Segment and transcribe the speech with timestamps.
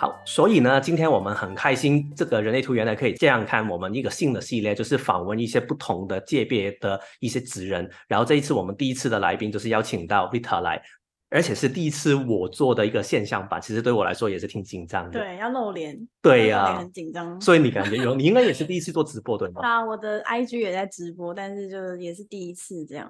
[0.00, 7.86] 好，所以呢，今天我们很开心，这个人类图原来可以这样看，我们一个新的系列就是访问一些不同的界别的一些职人。
[8.08, 10.80] 然后这一次我们第一次的来宾就是邀请到 Rita 来，
[11.28, 15.20] 而且是第一次我做的一个现象版，其实对我来说也是挺紧张的。
[15.20, 15.94] 对，要露脸。
[16.22, 17.38] 对呀，很紧张。
[17.38, 19.60] 所以你感觉有，你应该也是第一次做直播对吗？
[19.68, 23.06] 啊，我的 IG 也在直播，但是就是也是第一次这样。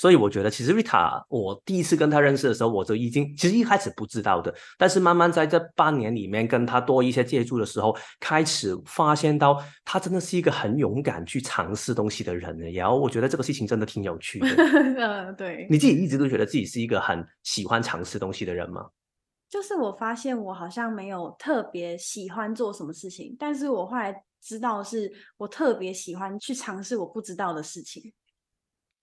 [0.00, 12.58] 所以我觉得，其实 Rita，我第一次跟他认识的时候，我就已经其实一开始不知道的，但是慢慢在这半年里面跟他多一些接触的时候，开始发现到他真的是一个很勇敢去尝试东西的人。
[12.72, 14.46] 然后我觉得这个事情真的挺有趣的。
[14.96, 15.66] 嗯，对。
[15.68, 18.88] 你自己一直都觉得自己是一个很喜欢尝试东西的人吗？
[19.50, 28.10] 就是我发现我好像没有特别喜欢做什么事情，但是我后来知道是我特别喜欢去尝试我不知道的事情。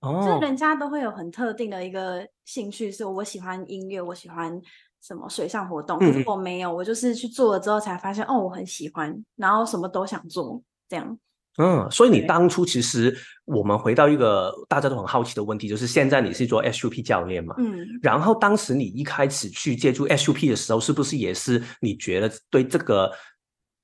[0.01, 4.61] 就是人家都会有很特定的一个兴趣，是我喜欢音乐，我喜欢
[5.01, 5.97] 什么水上活动。
[5.97, 11.17] 可是我没有，我就是去做了之后才发现，哦，我很喜欢，然后什么都想做，这样。
[11.57, 17.55] 嗯，所以你当初其实我们回到一个大家都很好奇的问题，就是现在你是做 SUP 教练嘛？
[17.57, 17.83] 嗯。
[18.03, 23.11] 然后当时你一开始去接触 SUP 的时候，是不是也是你觉得对这个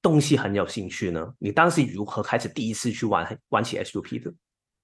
[0.04, 1.28] 东西很有兴趣呢？
[1.40, 4.32] 你当时如何开始第一次去玩玩起 SUP 的？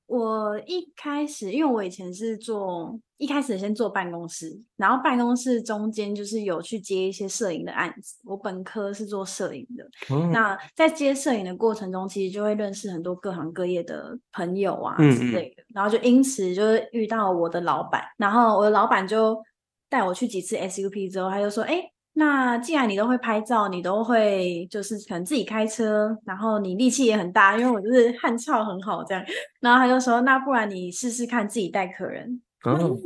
[0.09, 8.17] 我一开始，因为我以前是做，一开始先做办公室，然后办公室中间就是有去接一些摄影的案子。
[8.25, 9.87] 我本科是做摄影的，
[10.31, 19.39] 那在接摄影的过程中，其实就会认识很多各行各业的朋友啊之类的，然后就因此就是遇到我的老板，然后我的老板就
[19.87, 21.91] 带我去几次 SUP 之后，他就说，哎。
[22.19, 29.23] 那既然你都会拍照，你都会就是可能自己开车，然后你力气也很大，因为我就是汗操很好这样。
[29.61, 32.41] 然后他就说，那不然你试试看自己带客人。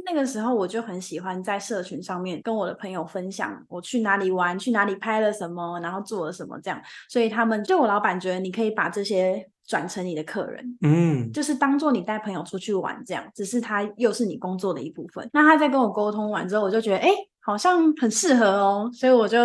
[0.04, 6.82] 那个时候我就很喜欢在社群上面跟我的朋友分享我去哪里玩，去哪里拍了什么，然后做了什么这样。
[7.08, 15.30] 所以他们就我老板觉得你可以把这些转成你的客人，嗯，就是当做你带朋友出去玩这样，只是他又是你工作的一部分。
[15.32, 17.10] 那他在跟我沟通完之后，我就觉得哎。
[17.46, 19.38] 好像很适合哦，所以我就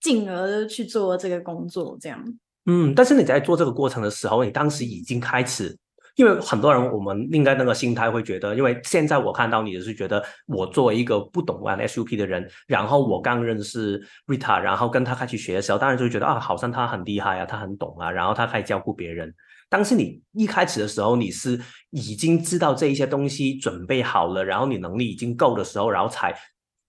[0.00, 2.22] 进而去做这个工作，这样。
[2.66, 5.76] 嗯，但是你在做这个过程的时候，你当时已经开始，
[6.16, 19.34] 因为很多人我们应该那个心态会觉得，因为现在我看到你的是觉得，我作为一个不懂玩 SUP 的人，然后我刚认识 Rita，然后跟他开始学的时候，当然就觉得啊，好像他很厉害啊，他很懂啊，然后他可以照顾别人。
[19.68, 21.58] 当时你一开始的时候，你是
[21.90, 26.34] 已经知道这一些东西准备好了，然后你能力已经够的时候，然后才。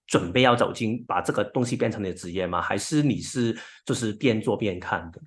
[0.08, 2.62] 准备要走进把这个东西变成你的职业吗？
[2.62, 5.20] 还是你是就是边做边看的？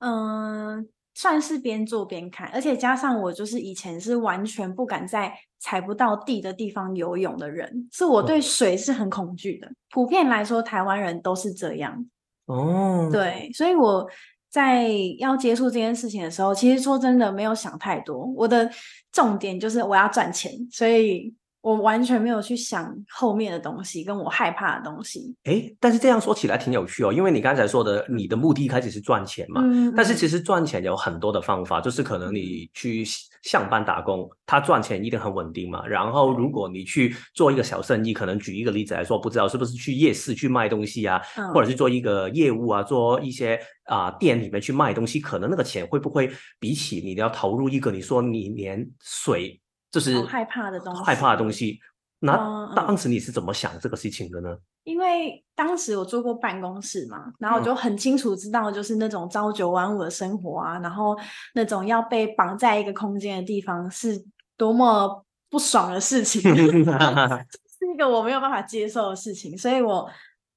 [0.00, 9.70] 嗯，算是边做边看，而且加上我就是以前是完全不敢在踩不到地的地方游泳的人，是我对水是很恐惧的。
[9.90, 12.04] 普遍来说，台湾人都是这样。
[12.46, 14.08] 哦，对，所以我
[14.50, 18.68] 在要接触这件事情的时候，其实说真的没有想太多，我的
[19.12, 21.32] 重点就是我要赚钱，所以。
[21.60, 25.34] 我完全没有去想后面的东西，跟我害怕的东西。
[25.44, 29.60] 哎，但是这样说起来挺有趣哦，因为你刚才说的，你的目的一开始是赚钱嘛。
[29.64, 29.92] 嗯。
[29.96, 33.04] 但是其实赚钱有很多的方法，就是可能你去
[33.42, 35.84] 上班打工，他赚钱一定很稳定嘛。
[35.86, 41.20] 然后如果你去做一个小生意，可能举一个例子来说，不知道是不是去夜市去卖东西啊，
[41.52, 46.30] 或者是做一个业务啊，做一些啊店里面去卖东西，可能那个钱会不会
[46.60, 49.60] 比起你要投入一个，你说你连水。
[50.00, 51.78] 就是害怕的东西，害怕的东西。
[52.20, 54.56] 那当时你是怎么想这个事情的呢？
[54.82, 61.16] 因为当时我做过办公室嘛，然后我就很清楚知道，就是那种朝九晚五的生活啊，然后
[61.54, 64.20] 那种要被绑在一个空间的地方是
[64.56, 66.42] 多么不爽的事情，
[67.78, 69.56] 是一个我没有办法接受的事情。
[69.56, 70.10] 所以我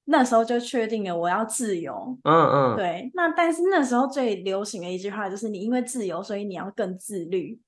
[0.06, 2.18] 那时候就确定了我要自由。
[2.24, 3.08] 嗯嗯，对。
[3.14, 7.60] 那但是那时候最流行的一句话就是：你因为自由，所以你要更自律。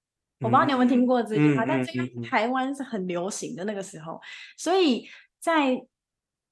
[0.44, 4.20] 我不知道你有没有听过这句话，但这个台湾是很流行的那个时候，
[4.58, 5.08] 所以
[5.40, 5.82] 在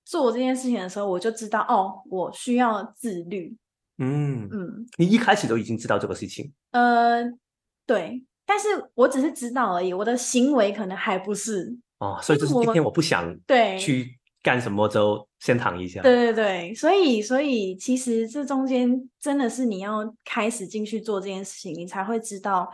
[0.05, 3.55] 做这件事情的时候，我就知道哦，我需要自律。
[3.99, 6.50] 嗯嗯，你一开始都已经知道这个事情？
[6.71, 7.23] 呃，
[7.87, 11.77] 对，但是我只是知道而已，我的行为可能还不是。
[11.99, 16.03] 哦，所以就是今天我不想对去干什么，就先躺一下。
[16.03, 22.69] 对对对，所以所以其实这中间真的是你要开始进去做这件事情，你才会知道。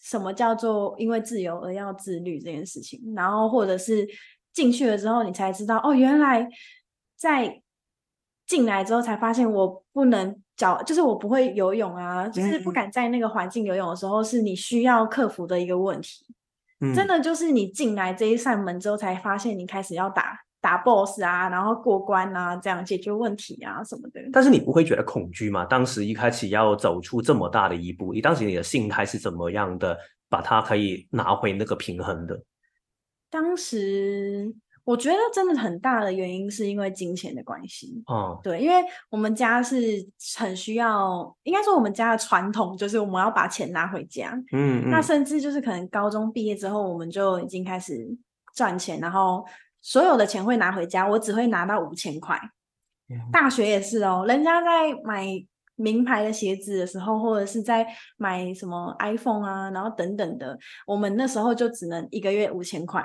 [0.00, 3.00] 什么叫做因为自由而要自律这件事情？
[3.14, 4.08] 然后或者是
[4.52, 6.48] 进去了之后，你才知道哦，原来
[7.16, 7.62] 在
[8.46, 16.26] 进来之后才发现我不能脚，就是我不会游泳啊，就是不敢在那个环境游泳的时候，是你需要克服的一个问题。
[16.94, 24.20] 真的就是你进来这一扇门之后，才发现你开始要打打 boss 啊，然后过关啊，这样解决问题啊什么的。
[24.30, 25.64] 但是你不会觉得恐惧吗？
[25.64, 29.96] 当时一开始要走出这么大的一步，你当时你的心态是怎么样的，
[30.28, 32.38] 把它可以拿回那个平衡的？
[33.30, 34.54] 当时
[34.84, 38.02] 我觉得真的很大的原因是因为金钱的关系。
[38.06, 44.38] 哦，对，因为我们家是很需要，应该说我们家的传统就是我们要把钱拿回家。
[44.52, 48.06] 嗯，那甚至就是可能高中毕业之后，我们就已经开始
[48.54, 49.42] 赚钱，然后。
[49.82, 52.38] 所有的钱会拿回家，我只会拿到五千块。
[53.32, 55.26] 大学也是哦，人家在买
[55.74, 57.86] 名牌的鞋子的时候，或者是在
[58.16, 63.04] 买什么 iPhone 啊，然后等等的，我们那时候就只能一个月五千块。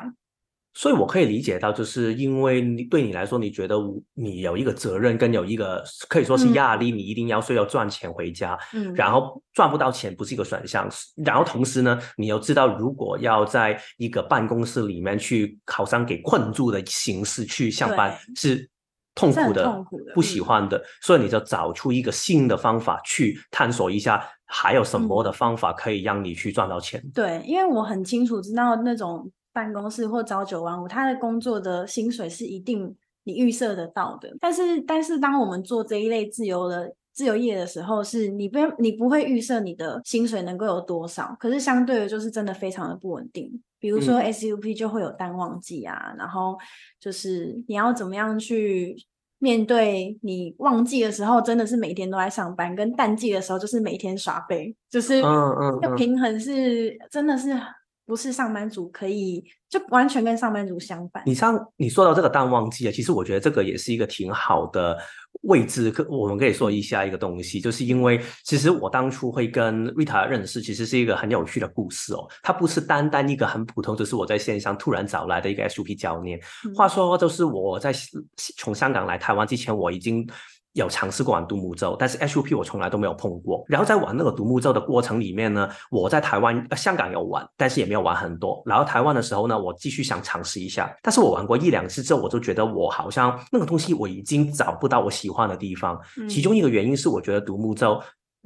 [0.77, 3.77] 所以，我可以理解到，就是因为你对你来说，你觉得
[4.13, 8.59] 你有一个责任，跟有一个可以说是压力，你一定要说要赚钱回家。
[8.73, 10.89] 嗯，然后赚不到钱不是一个选项。
[11.15, 18.69] 然后同时呢，你又知道，如果要在一个办公室里面去好像给困住的形式去上班，是
[19.15, 20.83] 痛苦的、痛苦的、不喜欢的。
[21.01, 27.01] 所以你就找出一个新的方法去探索一下，还有什么的方法可以让你去赚到钱。
[27.13, 29.31] 对，因为我很清楚知道那种。
[29.55, 32.93] 办公室或朝九晚五，他的工作的薪水是一定
[33.23, 34.35] 你预设得到的。
[34.37, 41.33] 但是，但是当我们做这一类自由的自由业的时候，是你不你不会预设你的薪水能够有多少。
[41.39, 43.49] 可是相对的，就是真的非常的不稳定。
[43.79, 46.57] 比如说 SUP 就会有淡旺季啊，然后
[46.99, 48.97] 就是你要怎么样去
[49.39, 54.75] 面对你旺季的时候，真的是每天都在上班；跟淡季的时候，就是每天耍废。
[54.89, 57.57] 就是嗯嗯，要平衡是真的是。
[58.05, 61.23] 不是上班族可以就完全跟上班族相反。
[61.25, 64.97] 你上你说到这个淡旺季啊，其实我觉得这个也是一个挺好的
[65.41, 72.27] 位置，可我们可以说一下一个东西，就是因为其实我当初会跟 Rita 认识，其实是一个很有趣的故事哦。
[72.43, 76.39] 它不是单单一个很普通，就是我在线上突然找来的一个 SUP 教练。
[76.75, 77.93] 话说，就是我在
[78.57, 80.27] 从香港来台湾之前，我已经。
[80.75, 83.63] 有尝试过玩独木舟，但是 SUP 我从来都没有碰过。
[83.65, 88.61] 然后在玩那个独木舟的过程里面呢，我在台湾、香港有玩，但是也没有玩很多。
[88.65, 95.97] 然后台湾的时候呢，我继续想尝试一下，但是我玩过一两次之后，我就觉得我好像那个东西我已经找不到我喜欢的地方。
[96.29, 97.97] 其中一个原因是我觉得独木舟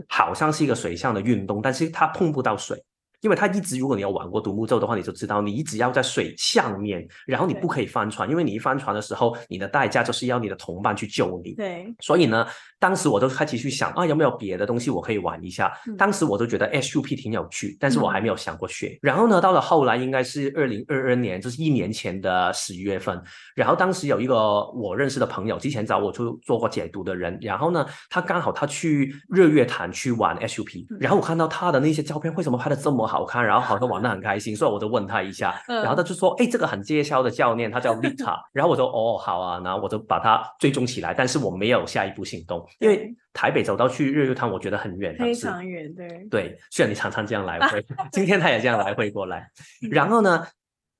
[0.07, 2.79] 好像是一个水上的运动，但是它碰不到水。
[3.21, 11.53] 因为它一直，如果你有玩过独木舟的话，你就知道，你一直要在水下面，然后你不可以翻船，因为你一翻船的时候，你的代价就是要你的同伴去救你。
[11.53, 12.47] 对，所以呢，
[12.79, 15.69] 当时我就开始去想啊，有没有别的东西我可以玩一下？
[15.97, 18.97] 当时我就觉得 SUP 挺有趣，但是我还没有想过学。
[19.01, 23.21] 然后呢，到了后来应该是二零二二年，就是一年前的十一月份，
[23.53, 33.08] 然后当时有一个我认识的朋友，之前找我去做过解读的人，然后呢，他刚好他去日月潭去玩 SUP，然后我看到他的那些照片，为什么拍的这么？
[33.09, 46.59] 好看，然后好像玩的很开心， 所以我就问他一下，然后他就说：“哎，这个很介绍的教练，他叫 Vita。”然后我说：“哦，好啊。”然后我就把他追踪起来，但是我没有下一步行动，因为台北走到去日月潭，我觉得很远，非常远，对对。
[46.69, 47.83] 虽然你常常这样来回，
[48.13, 49.49] 今天他也这样来回过来。
[49.91, 50.45] 然后呢，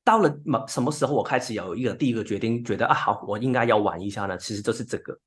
[0.04, 4.38] 到了什什么时候，我开始有一个第一个决定，觉得啊，好，我应该要玩一下呢？
[4.38, 5.18] 其实就是这个，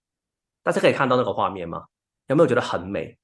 [0.62, 1.84] 大家可以看到那个画面吗？
[2.28, 3.16] 有没有觉得很美？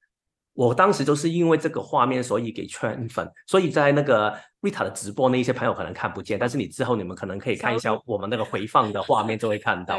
[0.58, 3.30] 我当时就是因为这个画面，所以给圈粉。
[3.46, 9.96] 所以在那个 Rita 的直播，那一些朋友可能看不见，但是你之后你们可能可以看一下我们那个回放的画面，就会看到。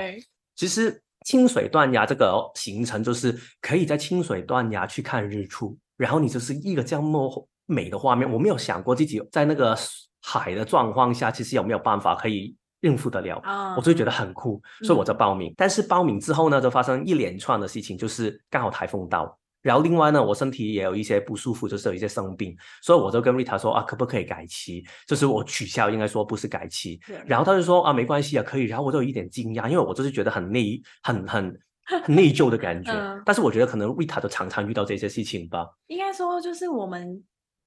[0.58, 8.30] 其实清水断崖这个行程，就是可以在清水断崖去看日出，然后你就是一个这么美的画面。
[8.30, 9.74] 我没有想过自己在那个
[10.22, 13.42] 海的状况下，其实有没有办法可以应付得了。
[13.78, 15.54] 我就觉得很酷，所以我就报名。
[15.56, 19.39] 但是报名之后呢，就发生一连串的事情，就是刚好台风到。
[19.62, 24.86] 然后另外呢，我身体也有一些不舒服，就是有一些生病，所以我就跟 Rita 说啊，可不可以改期？
[25.06, 27.00] 就是我取消，应该说不是改期。
[27.26, 28.64] 然后他就说啊，没关系啊，可以。
[28.64, 32.92] 然后我就有一点惊讶，因为我就是觉得很内、很很很内疚的感觉。
[33.26, 35.68] 但是我觉得可能 Rita 都常常遇到这些事情吧。
[35.88, 37.22] 应该说，就是我们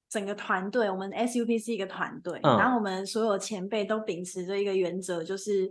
[0.09, 5.71] 整个团队，我们 SUP 是一个团队，然后我们所有前辈都秉持着一个原则，就是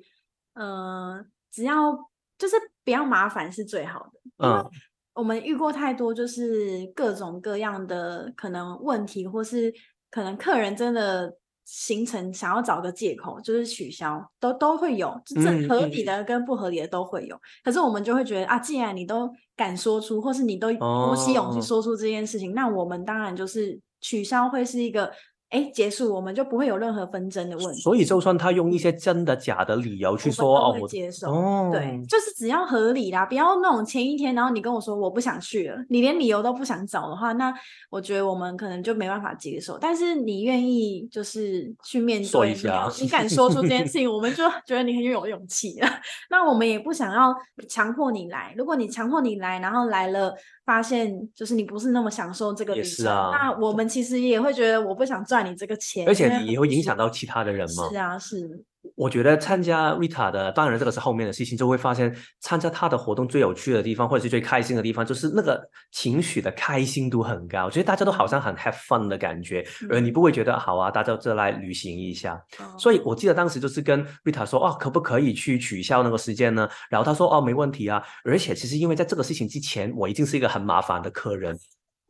[0.54, 1.92] 呃，只要
[2.38, 4.20] 就是不要麻烦是最好的。
[4.38, 4.70] 嗯。
[5.14, 9.74] 我们遇过太多，就是各种各样的可能问题，或是
[10.10, 11.34] 可能客人真的
[11.66, 17.38] 行程想要找个借口，就是取消，都都会有，这合理的跟不合理的都会有。
[17.64, 25.12] 可是我们就会觉得啊，既然你都敢说出，或是你都鼓起勇气说出这件事情，那我们当然就是取消会是一个
[25.52, 27.82] 哎，结束，我们就不会有任何纷争的问题。
[27.82, 37.54] 所以，就算他用一些真的假的理由去说哦，我接受，哦，对，就是只要合理啦，不要那种前一天，然后你跟我说我不想去了，你连理由都不想找的话，那
[37.90, 39.78] 我觉得我们可能就没办法接受。
[39.78, 42.56] 但是你愿意就是去面对，
[43.02, 45.90] 你敢说出这件事情，我们就 觉得你很有勇气了。
[46.32, 47.36] 那我们也不想要
[47.68, 50.34] 强迫你来，如果你强迫你来，然后来了。
[50.66, 57.90] 发现就是你不是那么享受这个旅程，那我们其实也会觉得我不想赚你这个钱，而且你也会影响到其他的人嘛？
[57.90, 58.64] 是啊，是。
[58.96, 65.62] 我觉得参加 Rita 的，当然这个是后面的事情，就会发现参加他的活动最有趣的地方，或者是最开心的地方，就是那个
[65.92, 72.42] 情绪的开心度很高，我觉得大家都好像很 have fun 的感觉，而你不会觉得好啊，大家这来旅行一下。
[72.78, 76.68] 所以我记得当时就是跟 Rita 说，哦，可不可以去取消那个时间呢？
[76.90, 78.02] 然后他说，哦，没问题啊。
[78.24, 81.58] 而且其实因为在这个事情之前，我已经是一个很麻烦的客人。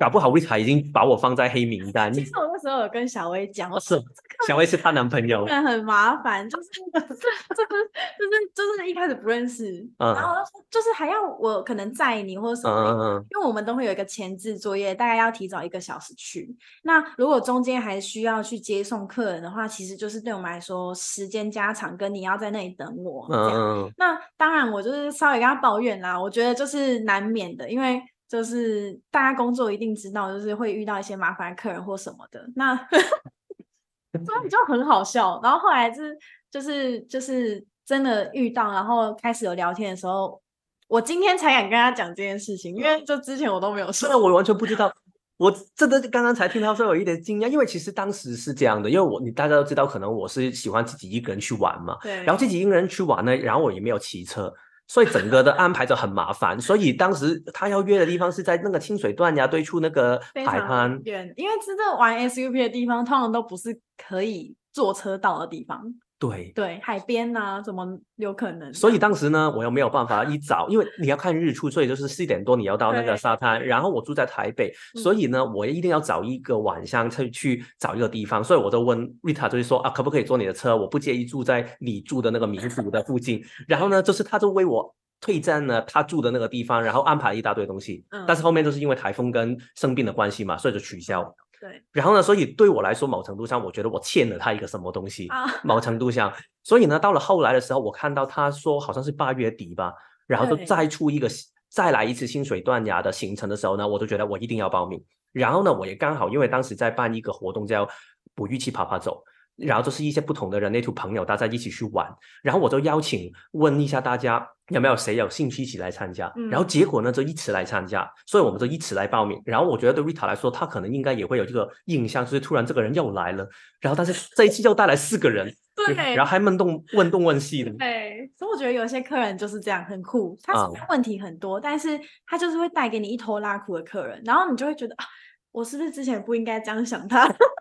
[0.02, 2.12] 搞不好 Vita 已经把我放在黑名单。
[2.12, 4.02] 其实我那时候有跟小薇讲，我是
[4.48, 10.34] 小薇是她男朋友，很麻烦，就是就是就是就是一开始不认识，然后
[10.72, 16.52] 就是还要我可能载你或者什么，因为我们都会有一个前置作业，大概要提早一个小时去。
[16.82, 23.92] 那如果中间还需要去接送客人的话，其实就是对我们来说时间加长，跟你要在那里等我这样。
[23.98, 28.02] 那当然我就是稍微跟他抱怨啦，我觉得就是难免的，因为。
[28.32, 35.38] 就是大家工作一定知道，就是会遇到一些麻烦客人或什么的，那所以就很好笑。
[35.44, 36.18] 然后后来是
[36.50, 40.42] 就是就是真的遇到，然后开始有聊天的时候，
[40.88, 44.90] 我今天才敢跟他讲这件事情，因为就之前我都没有说，我完全不知道。
[45.36, 52.24] 我真的刚刚才听到说有一点惊讶，因为其实当时是这样的，因为我你大家都知道，可能我是喜欢自己一个人去玩嘛，对。
[52.24, 54.54] 然后自己一个人去玩呢，然后我也没有骑车。
[54.92, 65.82] 所以整个的安排就很麻烦，所以当时他要约的地方是在那个清水断崖对出那个海滩，远，因为真正玩 SUP 的地方通常都不是可以坐车到的地方。
[66.22, 68.72] 对对，海边呐，怎么有可能？
[68.72, 73.66] 所以当时呢，我又没有办法一早，因为你要看日出，所以就是四点多你要到那个沙滩。
[73.66, 78.44] 然后我住在台北，所以呢，我一定要找一个晚上去去找一个地方。
[78.44, 80.78] 所以我就问 Rita，就是说啊，可不可以坐你的车？
[80.78, 83.44] 我不介意住在你住的那个民宿的附近。
[83.68, 88.06] 然后呢，就是他就为我退战了他住的那个地方，然后安排一大堆东西。
[88.12, 88.24] 嗯。
[88.28, 91.34] 但是后面就是因为台风跟生病的关系嘛，所以就取消。
[91.62, 92.24] 对，然后呢？
[92.24, 95.46] 所以对我来说，某程度上，我觉得我欠了他一个什么东西啊？
[95.64, 99.94] 某程度上，所以呢，到了后来的时候，我看到他说好像是八月底吧，
[100.26, 101.30] 然后就再出一个
[101.70, 105.00] 再来一次薪水断崖的行程的时候呢，我就觉得我一定要报名。
[105.32, 107.88] 然后呢，我也刚好因为当时在办一个活动叫
[108.34, 109.24] “不预期爬爬走”。
[109.62, 112.08] 然后就是一些不同的人类图朋友，大家一起去玩。
[112.42, 116.32] 然后我就邀请问一下大家有没有谁有兴趣一起来参加。
[116.50, 119.42] 然后结果呢，就一起来参加，所以我们就一起来报名。
[119.46, 123.48] 然后我觉得对 Rita 来说，他可能应该也会有这个印象，就是突然这个人又来了。
[123.80, 127.72] 然后但是 这一期又带来四个人， 对，然后还问东问东问西的。
[127.74, 130.38] 对，所以我觉得有些客人就是这样，很酷。
[130.44, 135.06] 他问题很多，但是他就是会带给你一头拉苦的客人，然后你就会觉得啊，
[135.52, 137.28] 我是不是之前不应该这样想他？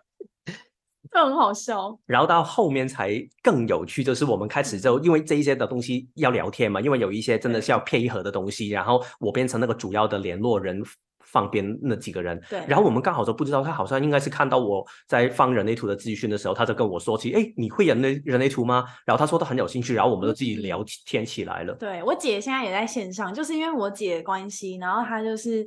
[1.11, 10.81] 这很好笑，然后到后面才更有趣，就是我们开始就因为这一些的东西要聊天嘛，因为有一些真的是要配合的东西，然后我变成那个主要的联络人，
[11.19, 12.41] 放边那几个人。
[12.49, 18.85] 对，然后我们刚好都不知道，他好像应该是看到我在放人类图的资讯的时候，他就跟我说起，哎，你会人类人类图吗？
[19.05, 21.73] 然后他说他很有兴趣，然后我们就自己聊天起来了。
[21.73, 25.65] 对我姐现在也在线上，就是因为我姐的关系，然后她就是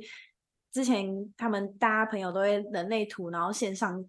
[0.73, 4.03] 之前他们大家朋友都会人类图，然后线上。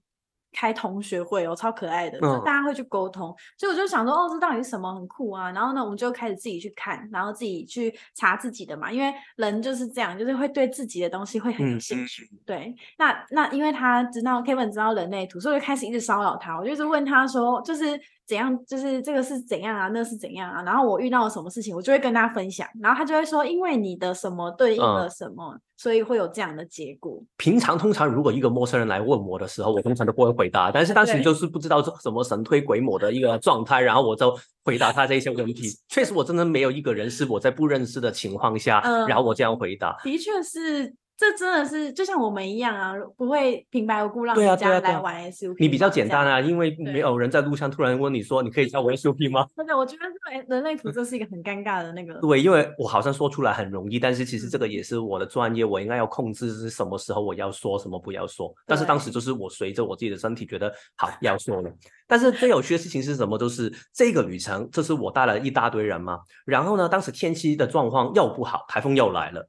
[0.57, 5.51] 开同学会哦，超可爱的，就大家会去沟通，所以我就想说，哦，这到底是什么，很酷啊。
[5.53, 12.27] 然后呢，我们就开始自己去看，然后自己去查自己的嘛，因为人就是这样，就是会对自己的东西会很有兴趣。
[12.47, 18.01] 对，那那因为他知道 Kevin 知道人类图，所以我就开始一直骚扰他，我就一直问他说，就是。
[18.27, 18.59] 怎样？
[18.67, 19.89] 就是这个是怎样啊？
[19.89, 20.63] 那是怎样啊？
[20.63, 27.23] 然后我遇到了什么事情，我就会跟他分享，然后他就会说，因为你的什么对应了什么，所以会有这样的结果。
[27.37, 35.69] 平常通常如果一个陌生人来问我的时候，我通常都不会回答，但是当时就是不知道什么神推鬼抹的一个状态，然后我就回答他这些问题。
[35.89, 39.97] 确实，我真的没有一个人是我在不认识的情况下，然后我这样回答。
[40.03, 40.95] 的确是。
[41.17, 45.57] 这真的是就像我们一样啊，不会平白无故让人家来玩 SUP。
[45.59, 49.47] 你比较简单啊，因为没有人在路上突然问你说，你可以教我 SUP 吗？
[49.57, 52.15] 真的，我觉得这个人类图这是一个很尴尬的那个。
[52.21, 58.55] 对，因为我好像说出来很容易，但是其实这个也是我的专业，我应该要控制是什么时候我要说什么不要说。
[58.67, 61.71] 但是当时就是我随着我自己的身体觉得好要说了。
[62.07, 63.39] 但是最有趣的事情是什么？
[63.39, 66.19] 就是这个旅程，这是我带了一大堆人嘛。
[66.45, 69.49] 然后呢，当时天气的状况又不好，台风又来了。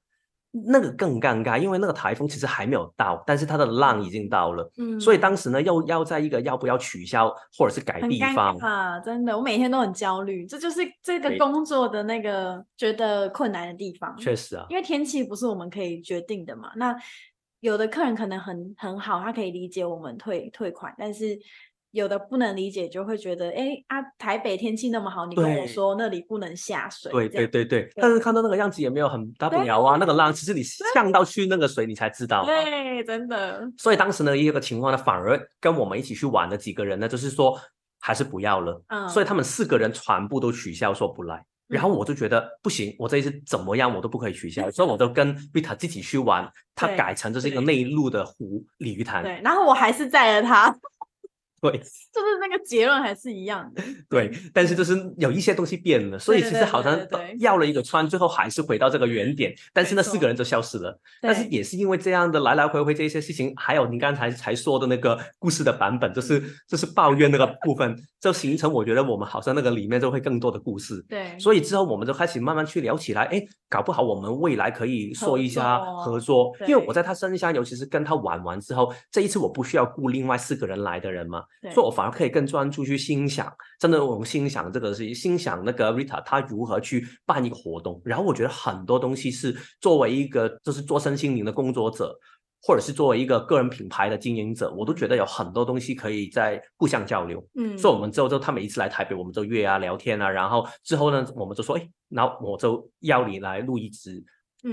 [0.52, 14.16] 那个更尴尬，因为那个台风其实还没有到，但是它的浪已经到了，嗯，所以当时呢，又要在一个要不要取消或者是改地方啊，真的，我每天都很焦虑，这就是这个工作的那个觉得困难的地方。
[14.18, 16.72] 确实啊，因为天气不是我们可以决定的嘛。
[16.76, 16.96] 那
[17.60, 21.38] 有的客人可能很很好，他可以理解我们退退款，但是。
[21.92, 27.12] 有的不能理解，就会觉得，哎啊，台北天气那么好，你跟我说那里不能下水。
[27.12, 30.62] 对对对对，但是看到那个样子也没有很大不了啊，那个浪其实你
[30.94, 32.46] 呛到去那个水，你才知道。
[32.46, 33.62] 对，真的。
[33.78, 37.58] 所以当时呢，一个情况呢，反而跟我们一起去玩的几个人呢，就是说
[38.00, 38.82] 还是不要了。
[38.88, 39.08] 嗯。
[39.10, 41.44] 所以他们四个人全部都取消，说不来。
[41.68, 49.22] 然后我就觉得不行，我这一次怎么样我都不可以取消， 所以我都跟 Vita 自己去玩，他改成就是一个内陆的湖鲤鱼潭。
[49.22, 50.74] 对，然后我还是载了他。
[51.62, 51.72] 对，
[52.14, 53.82] 就是那个结论还是一样的。
[54.10, 57.00] 对，但是就是有一些东西变了，所以其实好像
[57.40, 59.54] 绕了一个圈，最后还是回到这个原点。
[59.74, 61.00] 但是那四个人就消失了。
[61.22, 71.04] 但是也是因为这样的来来回回这些事情，还有你刚才才说的那个故事的版本，就是就是抱怨那个部分，就形成我觉得我们好像那个里面就会更多的故事。
[71.10, 81.44] 对，所以之后我们就开始慢慢去聊起来，哎，搞不好我们未来可以说一下合作，因为我在他身上，尤其是跟他玩完之后，这一次我不需要雇另外四个人来的人嘛。
[81.74, 88.00] 所以我反而可以更专注去欣赏，真的，我们欣赏这个是欣赏那个 Rita 她如何去办一个活动。
[88.06, 92.16] 然后我觉得很多东西是作为一个就是做身心灵的工作者，
[92.62, 97.46] 或者是作为一个个人品牌的经营者，我都觉得有很多东西可以在互相交流。
[97.56, 104.24] 嗯，所以我们之后就他每一次来台北，我们就约啊聊天啊，然后之后呢，我们就说，哎，然后我就邀你来录一支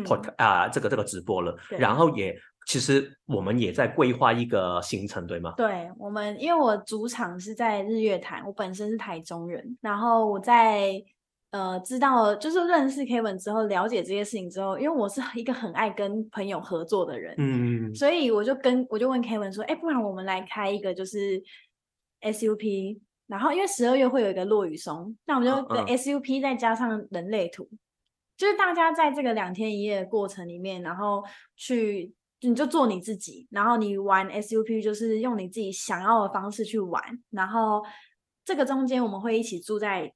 [0.04, 2.38] pod 啊，这个这个直播了，然后也。
[2.66, 5.52] 其实我们也在规划一个行程，对吗？
[5.56, 10.94] 对，我们因为我主场是在日月潭，我本身是台中人，然后我在
[11.50, 21.42] 呃知道就是认识 Kevin 之后，了解这些事情之后，因为我是一个很爱跟朋友合作的人，嗯，所以我就跟我就问 Kevin 说，哎，不然我们来开一个就是
[22.22, 27.68] SUP，然后因为十二月会有一个落雨松，那我们就跟 SUP 再加上人类图，
[28.38, 31.22] 就是大家在这个两天一夜的过程里面，然后
[31.56, 32.12] 去。
[32.48, 37.82] 你就做你自己，然后你玩 SUP 就是用你自己想要的方式去玩，然后
[38.44, 40.12] 这个中间我们会一起住在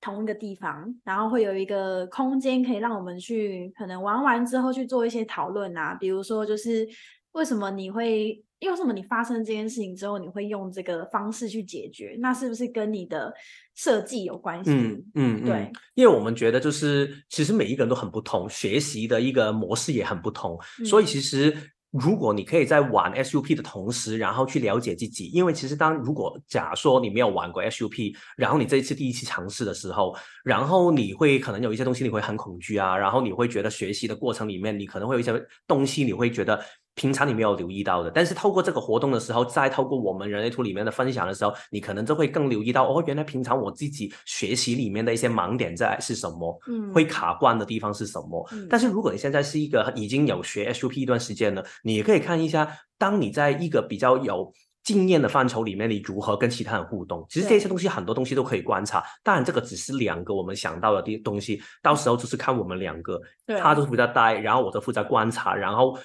[0.00, 6.88] 同一个地方，然后会有一个空间可以让我们去可能玩完之后去做一些讨论啊，比如说就是
[7.32, 13.32] 为什么你会，为什么你发生这件事情之后你会用这个方式去解决，那是不是跟你的
[13.74, 14.70] 设计有关系？
[14.70, 21.56] 嗯嗯，对，因为我们觉得就是其实每一个人都很不同，学习的一个模式也很不同，所以其实。
[21.92, 36.64] 如果你可以在玩 SUP 的同时，然后去了解自己，因为其实当如果假说你没有玩过 SUP，然后你这一次第一次尝试的时候，然后你会可能有一些东西你会很恐惧啊，然后你会觉得学习的过程里面你可能会有一些东西你会觉得。
[36.94, 48.46] 平常你没有留意到的，但是透过这个活动的时候，再透过我们人类图里面的分享的时候，你可能就会更留意到哦，原来平常我自己学习里面的一些盲点在是什么，嗯，会卡关的地方是什么。
[48.68, 54.52] 但是如果你现在是一个已经有学 SUP 一段时间了，你也可以看一下，当你在一个比较有
[54.84, 57.24] 经验的范畴里面，你如何跟其他人互动。
[57.30, 63.18] 其实这些东西很多东西都可以观察，当然这个只是两个我们想到的东东西，到时候就是看我们两个，
[63.58, 65.98] 他都负责待，然后我就负责观察，然后。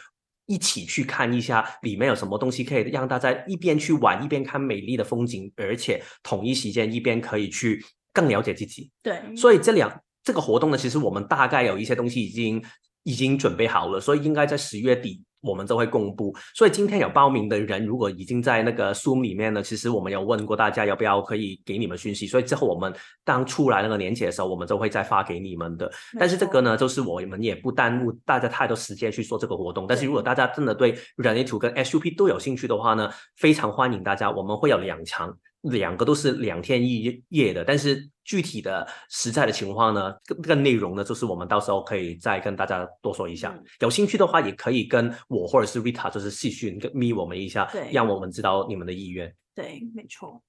[0.48, 7.80] 一起去看一下里面有什么东西，可以让大家一边去玩一边看美丽的风景，而且同一时间一边可以去
[8.12, 8.90] 更了解自己。
[9.04, 12.64] 对，所以这两这个活动呢，其实我们大概有一些东西已经
[13.04, 15.22] 已经准备好了，所以应该在十月底。
[15.42, 25.92] 我们都会公布，所以今天有报名的人，如果已经在那个 Zoom 里面呢，其实我们有问过大家要不要可以给你们讯息，所以之后我们当出来那个年节的时候，我们都会再发给你们的。
[26.20, 29.86] 但是这个呢，就是我们也不耽误大家太多时间去做这个活动。
[29.88, 35.38] 但是如果大家真的对人类图跟 SUP 都有兴趣的话呢，非常欢迎大家，我们会有两场。
[35.62, 43.58] 两个都是两天一夜的，但是具体的实在的情况呢，这个内容呢，就是我们到时候可以再跟大家多说一下。
[43.80, 49.34] 有兴趣的话，也可以跟我或者是 Rita 就是细讯跟咪我们一下，让我们知道你们的意愿。
[49.56, 50.42] 对，没错。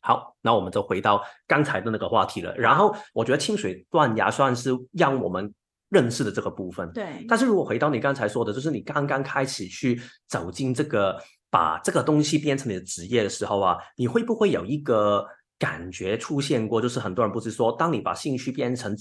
[0.00, 2.54] 好，那我们就回到刚才的那个话题了。
[2.56, 5.52] 然后我觉得清水断崖算是让我们
[5.90, 6.90] 认识的这个部分。
[6.92, 7.26] 对。
[7.28, 11.18] 但是如果回到你刚才说的，就是你刚刚开始去走进这个。
[11.52, 15.22] 把这个东西变成你的职业的时候啊，你会不会有一个
[15.58, 16.80] 感觉出现过？
[16.80, 18.96] 就是很多人不是说，当你把兴趣变成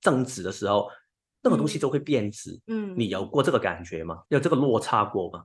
[0.00, 0.88] 正职的时候，
[1.42, 2.56] 那个东西就会变质。
[2.68, 4.22] 嗯，你有过这个感觉吗？
[4.28, 5.42] 有这个落差过吗？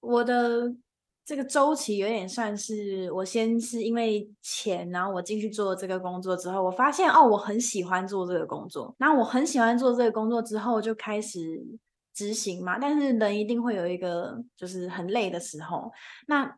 [0.00, 0.74] 我的
[1.22, 8.94] 这个周期有点算是，我先是因为钱，然后我进去做这个工作之后，我发现哦，我很喜欢做这个工作。
[8.98, 11.62] 那我很喜欢做这个工作之后，就开始。
[12.20, 15.90] 执行嘛，但是人一定会有一个就是很累的时候，
[16.26, 16.54] 那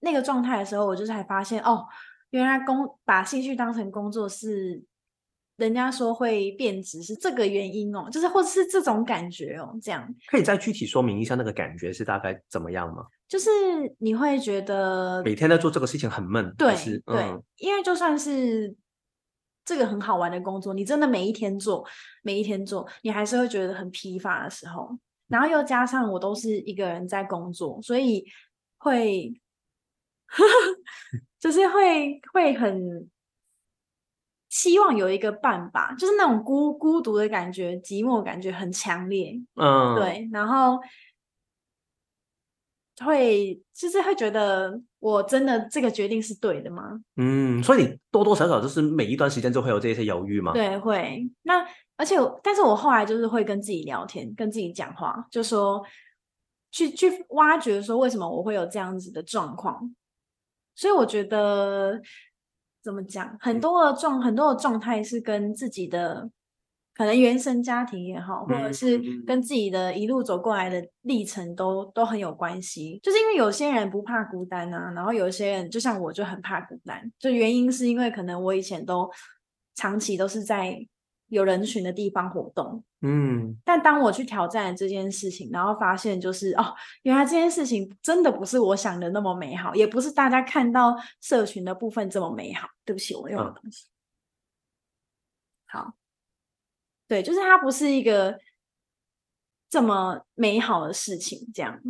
[0.00, 1.84] 那个状态的时候，我就是才发现哦，
[2.30, 4.82] 原来工把兴趣当成工作是
[5.58, 13.04] 人家说会变质，是这个原因哦，就是或者是这种感觉哦，这样可以再具体说明一下那个感觉是大概怎么样吗？
[13.28, 13.50] 就是
[13.98, 18.74] 你会觉得每天在做这个事情很闷，对对，因为就算是。
[19.64, 21.86] 这个很好玩的工作，你真的每一天做，
[22.22, 24.98] 每一天做，你还是会觉得很疲乏的时候。
[25.26, 28.24] 然后又加上我都是一个人在工作，所以
[28.78, 29.32] 会，
[31.40, 33.08] 就是会会很
[34.50, 39.40] 希望有一个伴吧，就是那种孤孤独的感觉、寂寞感觉很强烈。
[39.54, 40.78] 嗯，对，然后。
[43.04, 46.98] 会就是会觉得我真的这个决定是对的吗？
[47.16, 50.54] 嗯，所以你多多少少就是每一段时间就会有这些犹豫吗？
[50.54, 51.30] 对，会。
[51.42, 51.62] 那
[51.98, 55.84] 而且，但是我后来就是会跟自己聊天，跟自己讲话，就说
[56.70, 59.94] 去去挖掘说为什么我会有这样子的状况。
[60.74, 62.00] 所以我觉得
[62.82, 66.30] 怎么讲，很多的状很多的状态是跟自己的。
[66.94, 73.00] 可能原生家庭也好，或者是跟自己的一路走过来的历程都都很有关系。
[73.02, 77.12] 就是因为有些人不怕孤单啊，然后有些人就像我就很怕孤单。
[77.18, 79.10] 就原因是因为可能我以前都
[79.74, 80.86] 长期都是在
[81.28, 83.56] 有人群的地方活动，嗯。
[83.64, 92.68] 但当我去挑战这件事情，然后发现就是哦，原来这件事情真的不是我想的那么美好，也不是大家看到社群的部分这么美好。
[92.84, 93.86] 对不起，我用的东西。
[95.66, 95.94] 好。
[97.06, 98.38] 对，就是它不是一个
[99.68, 101.80] 这么美好的事情，这样。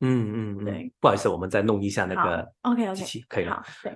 [0.00, 0.92] 嗯嗯，对。
[1.00, 3.62] 不好意思，我们再弄一下那个 OK OK，可以了。
[3.82, 3.92] 对。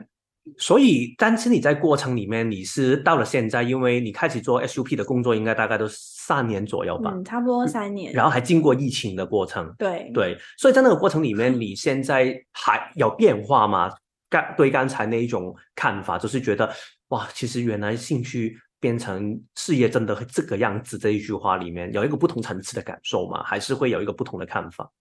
[0.58, 7.12] 所以，但是你在过程里面，你是到了现在，因为你开始做 SUP 的工作，应该大概都三年左右吧？
[7.14, 8.12] 嗯，差不多三年。
[8.12, 9.74] 然后还经过疫情的过程。
[9.78, 13.90] 对对，所以在那个过程里面，你现在还有变化吗？
[14.28, 16.70] 刚对刚才那一种看法，就是觉得
[17.08, 18.58] 哇，其实原来兴趣。
[18.84, 23.42] 变成事业真的这个样子这一句话里面有一个不同层次的感受吗？
[23.42, 24.92] 还是会有一个不同的看法？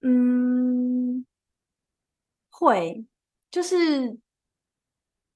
[0.00, 1.26] 嗯，
[2.48, 3.04] 会，
[3.50, 4.16] 就是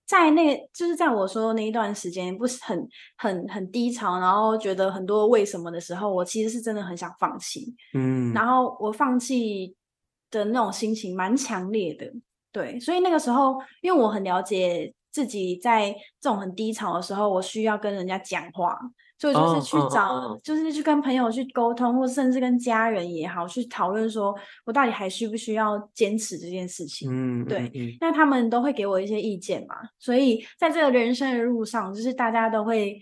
[0.07, 7.77] 在那个，就是在我说那一段时间不是很很很低潮，然后觉得很多为什么的时候，我其实是真的很想放弃。
[7.93, 9.77] 嗯，然后我放弃
[10.31, 12.11] 的那种心情蛮强烈的。
[12.53, 14.95] 对，所以那个时候，因为我很了解。
[15.11, 18.79] 自己在这种很低潮的时候，我需要跟人家讲话，
[19.19, 27.11] 所以就是去找，就是去跟朋友去沟通，或甚至跟家人也好，去讨论说我到底还需不需要坚持这件事情。
[27.11, 27.97] 嗯，对。
[28.01, 33.01] 那他们都会给我一些意见嘛，所以在这个人生的路上，就是大家都会，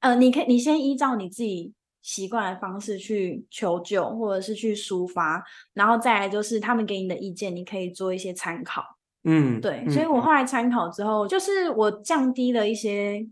[0.00, 5.44] 呃，你可以你先依照你自己习惯的方式去求救，或者是去抒发，
[5.74, 8.97] 然后再来就是他们给你的意见，你可以做一些参考。
[9.30, 13.26] 嗯，对，所以我后来参考之后，就是我降低了一些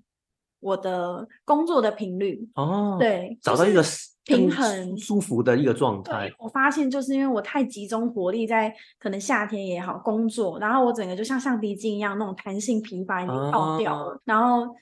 [0.60, 3.82] 我的工作的频率哦，对，找到一个
[4.24, 6.30] 平衡、舒服的一个状态。
[6.38, 14.74] 我发现就是因为我太集中火力在可能夏天也好工作，然后我整个就像橡皮筋一样，那种弹性疲乏已经爆掉了，然后。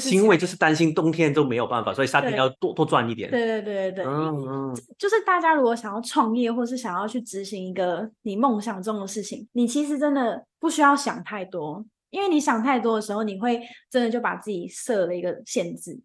[0.00, 3.30] 是因为就是担心冬天都没有办法，所以夏天要多多赚一点。
[3.30, 16.00] 对对对对对，嗯嗯，就是大家如果想要创业，或是想要去执行一个你梦想中的事情，你其实真的不需要想太多，因为你想太多的时候，你会真的就把自己设了一个限制。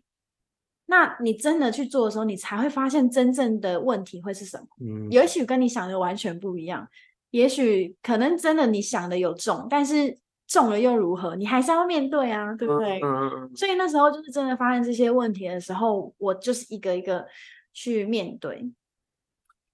[0.87, 4.65] 那你真的去做的时候，你才会发现真正的问题会是什么。
[4.85, 6.87] 嗯，也许跟你想的完全不一样，
[7.31, 10.17] 也许可能真的你想的有中，但是。
[10.47, 11.35] 中了又如何？
[11.35, 12.99] 你还是要面对啊，对不对？
[13.03, 17.25] 嗯所以那时候就是真的发现这些问题的时候，我就是一个一个
[17.73, 18.71] 去面对。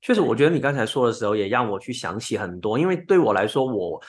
[0.02, 2.78] 确实，我觉得你刚才说的时候，也让我去想起很多。
[2.78, 4.02] 因为对我来说，我。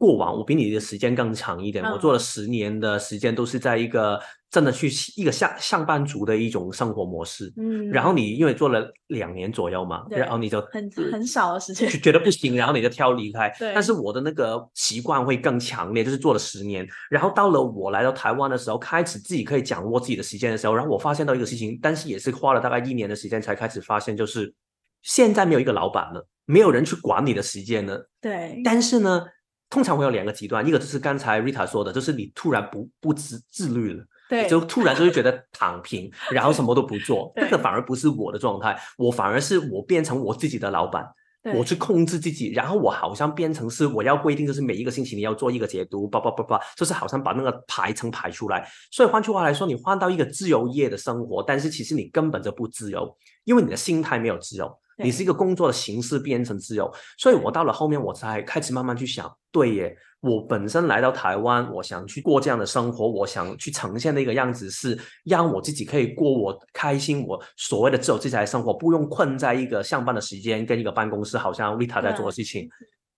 [0.00, 4.16] 过往我比你的时间更长一点，我做了十年的时间，都是在一个
[4.50, 7.52] 真的去一个上上班族的一种生活模式。
[7.56, 13.52] 嗯，然后你因为做了两年左右嘛，然后你就很很少的时间 就觉得不行，然后你就挑离开。
[13.58, 24.54] 对，但是我的那个习惯会更强烈，就是做了十年，然后到了我来到台湾的时候，开始自己可以掌握自己的时间的时候，然后我发现到一个事情，但是也是花了大概一年的时间才开始发现，就是
[25.02, 28.08] 现在没有一个老板了，没有人去管你的时间了。
[28.20, 29.24] 对，但是呢。
[29.70, 41.06] 通常会有两个极端，一个就是刚才 Rita 说的，就是你突然不不自自律了，对，就突然就会觉得躺平，然后什么都不做，这个反而不是我的状态，我反而是我变成我自己的老板，
[41.54, 48.68] 我去控制自己，然后我好像变成是我要规定，就是每一个星期你要做一个解读，叭叭叭叭，就是好像把那个排程排出来。
[48.90, 54.70] 所以换句话来说，你换到一个自由业的生活，但是其实你根本就不自由，因为你的心态没有自由。
[55.00, 72.68] 你是一个工作的形式变成自由，所以我到了后面我才开始慢慢去想，对耶，我本身来到台湾，我想去过这样的生活，我想去呈现的一个样子是让我自己可以过我开心，我所谓的自由自在的生活，不用困在一个上班的时间跟一个办公室，好像 Rita 在做的事情。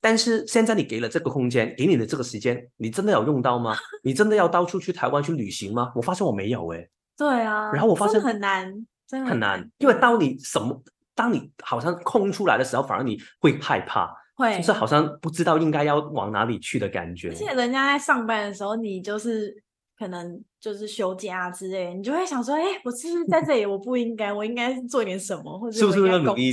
[0.01, 3.77] 但是现在你给了这个空间，给你的这个时间，你真的有用到吗？
[4.03, 5.93] 你真的要到处去台湾去旅行吗？
[5.95, 6.89] 我发现我没有哎。
[7.17, 7.71] 对啊。
[7.73, 8.73] 然后我发现很难，
[9.09, 10.83] 真的很难，因为当你什么。
[11.13, 14.11] 当你好像空出来的时候，反而你会害怕，
[14.41, 17.29] 会就是好像不知道应该要往哪里去的感觉。
[17.29, 19.55] 而且人家在上班的时候，你就是
[19.99, 23.67] 可能就是休假之类，你就会想说：哎，我是不是在这里？
[23.67, 26.53] 我不应该，我应该做点什么，或者是不是要努力？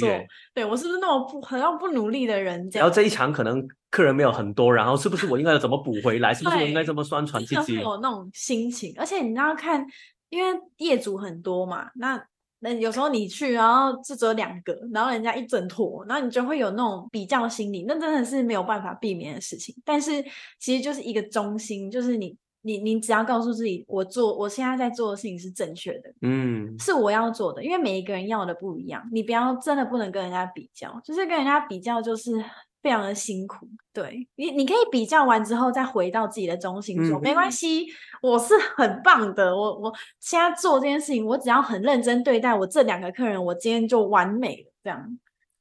[0.54, 2.70] 对我是不是那么不好像不努力的人？
[2.74, 6.34] 然后这一场可能客人没有很多，然后是不是我应该要怎么补回来？
[6.36, 7.76] 是不是我应该怎么宣传自己？
[7.76, 9.86] 有那种心情，而且你要看，
[10.30, 12.22] 因为业主很多嘛，那。
[12.60, 19.76] 那有时候你去，然后就只有两个，然后人家一整坨，然后你就会有那种比较心理，那真的是没有办法避免的事情。
[19.86, 20.24] 但是
[20.60, 32.44] 其实就是一个中心，就是你你你只要告诉自己，我做我现在在做的事情是正确的，嗯，是我要做的，因为每一个人要的不一样，你不要真的不能跟人家比较，就是跟人家比较就是。
[32.88, 37.86] 非常的辛苦，对你，你可以比较完之后再回到自己的中心说，没关系，
[38.22, 44.72] 我是很棒的，我我现在做这件事情，我只要很认真对待我这两个客人，我今天就完美了。
[44.82, 45.20] 这样，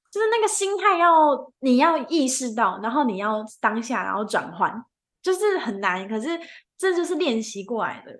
[0.08, 4.84] 就是那个心态要你要意识到，然后你要当下，然后转换，
[5.20, 6.28] 就是很难，可是
[6.78, 8.12] 这就是练习过来的。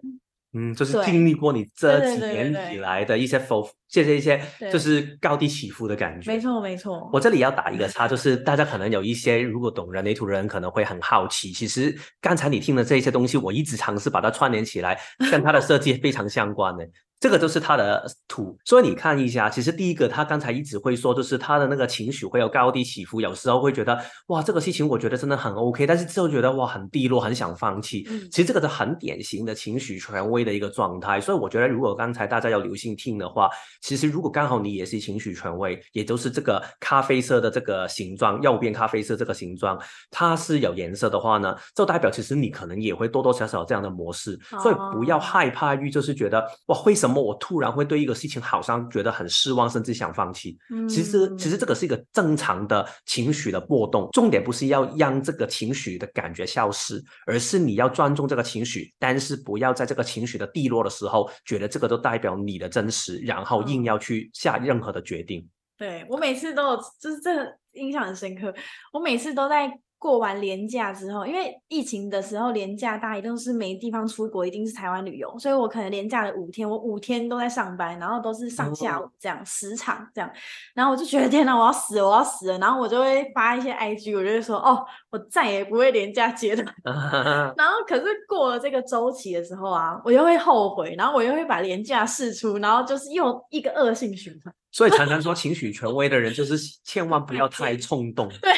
[0.53, 4.41] 嗯，就是经历过你这几年以来的一些否，谢谢一些
[4.73, 6.33] 就是高低起伏的感觉。
[6.33, 7.09] 没错，没错。
[7.13, 16.87] 我这里要打一个叉，就是大家可能有一些如果懂人类图的人可能会很好奇，其实刚才你听的这些东西，我一直尝试把它串联起来，跟它的设计非常相关的。
[17.19, 28.07] 这个就是它的图，所以你看一下，其实第一个他刚才一直会说，就是他的那个情绪会有高低起伏，有时候会觉得哇，这个事情我觉得真的很 OK，但是之后觉得哇很低落，很想放弃。
[28.11, 31.19] 嗯，其实这个是很典型的情绪权威的一个状态。
[31.19, 33.49] 所以我觉得，如果刚才大家要留心听的话，
[33.81, 44.39] 其实如果刚好你也是情绪权威，也就是这个咖啡色的这个形状，右边咖啡色这个形状，它是有颜色的话呢，就代表其实你可能也会多多少少有这样的模式。
[44.63, 50.59] 所以不要害怕于就是觉得哇，为什什么我突然会对一个事情好像觉得很失望，甚至想放弃？
[50.75, 65.49] 嗯，其实其实这个是一个正常的情绪的波动，重点不是要让这个情绪的感觉消失，而是你要尊重这个情绪，但是不要在这个情绪的低落的时候，觉得这个都代表你的真实，然后硬要去下任何的决定。
[65.77, 68.55] 对我每次都有，就是这个印象很深刻，
[68.93, 69.79] 我每次都在。
[69.99, 80.31] 过完年假之后，因为疫情的时候，年假大家一定是没地方出国，一定是台湾旅游，所以我可能年假了五天，我五天都在上班，然后都是上下午这样十场这样，
[80.75, 86.63] 然后我就觉得天哪，我要死了，我要死了，然后我就会发一些 IG，我就会说哦，我再也不会廉价接的，
[87.57, 94.55] 然后可是过了这个周期的时候啊，我又会后悔，然后我又会把廉价试出，然后就是又一个恶性循环。
[94.71, 98.29] 所以常常说 情绪权威的人就是千万不要太冲动。
[98.43, 98.53] 对。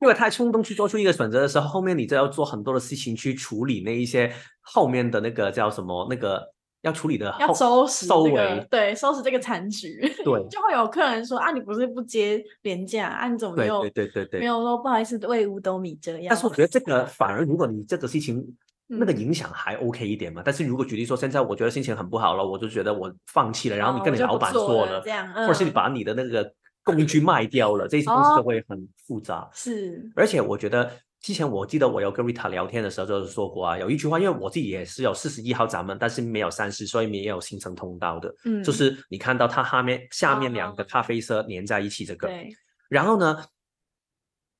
[0.00, 6.40] 因为太冲动去做出一个选择的时候，后面你就要做很多的事情去处理那一些后面的那个叫什么那个
[6.82, 16.26] 要处理的要收拾收尾对收拾这个残局，对 就会有客人说啊你不是不接廉价啊你怎么又对对对对没有说不好意思为五斗米这样？
[16.30, 18.40] 但是我觉得这个反而如果你这个事情
[18.86, 26.54] 那个影响还 OK 一点嘛，但是如果举例说现在我觉得心情很不好了，我就觉得我放弃了，然后你跟你老板说了这样，或者是你把你的那个。
[26.92, 29.48] 工具卖掉了，这些东西就会很复杂。
[29.52, 38.32] 是，而且我觉得之前我记得我有跟 Rita 聊天的时候就是说过啊，有一句话，因为我自己也是有四十一号闸门，但是没有三十，所以没有形成通道的。
[38.44, 42.28] 嗯，就是你看到它下面下面两个咖啡色连在一起这个。
[42.28, 42.48] 对。
[42.88, 43.44] 然后呢，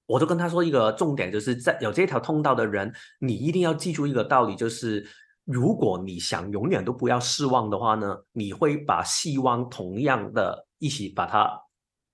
[0.07, 5.07] 我就跟他说一个重点，就是在有这条通道的人，你一定要记住一个道理，就是
[5.45, 11.49] 如果你想永远都不要失望的话呢，你会把希望同样的一起把它。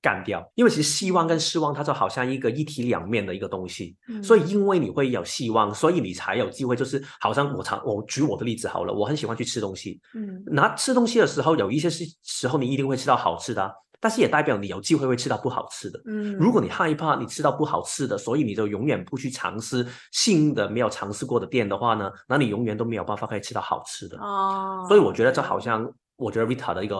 [0.05, 3.97] 干掉，因为其实希望跟失望，它就好像一个一体两面的一个东西。
[4.23, 6.77] 所以，因为你会有希望，所以你才有机会。
[6.77, 9.99] 就是好像我常我举我的例子好了，我很喜欢去吃东西。
[10.13, 15.99] 嗯，拿吃东西的时候，有一些是时候你一定会吃到好吃的，但是也代表你有机会会吃到不好吃的。
[16.05, 24.19] 嗯，如果你害怕你吃到不好吃的，所以你就永远不去尝试新的没有尝试过的店的话呢，那你永远都没有办法可以吃到好吃的。
[24.19, 26.97] 哦，所以我觉得这好像，我觉得 Vita 的一个。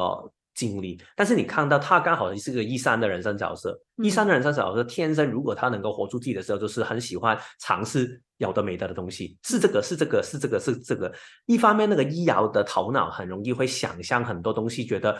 [0.55, 1.01] 经历。
[1.17, 11.13] 但是你看到他刚好是个一三的人生角色，一三的人生角色天生如果他能够活出自己的时候，就是很喜欢尝试有的没的的东西，是这个是这个是这个是这个。
[11.47, 15.19] 一方面那个医瑶的头脑很容易会想象很多东西，觉得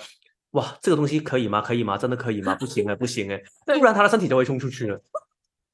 [0.53, 1.61] 哇这个东西可以吗？
[1.61, 1.99] 可以吗？
[1.99, 2.55] 真的可以吗？
[2.55, 3.43] 不行哎不行哎，
[3.79, 5.01] 不然他的身体就会冲出去了。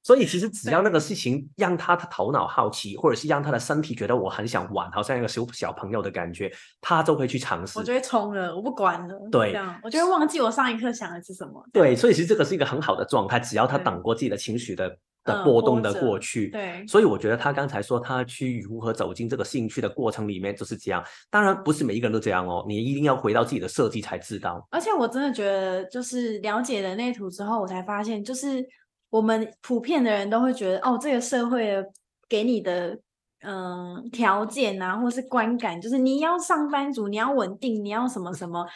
[0.02, 7.78] 所以其实只要那个事情让他的头脑好奇，或者是让他的身体觉得我很想玩，好像一个小小朋友的感觉，他就会去尝试。
[7.78, 9.28] 我就会冲了，我不管了。
[9.30, 11.62] 对，这样我就会忘记我上一刻想的是什么。
[11.72, 16.48] 对，所以其实这个是一个很好的状态，只要他等过自己的情绪的的波动的过去。
[16.48, 21.04] 对，所以我觉得他刚才说他去如何走进这个兴趣的过程里面就是这样。
[21.28, 24.66] 当然不是每一个人都这样哦，你一定要回到自己的设计才知道。
[24.70, 28.66] 而且我真的觉得，就是了解了内图之后，我才发现就是。
[29.10, 31.84] 我们普遍的人都会觉得，哦，这个社会
[32.28, 32.98] 给你的
[33.42, 38.66] 嗯条件啊，或是观感，就是你要上班族，你要稳定，你要什么什么，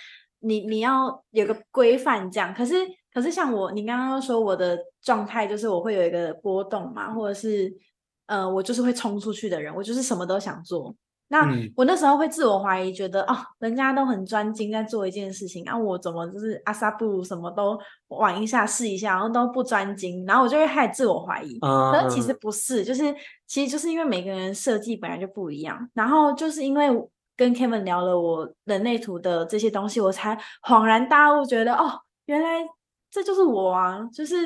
[0.41, 2.53] 你你要有个规范这样。
[2.53, 2.75] 可是
[3.13, 7.73] 可是像我，你刚刚说我的状态就是我会有一个波动嘛，或者是
[8.27, 10.95] 呃，我就是会冲出去的人，我就是什么都想做。
[11.29, 21.57] 那我那时候会自我怀疑，觉得哦，人家都很专精在做一件事情，啊，我怎么就是阿萨布什么都玩一下试一下，然后都不专精，然后我就会开始自我怀疑。
[21.61, 22.25] 可是其。
[22.25, 23.15] 实不是，就是
[23.47, 26.89] 其实就是因为每个人设计本来就不一样，然后就是因为
[27.37, 30.35] 跟 Kevin 聊了我人类图的这些东西，我才
[30.67, 32.67] 恍然大悟，觉得哦，原来
[33.11, 34.37] 这就是我啊，就是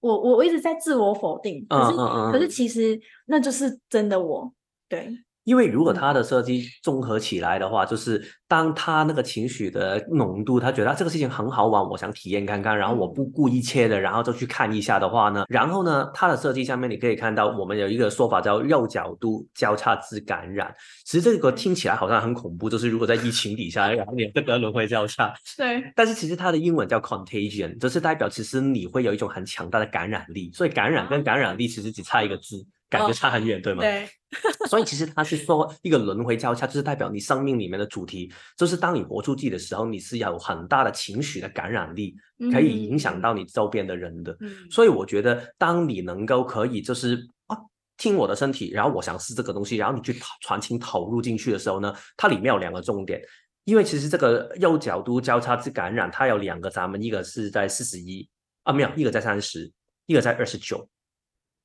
[0.00, 1.96] 我我我一直在自我否定，可是
[2.32, 4.50] 可是其实那就是真的我，
[4.88, 5.12] 对。
[5.46, 20.74] 因为如果他的设计综合起来的话，就是当他那个情绪的浓度，他觉得这个事情很好玩，我想体验看看，然后我不顾一切的，然后就去看一下的话呢，然后呢，他的设计下面你可以看到，我们有一个说法叫右角度交叉之感染。
[21.04, 25.80] 其实这个听起来好像很恐怖，就是如果在疫情底下，然后你这个轮回交叉， 对。
[25.94, 32.66] 但是其实它的英文叫 contagion，就是代表其实你会有一种很强大的感染力，所以感染跟感染力其实只差一个字。
[32.88, 33.82] 感觉差很远，对吗？
[33.82, 34.08] 对，
[34.68, 42.14] 所以其实他是说一个轮回交叉，就是代表你生命里面的主题，就是当你活出自己的时候，你是有很大的情绪的感染力，
[42.52, 44.36] 可以影响到你周边的人的。
[44.70, 47.56] 所以我觉得，当你能够可以就是啊，
[47.96, 53.20] 听我的身体，然后我想试这个东西，然后你去传情投入进去的时候呢，它里面有两个重点，
[53.64, 58.28] 因为其实这个右角度交叉之感染，它有两个闸门，一个是在四十一
[58.62, 59.72] 啊，没有，一个在三十，
[60.06, 60.88] 一个在二十九。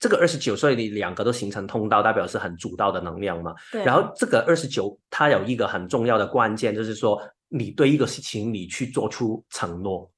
[0.02, 3.54] 这个二十九岁，你两个都形成通道，代表是很主导的能量嘛？
[3.72, 3.86] 对。
[3.86, 10.12] 然后这个二十九，它有一个很重要的关键，就是说你对一个事情你去做出承诺，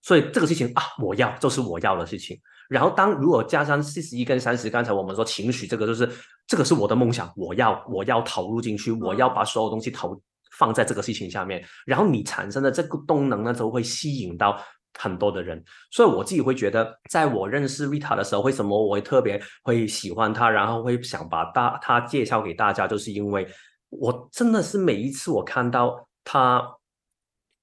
[0.00, 2.40] 所以这个事情啊，我要就是我要的事情。
[2.70, 6.08] 然后当如果加上四十一跟三十，刚才我们说情绪，这个就是
[6.46, 10.18] 这个是我的梦想，我要我要投入进去，我要把所有东西投
[10.56, 14.58] 放在这个事情下面，然后你产生的这个动能呢，就会吸引到。
[14.98, 23.46] 很多的人，所以我自己会觉得，在我认识 Rita 的时候，为什么我会特别会喜欢她，然后会想把大她介绍给大家，就是因为
[23.88, 26.62] 我真的是每一次我看到她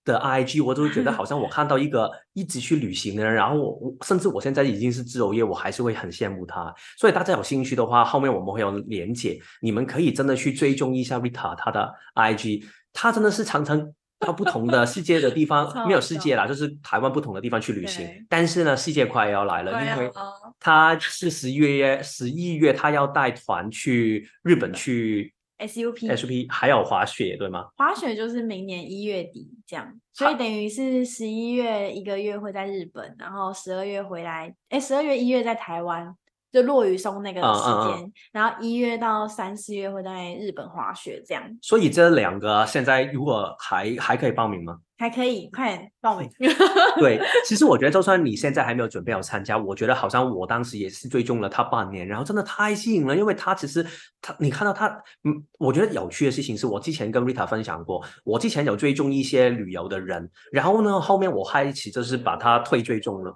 [0.06, 6.74] 的 IG，我都会觉得好像我 看到一个一直去旅行的人，然后我我甚至我现在已经是自由业，我还是会很羡慕他。
[6.98, 13.94] 所以大家有兴趣的话，后面我们会有连结，你们可以真的去追踪一下 Rita 她的 IG，她真的是常常。
[14.20, 18.08] 到不同的世界的地方， 没有世界啦，就是台湾不同的地方去旅行。
[18.28, 20.12] 但是呢，世界快要来了，因为
[20.60, 27.68] 他是十一月十一月，他要带团去日本去 SUP，SUP 还有滑雪，对吗？
[27.76, 36.16] 滑雪就是明年一月底这样，所以等于是十一月一个月会在日本，然后十二月回来，哎，十二月一月在台湾。
[36.58, 41.44] 就落雨松那个时间，然后一月到三四月会在日本滑雪，这样。
[41.62, 44.80] 所以这两个现在如果还还可以报名吗？
[45.00, 46.28] 还可以，快点报名。
[46.98, 53.86] 对，其实我觉得就算你现在还没有准备好参加，我觉得好像我当时也是追踪了他半年，然后真的太吸引了，因为他其实
[54.20, 54.88] 他你看到他，
[55.24, 63.32] 嗯，我觉得有趣的事情是我之前跟 Rita 分享过，我之前有追踪一些旅游的人，然后呢后面我开始就是把他退追踪了。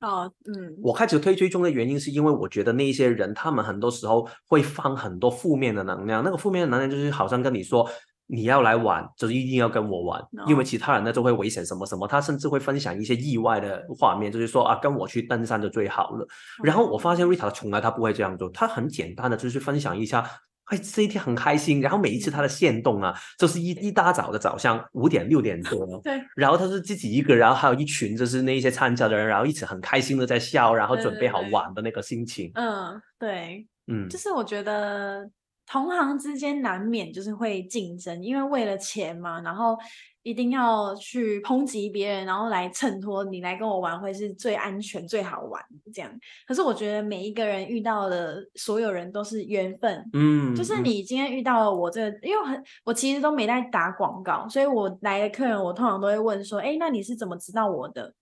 [0.00, 7.88] 哦，嗯，我开始推追踪的原因是因为我觉得那一些人，他们很多时候会放很多负面的能量，那个负面的能量就是好像跟你说
[8.26, 16.26] 你要来玩，就是一定要跟我玩，因为其他人呢就会危险什么什么，他甚至会分享一些意外的画面，就是说啊，跟我去登山就最好了。
[16.62, 20.28] 然后我发现 Rita 从来他不会这样做，他很简单的就是分享一下。
[20.66, 21.80] 哎，这一天很开心。
[21.80, 26.20] 然后每一次他的线动啊，就是一一大早的早上五点六点多， 对。
[26.34, 32.50] 然后他是自己一个，然后还有一群就是那些参加的人，然后一起很开心的在笑，然后准备好玩的那个心情。
[32.54, 35.28] 嗯，对，嗯，就是我觉得
[35.66, 39.76] 同行之间难免就是会竞争，因为为了钱嘛，然后。
[40.26, 45.62] 一定要去抨击别人，然后来衬托你来跟我玩会是最安全、最好玩
[45.94, 46.10] 这样。
[46.48, 58.12] 可是我觉得每一个人遇到的所有人都是缘分，嗯，就是你今天遇到了我这，因为很我其实都没在打广告，所以我来的客人我通常都会问说，哎，那你是怎么知道我的？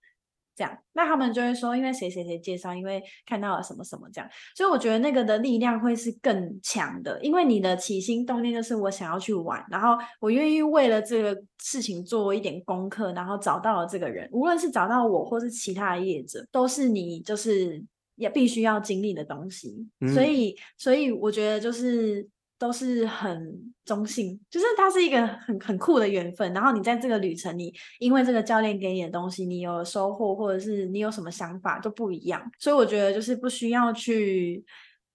[0.55, 17.83] 这样，那他们就会说，因为谁谁谁介绍，因为看到了什么什么这样，所以我觉得那个的力量会是更强的，因为你的起心动念就是我想要去玩，然后我愿意为了这个事情做一点功课，然后找到了这个人，无论是找到我或是其他的业者，都是你就是
[18.15, 22.27] 也必须要经历的东西，所以，所以我觉得就是。
[22.57, 26.53] 都是很中性，就是它是一个很很酷的缘分。
[26.53, 32.41] 然后你在这个旅程，你因为这个教练给你的东西，你有收获，或者是你有什么想法都不一样。
[32.57, 34.63] 所以我觉得就是不需要去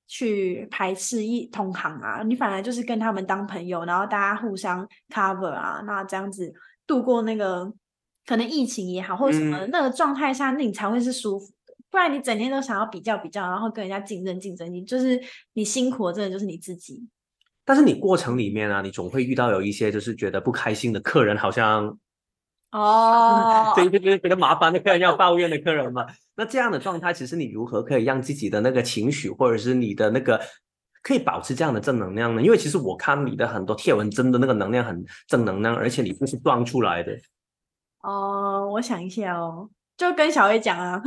[0.06, 6.52] 去排斥一同行啊，你反而就是跟他们当朋友，然后大家互相 cover 啊，那这样子
[6.86, 7.72] 度过那个
[8.26, 11.74] 可能疫情也好，或者什么那个状态下，那你才会是舒服的。
[11.90, 15.20] 不然你整天都想要比较比较，然后跟人家竞争竞争，你就是
[15.54, 17.08] 你辛苦的，真的就是你自己。
[17.70, 21.96] 但是你过程里面啊，你总会遇到有一些就是觉得不开心的客人，好像
[22.72, 26.04] 哦，对对对， 觉得麻烦的客人要抱怨的客人嘛。
[26.34, 30.40] 那这样的状态，其实你如何可以让自己的那个情绪，或者是你的那个
[31.00, 32.42] 可以保持这样的正能量呢？
[32.42, 37.16] 因为其实我看你的很多贴文，真的那个能量很正能量，而且你不是装出来的。
[38.02, 41.00] 哦，我想一下哦，就跟小薇讲啊，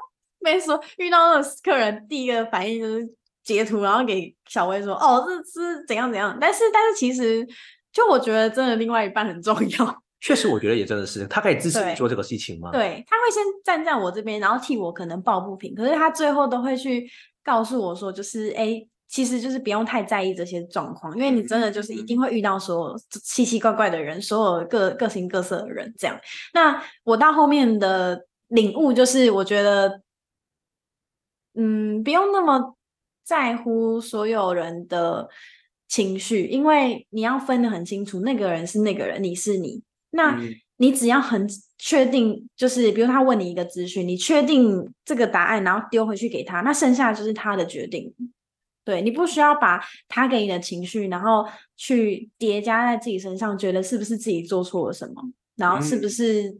[0.40, 3.19] 没说遇到那个客人，第一个反应就是。
[3.42, 7.46] 截图，然后给小薇说：“哦，这是怎样怎样。”但是，但是其实，
[7.92, 10.02] 就我觉得，真的另外一半很重要。
[10.20, 12.70] 确实，我觉得也真的是，他可以支持你做这个事情吗？
[12.70, 15.74] 对，他会先站在我这边，然后替我可能抱不平。
[15.74, 17.10] 可是他最后都会去
[17.42, 26.20] 告诉我说：“就是哎，其实就是不用太在意这些状况，因为你真的就是一定会遇到所有奇奇怪怪的人，所有各各形各色的人。”这样。
[26.52, 30.02] 那我到后面的领悟就是，我觉得，
[31.54, 32.76] 嗯，不用那么。
[33.30, 35.28] 在乎所有人的
[35.86, 39.80] 情绪，因为你要分得很清楚，那个人是那个人，你是你。
[40.10, 40.36] 那
[40.78, 48.12] 你只要很确定，就是比如他问你一个资讯，你确定这个答案，然后丢回去给他，那剩下就是他的决定。
[48.84, 55.22] 对你不需要把他给你的情绪，然后去叠加在自己身上，觉得是不是自己做错了什么，
[55.54, 56.58] 然后是不是？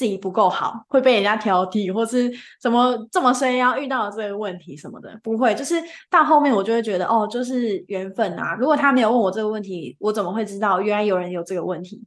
[0.00, 5.54] 自己不够好，会被人家挑剔，或是怎么这么衰，要遇到这个问题什么的，不会。
[5.54, 5.74] 就是
[6.08, 8.56] 到后面，我就会觉得，哦，就是缘分啊。
[8.58, 12.02] 如果他没有问我这个问题，我怎么会知道原来有人有这个问题？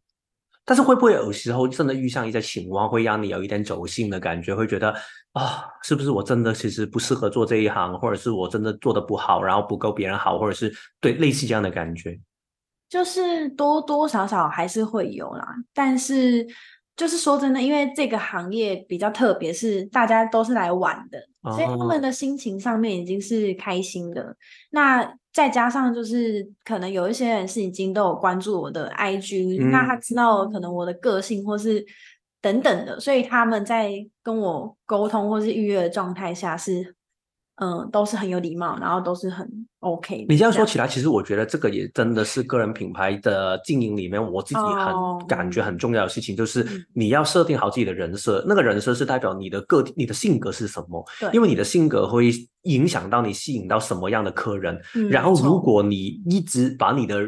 [0.66, 4.90] 但是会不会有时候真的遇上一些情况，会让你有一点走心的感觉，会觉得
[5.34, 12.20] 啊，是不是我真的其实不适合做这一行，或者是我真的做的不好，然后不够别人好，或者是对类似这样的感觉？
[12.90, 16.48] 就是多多少少还是会有啦，但是。
[16.96, 21.20] 就是说真的，因为这个行业比较特别，是大家都是来玩的，
[21.52, 24.36] 所以他们的心情上面已经是开心的。
[24.70, 31.84] 那再加上就是可能有一些人是已经都有关注我的 IG，那他知道可能我的个性或是
[32.42, 33.92] 等等的，所以他们在
[34.22, 36.96] 跟我沟通或是预约的状态下是。
[37.58, 39.48] 嗯，都是很有礼貌，然后都是很
[39.82, 40.26] OK。
[40.28, 48.44] 你这样说起来，其实我觉得这个也真的是个人品牌的经营里面，我自己很感觉很重要的事情，就是你要设定好自己的人设。
[48.48, 51.06] 那个人设是代表你的个体，你的性格是什么？
[51.20, 52.32] 对，因为你的性格会
[52.64, 54.76] 影响到你吸引到什么样的客人。
[55.12, 57.22] 然后，如果你一直把你的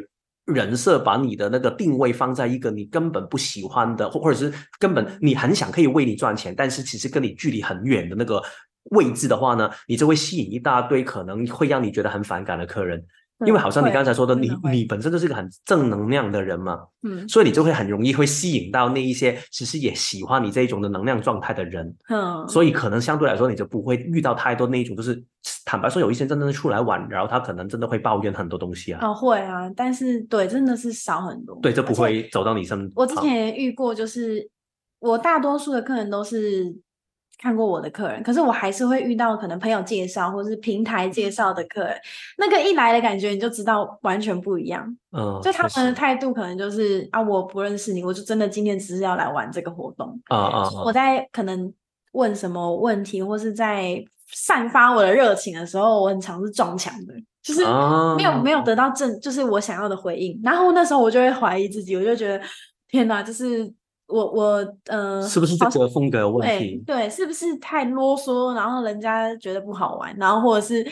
[0.45, 8.41] 人设、把你的那个定位放在一个你根本不喜欢的，或或者是根本你很想可以为你赚钱，但是其实跟你距离很远的那个。
[8.91, 13.03] 位置的话呢，你就会吸引一大堆可能会让你觉得很反感的客人，
[13.45, 25.21] 因为好像你刚才说的，你你本身就是一个很正能量的人嘛，嗯，所以你就会很容易会吸引到那一些其实也喜欢你这一种的能量状态的人，嗯，所以可能相对来说你就不会遇到太多那一种，就是
[25.65, 32.89] 坦白说有一些真的是出来玩，然后他可能真的会抱怨很多东西啊，哦会啊，但是对真的是少很多，对，这不会走到你身。
[32.95, 34.47] 我之前也遇过，就是
[34.99, 36.84] 我大多数的客人都是。
[37.37, 41.95] 看过我的客人，可是我还是会遇到可能朋友介绍或者是平台介绍的客人，
[42.37, 44.97] 那个一来的感觉你就知道完全不一样。
[45.11, 50.19] 嗯，就他们的态度可能就是啊，我不认识你，我就真的今天只是要来玩这个活动。
[50.29, 50.69] 啊啊！
[50.83, 51.71] 我在可能
[52.13, 57.13] 问什么问题或是在散发我的热情的时候，我很常是撞墙的，
[57.43, 57.65] 就是
[58.15, 60.39] 没有没有得到正就是我想要的回应。
[60.43, 62.43] 然后那时候我就会怀疑自己，我就觉得
[62.87, 63.71] 天哪，就是。
[64.07, 66.83] 我我呃，是不是这个风格有问题？
[66.85, 70.85] 对，是不是太啰嗦，然后人家觉得不好玩，然后或者是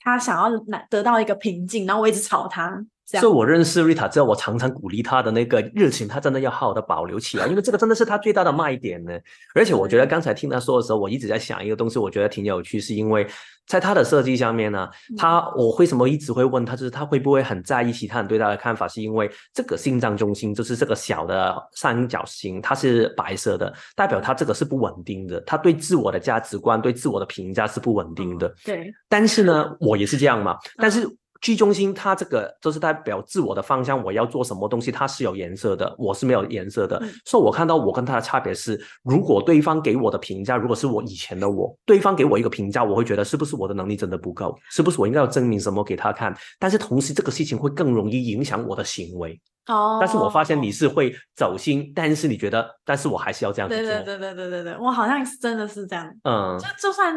[0.00, 2.84] 他想要拿得到一个平静，然后我一直吵他。
[3.10, 9.18] 所以我认识 Rita 之后，我常常鼓励他的那个热情，他真的要好好的保留起来，因为这个真的是他最大的卖点呢。
[9.54, 13.26] 而且我觉得刚才听他说的时候，我一直在想一个东西，我觉得挺有趣，是因为
[13.66, 14.86] 在他的设计上面呢，
[15.16, 28.54] 他我为什么一直会问他，就是他会不会很在意其他人对他的看法，是因为这个心脏中心就是这个小的三角形，它是白色的，代表他这个是不稳定的，他对自我的价值观、对自我的评价是不稳定的。
[28.66, 31.08] 对，但是呢，我也是这样嘛，但是。
[31.40, 37.00] G 中心，它这个就是代表自我的方向，我要做什么东西，它是有颜色的，我是没有颜色的。
[37.24, 46.36] 所以，我看到我跟他的差别是，如果对方给我的评价，如果是我以前的我，对方给我一个评价，我会觉得是不是我的能力真的不够，是不是我应该要证明什么给他看？
[46.58, 49.40] 但是同时，这个事情会更容易影响我的行为。
[49.68, 49.98] 哦。
[50.00, 53.84] 但是我发现你是会走心，但是你觉得，但是我还是要这样子做。
[53.84, 56.12] 对对对对对对对，我好像是真的是这样。
[56.24, 56.58] 嗯。
[56.58, 57.14] 就就算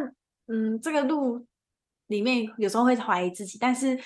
[0.47, 1.43] 嗯，这个路。
[2.11, 3.97] 里面有时候会怀疑自己，但是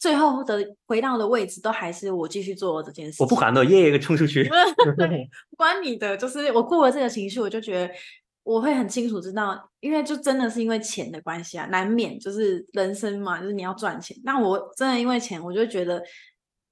[0.00, 3.22] 最后的回到的位置都还是我继续做这件事。
[3.22, 4.42] 我不管的，耶，冲出去，
[5.48, 6.16] 不关你的。
[6.16, 7.94] 就是我过了这个情绪，我就觉得
[8.42, 14.16] 我会很清楚知道，因为就真的是因为钱的关系啊，难免就是人生嘛，就是你要赚钱。
[14.24, 16.02] 那我真的因为钱，我就觉得。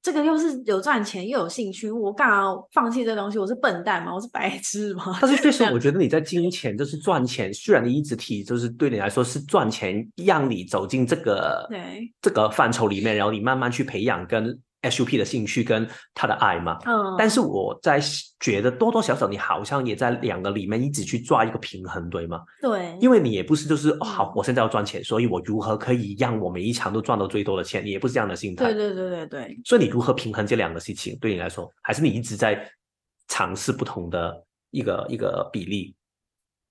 [0.03, 3.38] 这个又是有赚钱又有兴趣，我干嘛放弃这东西？
[3.38, 4.12] 我是笨蛋吗？
[4.12, 5.16] 我是白痴吗？
[5.22, 14.59] 但是确实，我觉得你在金钱就是赚钱，虽然你一直提，就是对你来说是赚钱，让你走进这个对这个范畴里面，然后你慢慢去培养跟。
[14.83, 18.01] SUP 的兴趣跟他的爱嘛，嗯，但是我在
[18.41, 22.41] 觉得多多少少你好像也在两个里面一直去抓一个平衡，对吗？
[22.61, 27.85] 对，因为你也不是就是好，我现在要赚钱，所以我如何可以让我每一场都赚到最多的钱？
[27.85, 28.64] 你也不是这样的心态。
[28.64, 29.61] 对对对对对。
[29.64, 31.16] 所以你如何平衡这两个事情？
[31.20, 32.68] 对你来说，还是你一直在
[33.28, 35.95] 尝试不同的一个一个比例？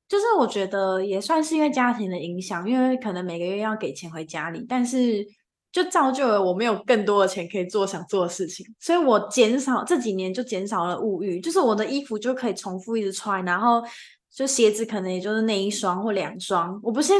[0.09, 5.25] 就是我觉得也算是因为家庭的影响，因为可能每个月要给钱回家里，但是。
[5.71, 13.81] 就造就了我没有更多的钱可以做想做的事情，所以我减少这几年就减少了物欲，就是我的衣服就可以重复一直穿，然后
[14.29, 17.13] 就鞋子可能也就是那一双或两双，我不是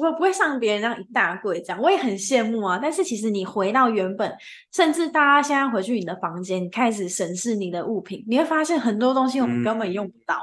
[0.00, 2.78] 我不会像别人那样一大柜这样，我也很羡慕啊。
[2.80, 4.32] 但是其实你回到原本，
[4.72, 10.36] 甚至大家现在回去你的房间，你开始审视你的物品，你会发现很多东西我们根本用不到，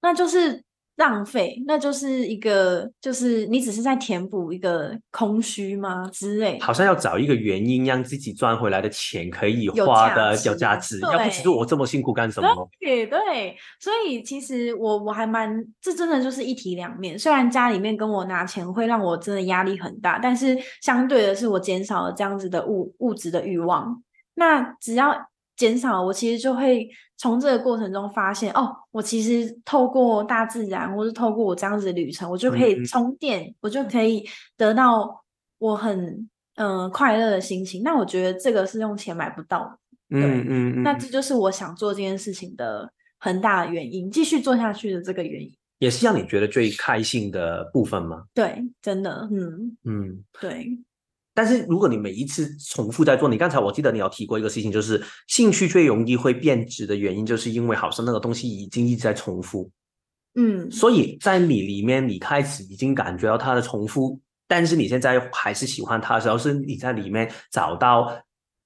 [0.00, 0.65] 那就是。
[0.96, 6.08] 浪费，那就是一个，就是你只是在填补一个空虚吗？
[6.12, 10.98] 之类，好像要找一个原因，让自己赚回来的钱可以花的有价值。
[11.00, 12.68] 要不其实我这么辛苦干什么？
[12.80, 17.18] 对对，所以其实我我还蛮，这真的就是一体两面。
[17.18, 24.02] 虽然家里面跟我拿钱会让我真的压力很大，但是相对的是我减少了这样子的物物质的欲望。
[24.34, 25.14] 那只要。
[25.56, 26.86] 减少，我其实就会
[27.18, 34.24] 从这个过程中发现，哦，我其实透过大自然，或是透过我这样子的旅程，我就可以充电，我就可以
[34.56, 35.24] 得到
[35.58, 37.82] 我很嗯快乐的心情。
[37.82, 39.60] 那我觉得这个是用钱买不到
[40.10, 48.24] 的，嗯嗯，那这就是我想做这件事情的很大的原因，继续做下去的这个原因，也是让你觉得最开心的部分吗？
[48.34, 50.78] 对，真的，嗯嗯，对。
[51.36, 59.70] 但是如果你每一次重复在做，你刚才我记得你有提过一个事情，就是兴趣最容易会变质的原因，就是因为好像那个东西已经一直在重复，
[60.36, 64.18] 嗯，所以在你里面，你开始已经感觉到它的重复，
[64.48, 68.18] 但是你现在还是喜欢它的时候，是你在里面找到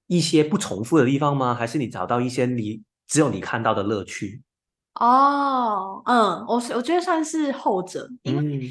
[0.07, 1.53] 一些不重复的地方吗？
[1.53, 4.41] 还是你找到一些你只有你看到的乐趣？
[4.97, 8.69] 哦，嗯，我我觉得算是后者，因为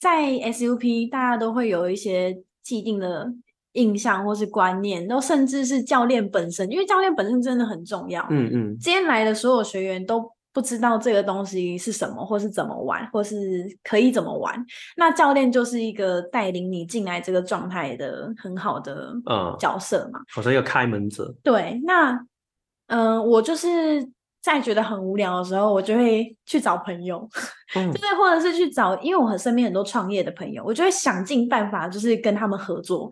[0.00, 2.42] 在 SUP 大家都会有一些。
[2.62, 3.32] 既定的
[3.72, 8.26] 印象或是观念，都甚至是教练本身，因为教练本身真的很重要。
[8.30, 14.62] 嗯嗯，今天来的所有学员都不知道这个东西是什么，或是怎么玩，或是可以怎么玩。
[14.96, 19.12] 那教练就是一个带领你进来这个状态的很好的
[19.58, 21.34] 角色嘛，好像一个开门者。
[21.42, 22.24] 对，那
[22.88, 23.68] 嗯，我就是。
[24.42, 27.26] 在觉得很无聊的时候，我就会去找朋友，
[27.72, 33.08] 就是或者是去找，因为我和身边很多创业的朋友，我就会想尽办法，就是跟他们合作。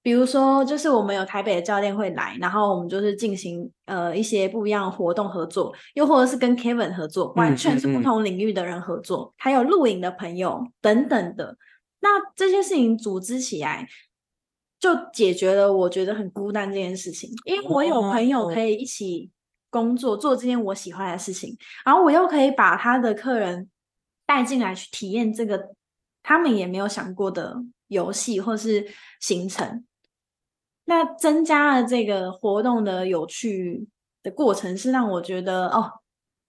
[0.00, 11.56] 比如说，就是我们有台北的教练会来，然后我们就是进行呃一些不一样的活动合作，又或者是跟 Kevin 合作，完全是不同领域的人合作，还有露营的朋友等等的。
[12.00, 13.86] 那这些事情组织起来，
[14.78, 19.28] 就解决了我觉得很孤单这件事情，因为我有朋友可以一起。
[19.70, 23.68] 工作做这件我喜欢的事情，然后我又可以把他的客人
[24.26, 25.74] 带进来去体验这个
[26.22, 27.56] 他们也没有想过的
[27.88, 28.86] 游戏或是
[29.20, 29.84] 行程，
[30.84, 33.88] 那增加了这个活动的有趣
[34.22, 35.90] 的过程，是让我觉得哦，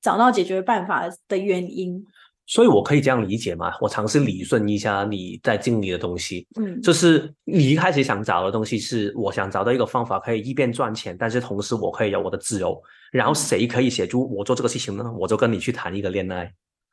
[0.02, 2.06] 找到解决办法的原因。
[2.50, 3.72] 所以我可以这样理解吗？
[3.80, 12.82] 我尝试理顺一下你在经历的东西，嗯，就是你一开始想找的东西是我想找到一个方法，可以一边赚钱，但是同时我可以有我的自由。
[13.12, 15.06] 然后谁可以协助我做这个事情呢？
[15.16, 16.52] 我就跟你去谈一个恋爱。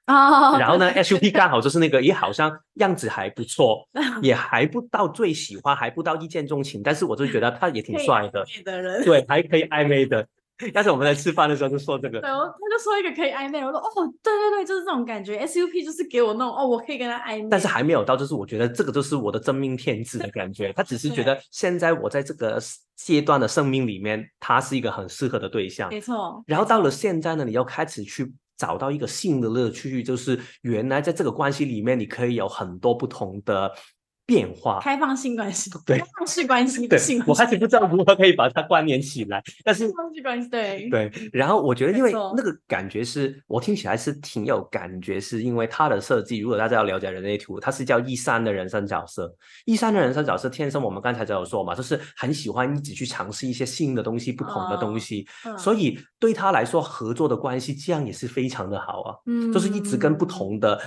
[0.09, 3.88] 哦，然后呢，SUP 刚好就是那个，也好像样子还不错，
[4.22, 10.26] 也还不到最喜欢，还不到一见钟情，但是我就觉得他也挺帅的，的人，对，还可以暧昧的。
[10.74, 22.59] 要是我们在吃饭的时候就说这个，对，他就说一个可以暧昧，我说哦，对对对，就是这种感觉，SUP 就是给我那种哦，我可以跟他暧昧，但是还没有到，就是我觉得这个就是我的真命天子的感觉，他只是觉得现在我在这个
[22.96, 26.42] 阶段的生命里面，他是一个很适合的对象，没错。
[26.46, 28.32] 然后到了现在呢，你要开始去。
[28.59, 33.70] 找到一个新的乐趣，就是原来在这个关系里面，你可以有很多不同的。
[34.26, 49.32] 变化，开放性关系，对，开放式关系，对，我开始不知道如何可以把它关联起来，但是开放式关系，对，对，然后我觉得，因为那个感觉是我听起来是挺有感觉，是因为它的设计，如果大家要了解人类图，它是叫一三的人生角色，
[49.64, 55.24] 一三的人生角色天生我们刚才就有说嘛，就是很喜欢一直去尝试一些新的东西，不同的东西，
[55.56, 60.80] 所以对他来说，合作的关系这样也是非常的好啊，嗯，就是一直跟不同的。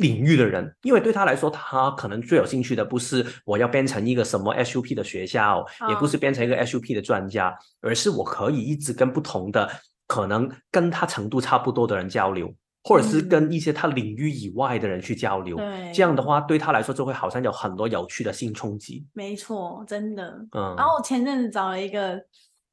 [0.00, 9.70] 领域的人，因为对他来说，他可能最有兴趣的不是我要变成一个什么 SUP 的学校，也不是变成一个 SUP 的专家，而是我可以一直跟不同的
[10.06, 15.56] 可能跟他程度差不多的人交流，或者是跟一些他领域以外的人去交流。
[15.94, 19.06] 这样的话对他来说就会好像有很多有趣的新冲击。
[19.12, 20.24] 没错，真的。
[20.52, 20.74] 嗯。
[20.76, 22.20] 然后我前阵子找了一个，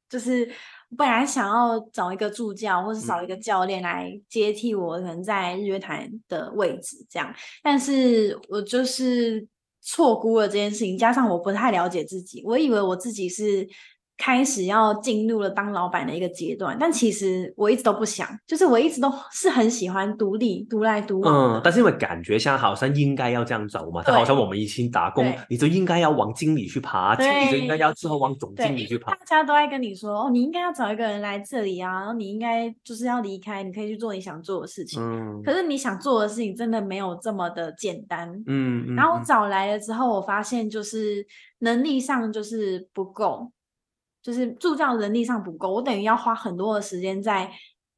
[0.08, 0.50] 就是。
[0.96, 9.46] 本来想要找一个助教，或是找一个教练来接替我可能在日月潭的位置，这样，但是我就是
[9.82, 13.68] 错估了这件事情，加上我不太了解自己，我以为我自己是。
[14.18, 21.56] 开始要进入了当老板的一个阶段，但其实我一直都不想，就是我一直都是很喜欢独立、独来独往。
[21.56, 29.14] 嗯，但是因为感觉像好像应该要这样走嘛，就好像我们以前打工，你就应该要往经理去爬，经理就应该要之后往总经理去爬。
[29.14, 35.00] 大家都在跟你说，哦，你应该要找一个人来这里啊，然后你应该就是要离开，你可以去做你想做的事情。
[35.00, 35.40] 嗯。
[35.44, 38.28] 可是你想做的事情真的没有这么的简单。
[38.48, 38.96] 嗯。
[38.96, 41.24] 然后我找来了之后，我发现就是
[41.60, 43.52] 能力上就是不够。
[44.28, 47.50] 就是助教人力上不够，我等于要花很多的时间在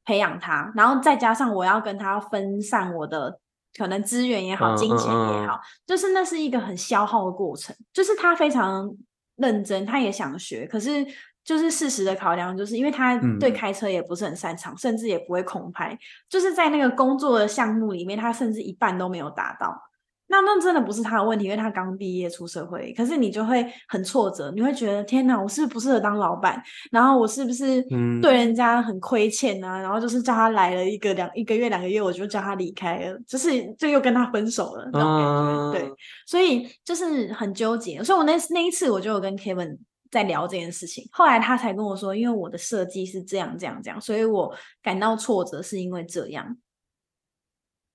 [0.05, 3.37] 培养他，然后再加上我要跟他分散我的
[3.77, 7.75] 可能资源也好，金钱也好，就是那是一个很消耗的过程。
[7.91, 8.89] 就是他非常
[9.35, 11.05] 认真，他也想学，可是
[11.43, 19.90] 就是事实的考量，就是因为他对开车也不是很擅长，甚至也不会空拍，就是在那个工作的项目里面，他甚至一半都没有达到。
[20.31, 26.63] 那那真的不是他的问题，因为他刚毕业出社会，可是你就会很挫折，你会觉得天哪，我是不是不适合当老板？
[26.89, 27.85] 然后我是不是
[28.21, 29.77] 对人家很亏欠啊？
[29.81, 35.89] 然后就是叫他来了一个两一个月两个月，我就叫他离开了，就是就又跟他分手了那种感觉。
[35.89, 38.01] 对，所以就是很纠结。
[38.01, 39.77] 所以我那那一次我就有跟 Kevin
[40.09, 46.55] 在聊这件事情，后来他才跟我说，因为我的设计是这样这样这样，所以我感到挫折是因为这样。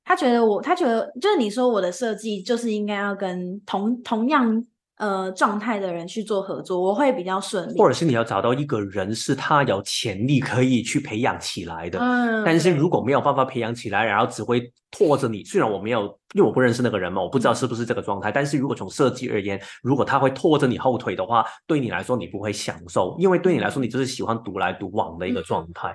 [0.07, 4.65] 他觉得我，他觉得就是你说我的设计就是应该要跟同同样
[4.99, 7.77] 呃状态的人去做合作，我会比较顺利。
[7.77, 15.43] 或者是你要找到一个人是他有潜力可以去培养起来的，嗯，但是如果没有办法培养起来，然后只会拖着你。
[15.43, 16.03] 虽然我没有，
[16.35, 18.31] 因为我不认识那个人嘛，我不知道是不是这个状态。
[18.31, 25.93] 但是如果从设计而言，如果他会拖着你后腿的话，对你来说你不会享受，因为对你来说你就是喜欢独来独往的一个状态。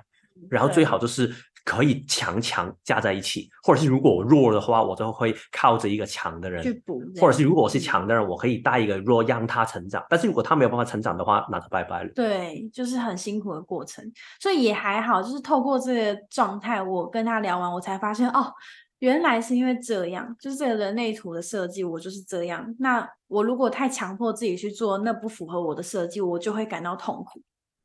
[0.49, 1.34] 然后最好就是。
[1.64, 10.03] 可以强强加在一起，或者是如果我弱的话，我就会靠着一个强的人去补；或者是如果我是强的人，我可以带一个弱让他成长。
[10.09, 12.12] 但是如果他没有办法成长的话，那就拜拜了。
[12.16, 14.03] 对，就是很辛苦的过程，
[14.39, 15.22] 所以也还好。
[15.22, 18.51] 就是透过这个状态，我跟他聊完，我才发现哦，
[18.99, 22.76] 原来是因为这样，就是这个人类图的设计，我就是这样。
[22.80, 27.41] 那我如果太强迫自己去做，那不符合我的设计，我就会感到痛苦。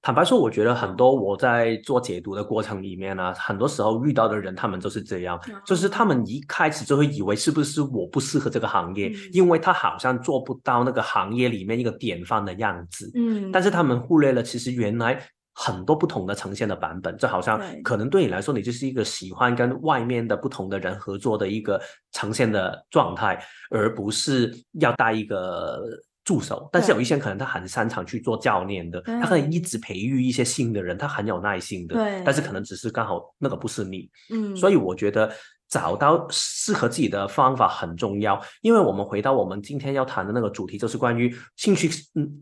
[0.07, 13.11] 坦白说，我觉得很多我在做解读的过程里面呢，很多时候遇到的人，他们都是这样，就是他们一开始就会以为是不是我不适合这个行业，因为他好像做不到那个行业里面一个典范的样子。
[13.17, 15.21] 嗯，但是他们忽略了，其实原来
[15.55, 21.83] 很多不同的呈现的版本，就好像可能对你来说，你就是一个喜欢跟外面的不同的人合作的一个
[22.13, 25.81] 呈现的状态，而不是要带一个。
[26.27, 31.95] 助手，但是有一些可能他很擅长去做教练的，他可能一直培育一些新的人，他很有耐心的。
[31.95, 34.11] 对，但是可能只是刚好那个不是你。
[34.31, 35.33] 嗯，所以我觉得
[35.69, 41.91] 找到适合自己的方法很重要，因为我们回到我们今天要谈的那个主题，就是关于兴趣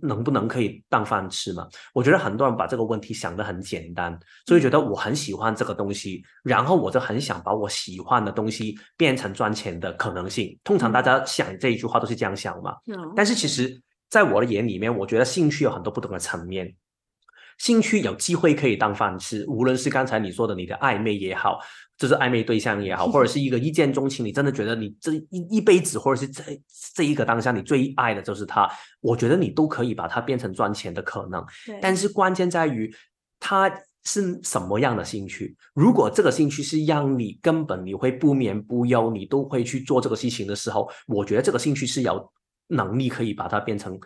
[0.02, 1.66] 能不能可以当饭吃嘛？
[1.94, 10.58] 我觉得很多人把这个问题想得很简单，所以觉得我很喜欢这个东西，然后我就很想把我喜欢的东西变成赚钱的可能性。
[10.62, 12.76] 通常大家想这一句话都是这样想嘛。
[13.16, 16.74] 但是其实在我的眼里面，我觉得兴趣有很多不同的层面。
[17.58, 21.58] 兴趣有机会可以当饭吃，无论是刚才你说的你的暧昧也好，
[21.96, 26.42] 就是暧昧对象也好，或者是一个一见钟情，你真的觉得你这一一辈子，或者是这
[26.94, 28.68] 这一个当下你最爱的就是他，
[29.00, 31.44] 我觉得你都可以把它变成赚钱的可能。
[31.80, 32.92] 但是关键在于
[33.38, 33.72] 他
[34.04, 35.56] 是什么样的兴趣。
[35.74, 42.30] 如果这个兴趣是让你根本你会不眠不休，你都会去做这个事情的时候，我觉得这个兴趣是有
[42.66, 43.98] 能力可以把它变成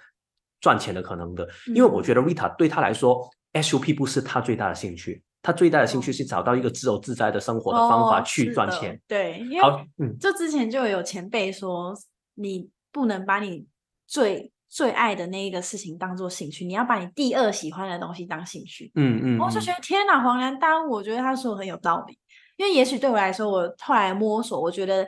[0.60, 1.48] 赚钱的可能的。
[1.74, 3.28] 因为我觉得 Rita 对他来说。
[3.52, 9.00] SUP 不是他最大的兴趣，他最大的兴趣是找到一个自由自在的生活的方法去赚钱。
[9.08, 11.94] 对，因为嗯，就之前就有前辈说，
[12.34, 13.66] 你不能把你
[14.06, 18.92] 最最爱的那一个事情当做兴趣，你要把你第二喜欢的东西当兴趣。
[18.94, 22.18] 嗯嗯，我就觉得天哪，黄兰丹，我觉得他说的很有道理，
[22.56, 25.06] 因为也许对我来说，我后来摸索，我觉得。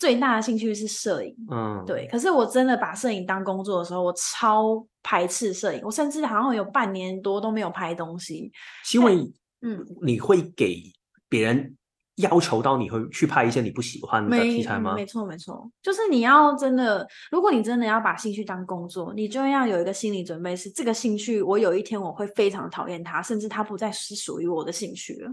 [0.00, 2.08] 最大的兴趣是摄影，嗯，对。
[2.10, 8.50] 可是我真的把摄影当工作的时候，我超排斥摄影，我甚至好像有半年多都没有拍东西。
[8.94, 9.16] 因为，
[9.60, 10.82] 嗯，你会给
[11.28, 11.76] 别人
[12.16, 14.94] 要求到你会去拍一些你不喜欢的题材吗？
[14.94, 25.30] 没错，没错，就是你要真的，如果你真的要把兴趣当工作，你就要有一个心理准备，是这个兴趣，我有一天我会非常讨厌它，甚至它不再是属于我的兴趣了。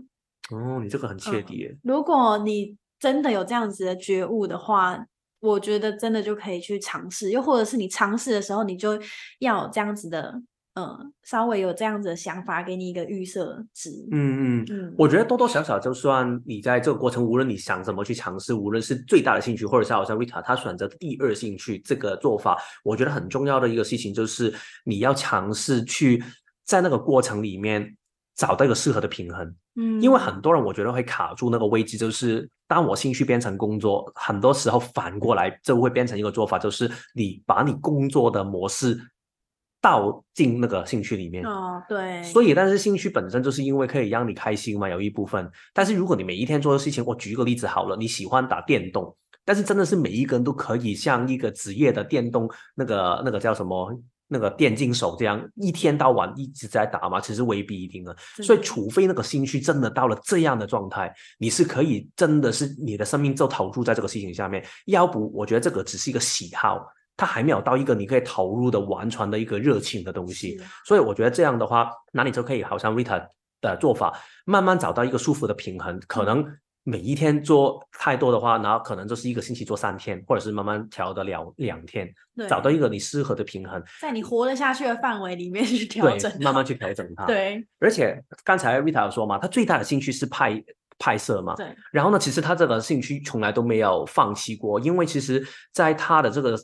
[0.51, 1.70] 哦，你这个很切底。
[1.84, 5.06] 如果你真的有这样子的觉悟的话，
[5.39, 7.30] 我觉得真的就可以去尝试。
[7.32, 9.00] 又或者是你尝试的时候，你就
[9.39, 10.41] 要有这样子的，
[10.74, 13.89] 嗯，稍微有这样子的想法，给你一个预设值。
[14.12, 26.24] 嗯嗯嗯，我觉得多多少少，就算你在这个过程，无论你想怎么去尝试，无论是最大的兴趣，或者是好像 Vita 他选择第二兴趣这个做法，我觉得很重要的一个事情就是你要尝试去
[26.64, 27.95] 在那个过程里面
[28.38, 29.55] 找到一个适合的平衡。
[29.75, 38.97] 嗯，因为很多人我觉得会卡住那个位置，就是当我兴趣变成工作，很多时候反过来就会变成一个做法，就是你把你工作的模式
[39.81, 41.43] 倒进那个兴趣里面。
[41.45, 42.23] 哦，对。
[42.23, 45.49] 所以，但是兴趣本身就是因为可以让你开心嘛，有一部分。
[45.73, 49.15] 但是如果你每一天做的事情，我举一个例子好了，你喜欢打电动，
[49.45, 53.99] 但是真的是每一个人都可以像一个职业的电动那个那个叫什么？
[54.28, 58.15] 那个电竞手这样一天到晚一直在打嘛，其实未必一定的。
[58.43, 64.65] 所以，除非那个兴趣真的到了这样的状态，你是可以真的是你的生命就投入在这个事情下面。
[64.86, 70.59] 要不，我觉得这个只是一个喜好，它还没有到一个你可以投入的完全的一个热情的东西。
[70.86, 73.25] 所以，我觉得这样的话，那你就可以好像 Rita
[73.61, 76.45] 的做法，慢慢找到一个舒服的平衡，可能。
[76.89, 82.09] 每一天做太多的话，然后可能就是一个星期做三天，或者是慢慢调的两两天，
[82.47, 87.25] 找到一个你适合的平衡，在你活得下去的范围里面去调整，慢慢去调整它。
[87.25, 90.63] 对，而且刚才 Rita 有说嘛，他最大的兴趣是拍
[90.97, 91.75] 拍摄嘛，对。
[91.91, 96.57] 然后呢，其实他这个兴趣从来都没有放弃过，因为其实在他的这个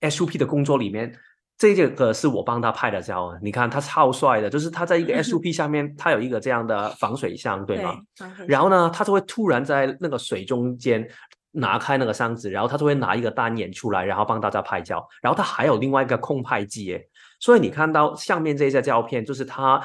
[0.00, 1.14] SUP 的工作里面。
[1.58, 7.98] 这个是我帮他拍的照，你看他超帅的，就是他在一个 SUP 下面，他有一个这样的防水箱，对吗？
[8.46, 11.04] 然后呢，他就会突然在那个水中间
[11.50, 15.04] 拿开那个箱子，然后他就会拿一个单眼出来，然后帮大家拍照。
[15.20, 17.04] 然后他还有另外一个空拍机，耶，
[17.40, 19.82] 所以你看到下面这些照片，就是他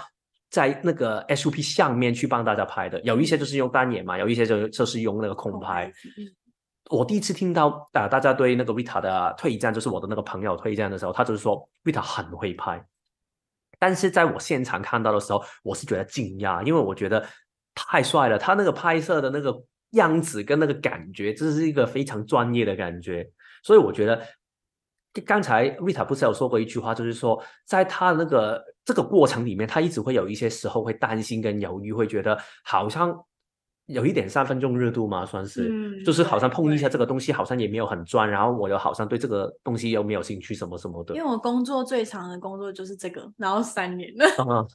[0.51, 5.91] 在那个 SUP 下面去帮大家拍的，有一些就是用单眼嘛，有一些就就是用那个空拍。
[6.93, 12.85] 我第一次听到啊，大家对那个 Vita 的推荐，就是我的那个朋友推荐的时候，他就是说 Vita 很会拍。
[13.79, 17.25] 但是在我现场看到的时候，我是觉得惊讶，因为我觉得
[17.73, 19.53] 太帅了，他那个拍摄的那个
[19.91, 23.27] 样子跟那个感觉，这是一个非常专业的感觉。
[23.63, 24.23] 所以我觉得
[25.25, 33.11] 刚才 Vita 不是有说过一句话，就是说在他那个这个过程里面，他一直会有一些时候会担心跟犹豫，会觉得好像。
[33.87, 41.13] 有一点三分钟热度嘛，算是，就是好像碰一下这个东西，好像也没有很专，然后我又好像对这个东西又没有兴趣，什么什么的。
[41.13, 44.65] 因为我工作最长的工作就是这个，然后三年了，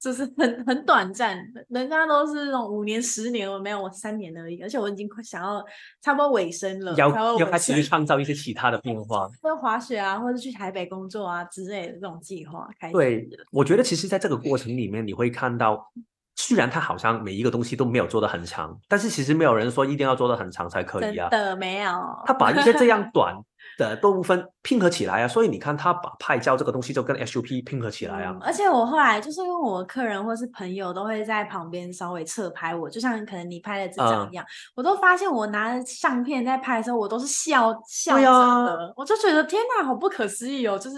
[0.00, 1.38] 就是很很短暂。
[1.68, 4.60] 人家都是那种五年、十年，我没有，我三年而已。
[4.60, 5.64] 而且我已经快想要
[6.02, 7.08] 差不多尾声了，要
[7.38, 12.92] 要开始去创造一些其他的变化， 或滑雪啊，或者去台北工作啊之类的这种计划开始。
[12.92, 15.92] 对，我觉得其实在这个过程里面，你会看到。
[16.36, 21.28] 虽然他好像每一个东西都没有做的很长，但是其实没有人说一定要做的很长才可以啊。
[21.30, 21.90] 真的没有，
[22.24, 23.34] 他把一些这样 短。
[23.78, 28.34] 的部分拼合起来啊，所以你看他把拍照这个东西就跟 SUP 拼合起来啊。
[28.40, 40.78] 而且我后来就是因为我客人或是朋友都会在旁边稍微侧拍我，就像可能你拍的这张一样，我都发现我拿着相片在拍的时候，我都是笑笑着的，我就觉得天哪，好不可思议哦！
[40.78, 40.96] 就是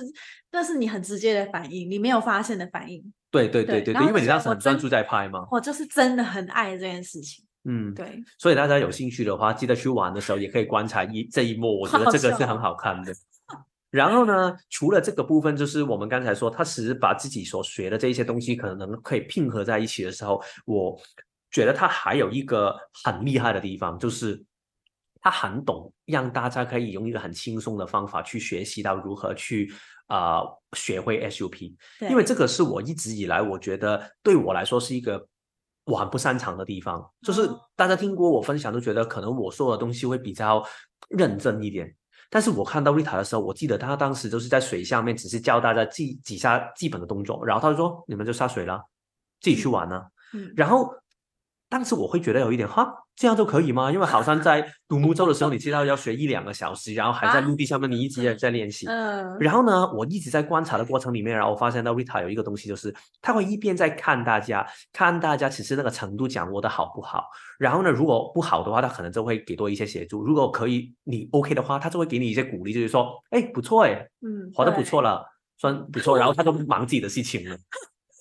[0.52, 3.02] 那是你很直接的反应，你没有发现的反应。
[3.30, 5.46] 对对对对对，因为你当时很专注在拍嘛。
[5.50, 7.44] 我就是真的很爱这件事情。
[7.64, 13.12] 嗯，对，所以大家有兴趣的话，记得去玩的时候也可以观察一这一幕，我觉得这个是很好看的。
[13.90, 20.98] 然后呢，除了这个部分，就是我们刚才说，他其实把自己所学的这一些东西，可能可以拼合在一起的时候，我
[21.50, 22.74] 觉得他还有一个
[23.04, 24.42] 很厉害的地方，就是
[25.20, 29.72] 他很懂让大家可以用一个很轻松的方法去学习到如何去
[30.08, 30.42] 啊
[30.72, 31.72] 学会 SUP，
[32.10, 35.26] 因为这个是我一直以来我觉得对我来说是一个。
[35.90, 40.62] 我很不擅长的地方，就是大家听过我分享都觉得可能我说的东西会比较
[41.08, 41.90] 认真一点。
[42.28, 48.78] 但是我看到丽塔的时候，我记得他当时就是在水下面，只是教大家记几下基本的动作，然后他就说：“你们就下水了，
[49.40, 50.02] 自己去玩呢。”
[50.54, 50.92] 然后
[51.68, 52.92] 当时我会觉得有一点哈。
[53.20, 53.90] 这样就可以吗？
[53.90, 58.86] 因为好像在独木舟的时候，你知道要学一两个小时，然后还在陆地上面，你一直在练习。
[58.86, 59.36] 嗯。
[59.40, 67.24] 然后呢，我一直在观察的过程里面，然后我发现到 Rita 有一个东西，就是他会一边在看大家，看大家其实那个程度掌握的好不好。
[67.58, 76.16] 然后呢，如果不好的话，他可能就会给多一些协助；如果可以，你 OK 的话，他就会给你一些鼓励，就是说，哎，不错哎，嗯，滑的不错了，算不错。
[76.16, 77.56] 然后他就忙自己的事情了。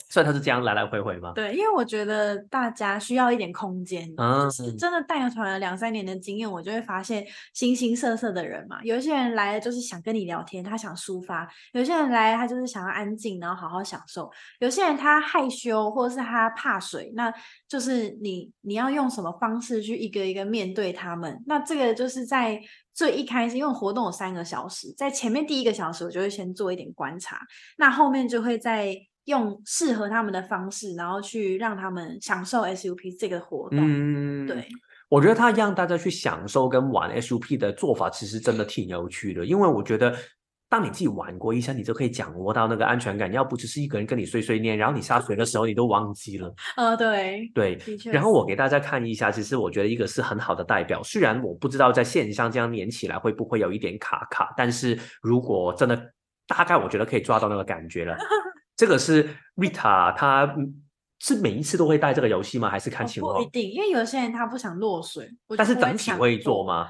[0.09, 1.33] 所以他是这样来来回回吗？
[1.35, 4.09] 对，因为我觉得大家需要一点空间。
[4.17, 8.79] 嗯，是真的带团了两三年的经验，我就会发现形形色色的人嘛。
[8.83, 14.29] 有一些人来了就是想跟你聊天，他想抒发；有些人来他就是想要安静，然后好好享受；
[14.59, 17.33] 有些人他害羞，或者是他怕水，那
[17.67, 21.43] 就是你你要用什么方式去一个一个面对他们？
[21.45, 22.61] 那这个就是在
[22.93, 27.39] 最一开始，因为活动有三个小时，在前面第一个小时，我就会先做一点观察，
[27.77, 28.95] 那后面就会在。
[29.27, 33.79] 用适合他们的方式，然后去让他们享受 SUP 这个活动。
[33.79, 34.65] 嗯，对，
[35.09, 39.45] 我觉得他让大家去享受跟玩 SUP 的做法，其实真的挺有趣的。
[39.45, 40.15] 因为我觉得，
[40.69, 43.29] 当你自己玩过一下，你就可以掌握到那个安全感。
[43.33, 46.53] 要不只是一个人跟你碎碎念，然后你下水的时候你都忘记了。
[46.77, 51.03] 呃，对，对，然后我给大家看一下，其实我觉得一个是很好的代表。
[51.03, 55.95] 虽然我不知道在线上这样连起来会不会有一点卡卡，但是如果真的
[56.47, 58.17] 大概，我觉得可以抓到那个感觉了。
[58.77, 60.55] 这个是 Rita，他
[61.19, 62.69] 是每一次都会带这个游戏吗？
[62.69, 63.35] 还是看情况？
[63.35, 66.87] 不一定，因为有些人他不想落水，但是整体会做吗？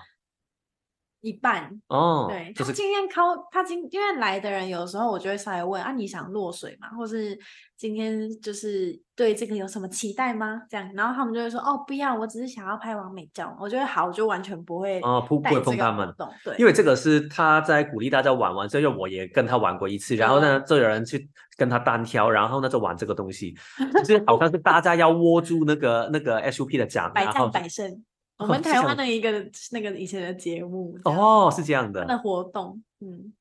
[1.21, 6.89] 一半哦，对，他今天靠他今因为来的人，有时候我就会稍微问啊，你想落水吗？
[6.89, 7.37] 或是
[7.75, 10.61] 今天就是对这个有什么期待吗？
[10.69, 13.57] 这样，然后他们就会说哦，不要，我只是想要拍完美照。
[13.59, 16.07] 我觉得好，我就完全不会哦，不不会碰他们，
[16.43, 23.55] 对，因为这个是他在鼓励大家玩玩，所以我也跟他玩过一次，然后呢，就有人去跟他单挑，然后呢就玩这个东西，
[23.95, 28.03] 就是好像是大家要握住那个那个 SUP 的奖， 百战百胜。
[28.37, 29.31] 我们台湾的一个
[29.71, 33.33] 那个以前的节目哦，是这样的，的活动，嗯，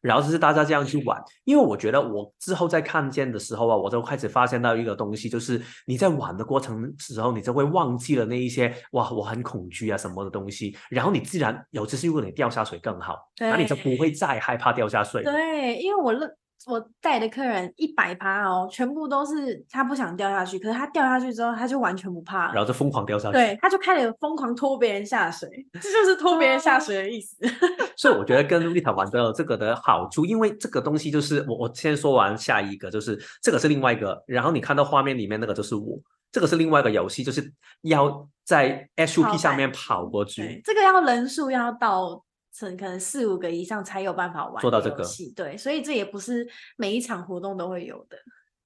[0.00, 15.22] 然后就是大家这样去玩，因为我觉得我之后在看见的时候啊，我就开始发现到一个东西，就是你在玩的过程时候，你就会忘记了那一些哇，我很恐惧啊什么的东西，然后你自然有次是如果你掉下水更好，那你就不会再害怕掉下水。
[15.22, 16.28] 对，因为我认。
[16.66, 23.34] 我带的客人一百趴哦，全部都是他不想掉下去，可是他掉下去之后，他就完全不怕了，然后就疯狂掉下去。
[23.34, 27.36] 对，他就开始疯狂拖别人下水，这就是拖别人下水的意思。
[27.96, 35.98] 所以我觉得跟丽塔玩的这个的好处，因为这个东西就是我我先说完下一个，就是这个是另外一个，然后你看到画面里面那个就是我，
[36.30, 37.52] 这个是另外一个游戏，就是
[37.82, 42.22] 要在 SUP 上面跑过去，这个要人数要到。
[42.52, 45.02] 成可能四五个以上才有办法玩做到这个，
[45.34, 46.46] 对，所以这也不是
[46.76, 48.16] 每一场活动都会有的，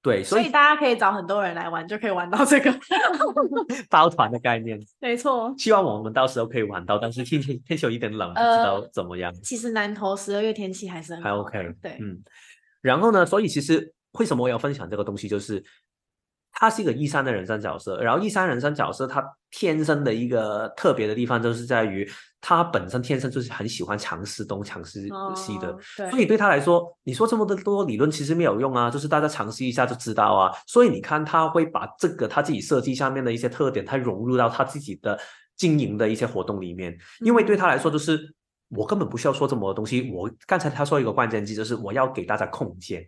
[0.01, 2.73] 对，所以大家可以找很多人来玩，就可以玩到这个
[3.89, 5.53] 包团的概念，没错。
[5.57, 9.33] 希望我们到时候可以玩到，但是天气天气有一点冷，不知道怎么样。
[9.41, 12.21] 其实南投十二月天气还是很还 OK，对，嗯。
[12.81, 15.63] 然后呢，所以其实为什么我要分享这个东西，就是。
[16.59, 22.09] 他是一个一三的人生角色，然后一三人生角色他天生的一个特别的地方，就是在于
[22.41, 25.77] 他本身天生就是很喜欢尝试东尝试西的，
[26.09, 30.51] 所以对他来说，你说这么多理论其实没有用啊，就是大家尝试一下就知道啊。
[30.65, 35.19] 所以你看他会把这个他自己设计上面的一些特点，他融入到他自己的
[35.55, 38.33] 经营的一些活动里面，因为对他来说就是
[38.69, 43.07] 我根本不需要说这么多东西，我刚才他说一个关键字就是我要给大家空间。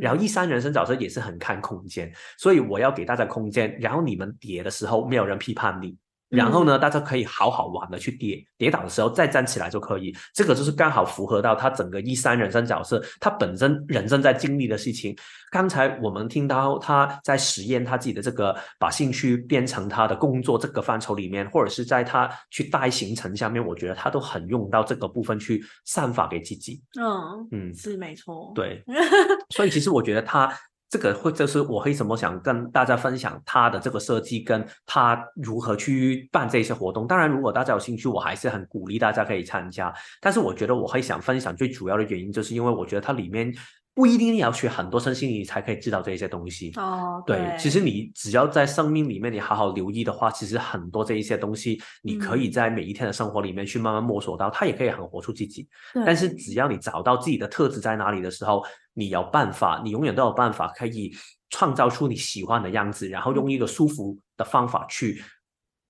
[0.00, 5.96] 然后一三人生角色也是很看空间，所以我要给大家空间，然后你们叠的时候没有人批判你。
[6.32, 10.16] 然后呢，大家可以好好玩的去跌，跌倒的时候再站起来就可以。
[10.32, 15.14] 这个就是刚好符合到他整个一三人生角色，他本身人生在经历的事情。
[15.50, 26.82] 刚才我们听到他在实验他自己的这个把兴趣变成他的工作这个范畴里面，或者是在他去带行程下面，我觉得他都很用到这个部分去散发给自己。
[26.98, 28.52] 嗯嗯，是没错。
[28.54, 28.82] 对，
[29.54, 30.50] 所以其实我觉得他。
[30.92, 37.06] 这个会就是我为什么想跟大家分享他的这个设计，跟他如何去办这些活动。
[37.06, 39.90] 当然，如果大家有兴趣，我还是很鼓励大家可以参加。
[40.20, 43.50] 但是，我觉得我会想分享最主要的原因，就是因为我觉得它里面。
[43.94, 47.22] 不一定要学很多身心灵才可以知道这些东西哦。
[47.26, 55.68] 对，其实你只要在生命里面你好好留意的话，其实很多这一些东西，你可以在每一天的生活里面去慢慢摸索到，它也可以很活出自己。
[56.06, 58.64] 但是只要你找到自己的特质在哪里的时候，
[58.94, 61.12] 你有办法，你永远都有办法可以
[61.50, 65.22] 创造出你喜欢的样子，然后用一个舒服的方法去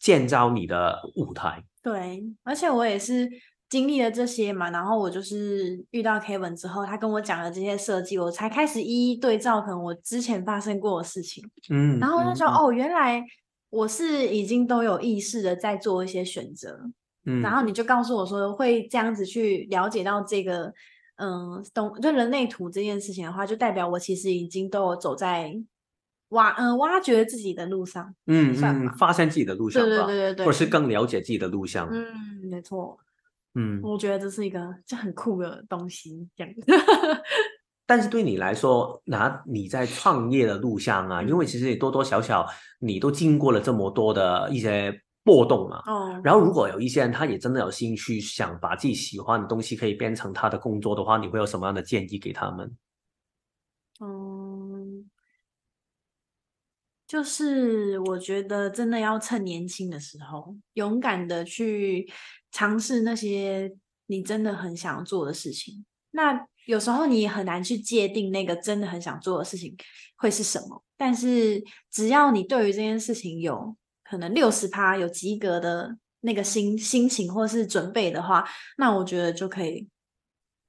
[0.00, 1.62] 建造你的舞台。
[1.82, 3.30] 对，而且我也是。
[3.72, 11.42] 经历了这些嘛，然后我就是遇到 Kevin 之后，他跟我讲了这些设计，我才开始一一对照，可能我之前发生过的事情。
[11.70, 13.24] 嗯，然后他说：“哦，原来
[13.70, 16.78] 我是已经都有意识的在做一些选择。”
[17.24, 20.70] 嗯，然后你就告诉我说，会这样子去了解到这个，
[21.16, 25.54] 嗯，懂就人类图这件事情的话，就代表我其实已经都有走在
[26.28, 28.14] 挖嗯挖掘自己的路上。
[28.26, 31.88] 嗯嗯，发现自己的路上，对对对对对，或者是更了解自己的路上。
[31.90, 32.04] 嗯，
[32.50, 32.98] 没错。
[33.54, 36.64] 嗯，我觉得这是一个就很酷的东西，这样子。
[37.84, 42.46] 但是对你来说，拿你在创业的路上啊，因为其实你多多少少
[42.78, 45.82] 你都经过了这么多的一些波动嘛。
[45.84, 46.18] 哦。
[46.24, 52.74] 然后如果有一些人他也真的有兴趣，想把自己喜欢的东西可以变成他的工作的话，你会有什么样的建议给他们？
[54.00, 55.10] 嗯，
[57.06, 62.10] 就是我觉得真的要趁年轻的时候，勇敢的去。
[62.52, 63.72] 尝试那些
[64.06, 69.76] 你真的很想做的事情，那有时候你很难去界定那个真的很想做的事情
[70.16, 70.84] 会是什么。
[70.96, 73.74] 但是只要你对于这件事情有
[74.04, 79.88] 可能六十趴有及格的那个心心情或是准备的话，那我觉得就可以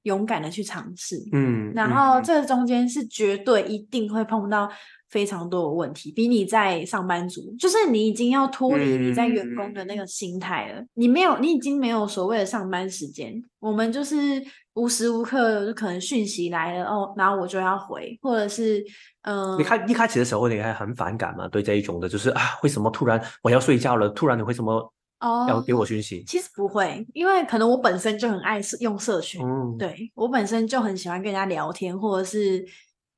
[0.04, 1.16] 勇敢的去尝试。
[1.32, 4.70] 嗯，然后这中间是绝对一定会碰到。
[5.10, 10.84] 非常多的问题，比你在上班族，就是你已经要脱离你在员工的那个心态了。
[10.94, 13.32] 你没有，你已经没有所谓的上班时间。
[13.60, 14.42] 我们就是
[14.72, 18.84] 无时无刻就可能讯息来了哦，然后我就要回，或者是
[19.22, 21.46] 嗯，你看一开始的时候你还很反感嘛？
[21.46, 24.08] 对这一种的，就是啊，为什么突然我要睡觉了？
[24.08, 26.22] 突然你为什么哦要给我讯息？
[26.26, 29.40] 其实不会，因为可能我本身就很爱用社群，
[29.78, 32.64] 对我本身就很喜欢跟人家聊天，或者是。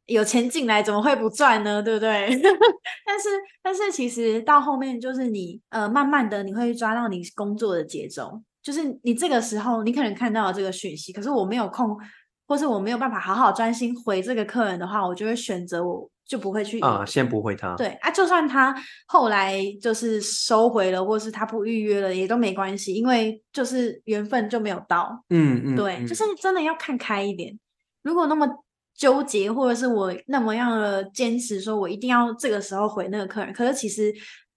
[0.09, 1.82] 有钱进来怎么会不赚呢？
[1.82, 2.28] 对不对？
[3.05, 3.28] 但是
[3.61, 11.99] 但是其实到后面就是你呃慢慢的你会抓到你工作的节奏，就是你这个时候你可能看到了这个讯息，可是我没有空，
[12.47, 17.74] 或是我没有办法好好专心回这个客人的话，我就会选择我就不会去啊，先不回他。
[17.76, 18.74] 对啊，就算他
[19.06, 25.24] 后来就是收回了，或是他不预约了也都没关系，因为就是缘分就没有到。
[25.30, 27.58] 嗯嗯，对，就是真的要看开一点。
[28.02, 28.46] 如果那么。
[28.98, 33.52] 纠结，或者是我那么样的坚持，说我一定要这个时候回那个客人。
[33.52, 34.10] 可是其实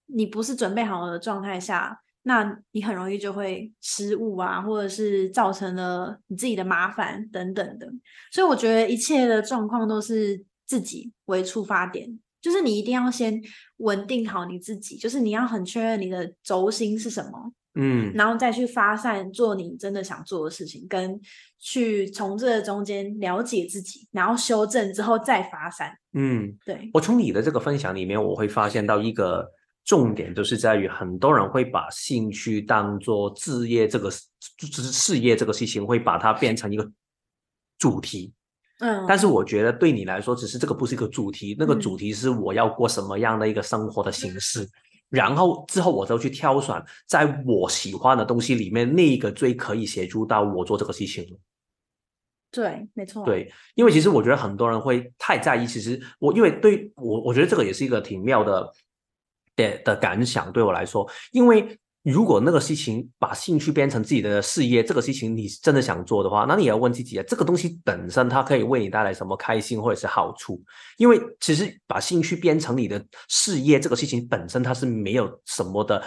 [0.06, 7.86] 你不是准备好的状态下，那你很容易就会失误啊，或者是造成了你自己的麻烦等等的。
[8.32, 13.42] 所以我觉得一切的状况都是自己为出发点，就是你一定要先
[13.78, 17.52] 稳定好你自己，就是你要很确认你的轴心是什么。
[17.74, 21.20] 嗯，然后再去发散做你真的想做的事情，跟
[21.58, 25.92] 去从这中间了解自己，然后修正之后再发散。
[26.12, 26.88] 嗯，对。
[26.92, 29.44] 我从你的这个分享里面，我会发现到一个
[29.84, 34.08] 重点，就是在于很多人会把兴趣当做事业这个，
[34.56, 36.88] 就是事业这个事情，会把它变成一个
[37.76, 38.32] 主题。
[38.80, 44.66] 嗯，但是我觉得对你来说，只是这个不是一个主题，那个主题是我要过什么样的一个生活的形式。
[45.08, 51.38] 然后之后我就去挑选在我喜欢的东西里面那一个最可以协助到我做这个事情。
[52.50, 53.24] 对，没错。
[53.24, 58.72] 对，因为其实我觉得很多人会太在意，其实我因为对我我觉得这个也是一个挺妙的
[59.56, 61.78] 的的感想，对我来说，因为。
[62.02, 70.62] 如果那个事情把兴趣变成自己的事业，这个事情你真的想做的话，那你也要问自己啊，这个东西本身它可以为你带来什么开心或者是好处？
[70.96, 76.02] 因为其实把兴趣变成你的事业，这个事情本身它是没有什么的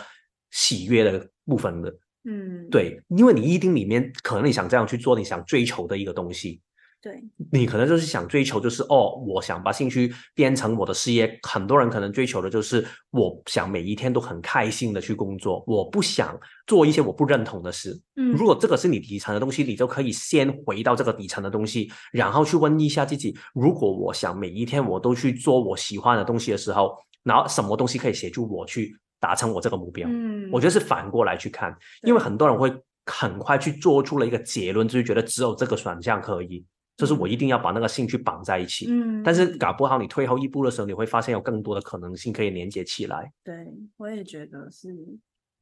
[0.50, 1.94] 喜悦的部分的。
[2.26, 6.60] 嗯，对，因为你一定里面可能你想这样去做，你想追求的一个东西。
[7.04, 11.38] 对，你可能就是想追求，就是哦，我想把兴趣变成我的事业。
[11.46, 18.00] 很多人可能追求的就是，我想每一天都很开心的去工作，我不想做一些我不认同的事。
[18.16, 30.08] 嗯，如果这个是你底层的东西，你就可以先回到这个底层的东西，然后去问一下自己：如果我想每一天我都去做我喜欢的东西的时候，然后什么东西可以协助我去达成我这个目标？
[30.10, 32.74] 嗯，我觉得是反过来去看，因为很多人会
[33.08, 36.66] 很快去做出了一个结论，就是觉得只有这个选项可以。
[36.96, 43.34] 就是我一定要把那个兴趣绑在一起，嗯，但是搞不好你退后一步的时候，你会发现有更多的可能性可以连接起来。
[43.44, 43.68] 对，
[43.98, 44.96] 我也觉得是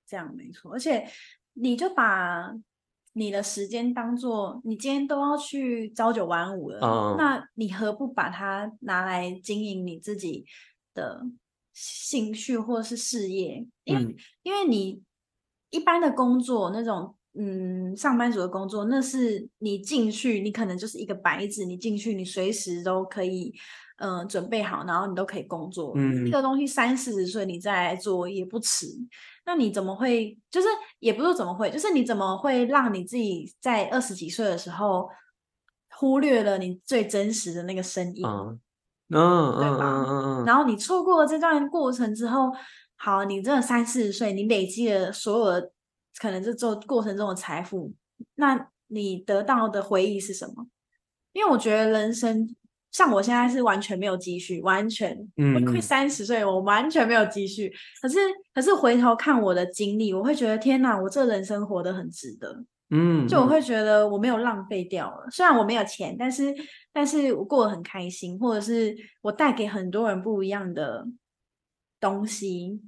[0.05, 0.73] 这样，没错。
[0.73, 1.07] 而且
[1.53, 2.53] 你就把
[3.13, 10.45] 你的时间当做你今天都要去朝九晚五了，那你何不把它拿来经营你自己
[10.93, 11.25] 的
[11.71, 13.65] 兴趣或是事业？
[13.85, 15.01] 因为因为你
[15.69, 17.15] 一般的工作那种。
[17.33, 23.53] 嗯，上班族的工作，那是你进去，你可能就是一个白纸，你进去，你随时都可以，
[23.99, 25.93] 嗯，准备好，然后你都可以工作。
[25.95, 28.85] 嗯，这个东西三四十岁你再来做也不迟。
[29.45, 30.37] 那你怎么会？
[30.49, 30.67] 就是
[30.99, 35.07] 也不是怎么会，就是你怎么会让你自己在二十几岁的时候
[35.91, 38.25] 忽略了你最真实的那个声音？
[38.27, 38.59] 嗯
[39.09, 40.05] 嗯，对吧？
[40.05, 40.45] 嗯嗯。
[40.45, 42.51] 然后你错过了这段过程之后，
[42.97, 45.71] 好，你真的三四十岁，你累积了所有的。
[46.17, 47.93] 可能这做过程中的财富，
[48.35, 50.67] 那你得到的回忆是什么？
[51.33, 52.53] 因为我觉得人生
[52.91, 55.17] 像我现在是完全没有积蓄，完全，
[55.55, 57.71] 我快三十岁，我完全没有积蓄。
[58.01, 58.19] 可是，
[58.53, 62.65] 可是回头看我的经历，我会觉得天哪，我这人生活得很值得。
[62.89, 65.25] 嗯，就我会觉得我没有浪费掉了。
[65.31, 66.53] 虽然我没有钱，但是，
[66.91, 71.07] 但是我过得很开心，或者是我带给很多人不一样的
[72.01, 72.81] 东西。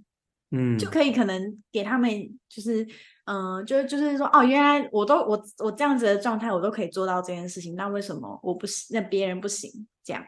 [0.51, 2.11] 嗯，就可以可能给他们
[2.49, 2.85] 就是。
[3.25, 8.93] 嗯，就就是说，哦，原来我都我我这样子的状态，我都可以做到这件事情，那为什么我不行？
[8.93, 9.71] 那别人不行？
[10.03, 10.21] 这样，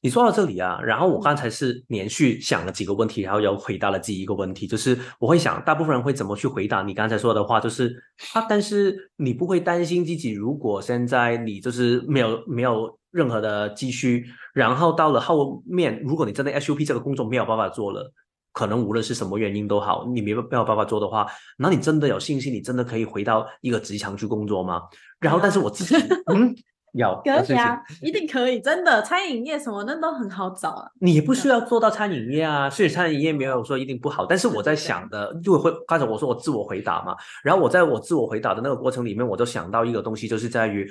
[0.00, 7.94] 你说到这里啊，然后我刚才是连续想了几个问题，然后又回答了自己一个问题，就是我会想，大部分人会怎么去回答你刚才说的话，就是
[8.34, 18.12] 啊，但是你不会担心自己，如果现在你就是没有没有任何的积蓄，然后到了后面，如果你真的 SUP 这个工作没有办法做了。
[18.52, 21.26] 可能无论是什么原因都好，你没没有办法做的话，
[21.56, 22.52] 那你真的有信心？
[22.52, 24.82] 你真的可以回到一个职场去工作吗？
[25.18, 25.94] 然后，但是我自己，
[26.32, 26.54] 嗯，
[26.92, 30.90] 有可以啊，一定可以，真的，餐饮业什么那都很好找啊。
[31.00, 34.26] 你不需要做到餐饮业啊，所以餐饮业没有说一定不好。
[34.26, 40.90] 但是我在想的，就会刚才我说我自我回答嘛，然后我在我自我回答的那个过程里面，我就想到一个东西，就是在于。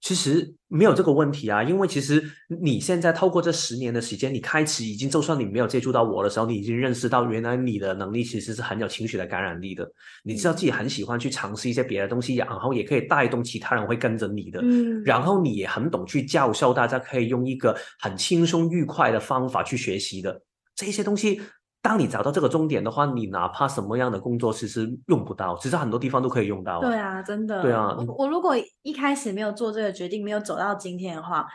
[0.00, 2.22] 其实没有这个问题啊，因为其实
[2.60, 9.90] 你现在透过这十年的时间，你开始已经，就算你没有接触到我的时候，你已经认识到原来你的能力其实是很有情绪的感染力的。
[10.22, 14.60] 你知道自己很喜欢去尝试一些别的东西，然后也可以带动其他人会跟着你的。
[14.62, 20.40] 嗯，然后你也很懂去教授大家，可以用一个很轻松愉快的方法去学习的
[20.74, 21.40] 这些东西。
[21.86, 26.80] 当你找到这个终点的话，你哪怕什么样的工作其实用不到，其实很多地方都可以用到。
[26.80, 27.62] 对啊，真的。
[27.62, 31.46] 对啊，我如果一开始没有做这个决定，没有走到今天的话，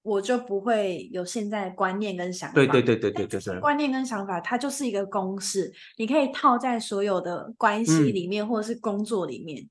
[0.00, 2.54] 我就不会有现在观念跟想法。
[2.54, 3.60] 对对对对对对。
[3.60, 9.68] 观念跟想法，它就是一个公式，你可以套在所有的关系里面，或者是工作里面。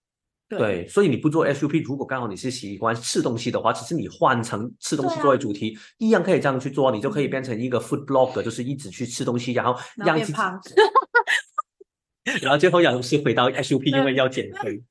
[0.48, 10.38] 对，所以你不做 SUP，如果刚好你是喜欢吃东西的话，其实你换成吃东西作为主题，一样可以这样去做，你就可以变成一个 food blog，就是一直去吃东西，然后让自己，
[12.44, 14.28] 然后最后要是回到 SUP，因为要。
[14.28, 14.84] 减肥。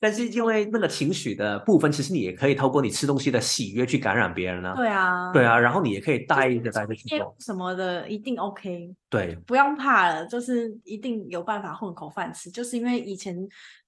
[0.00, 4.72] 但是因为那个情绪的部分，其实你也可以透过你吃东西的喜悦去感染别人呢。
[4.74, 8.94] 对啊，对啊，然后你也可以带一个带着去做什么的，一定 OK。
[9.10, 13.36] 对，不用怕了，就是一定有办法混口饭吃，就是因为以前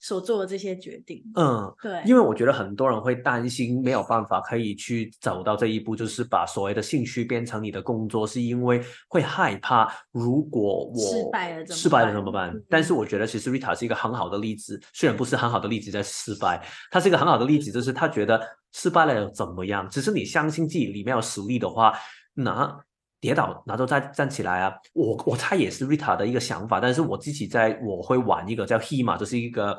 [0.00, 1.22] 所做的这些决定。
[1.36, 2.02] 嗯，对。
[2.04, 12.52] 因为我觉得很多人会担心没有办法可以去走到这一步，就是把所谓的兴趣变成你的工作，是因为会害怕如果我失败了，失败了怎么办？
[12.68, 16.01] 但是我觉得其实 Rita 是一个很好的例子，虽然不是很好的例子在。
[16.03, 18.40] 失败，他是一个很好的例子，就是他觉得
[18.72, 19.88] 失败了又怎么样？
[19.88, 21.92] 只是你相信自己里面有实力的话，
[22.34, 22.74] 那
[23.20, 24.74] 跌倒然后再站起来啊！
[24.94, 29.78] 我我猜也是 Rita 的一个想法，但是我自己在我会玩一个叫 He 嘛，就是一个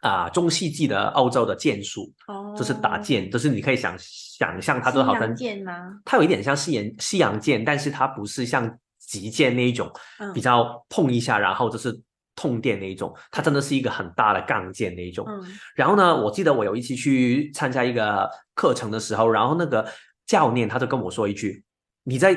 [0.00, 5.72] 啊中世纪的欧洲的剑术，哦，就是打剑，就是你可以想想象它就好像剑吗？
[6.04, 9.88] 它有一点像西洋西洋剑，但是它不是像击剑那一种，
[10.34, 12.00] 比较碰一下然后就是。
[12.38, 15.26] 通电那一种，它真的是一个很大的杠件那一种。
[15.74, 19.84] 然后呢，我记得我有一期去参加一个课程的时候，然后那个
[20.24, 21.64] 教练他就跟我说一句
[22.04, 22.36] ：“你在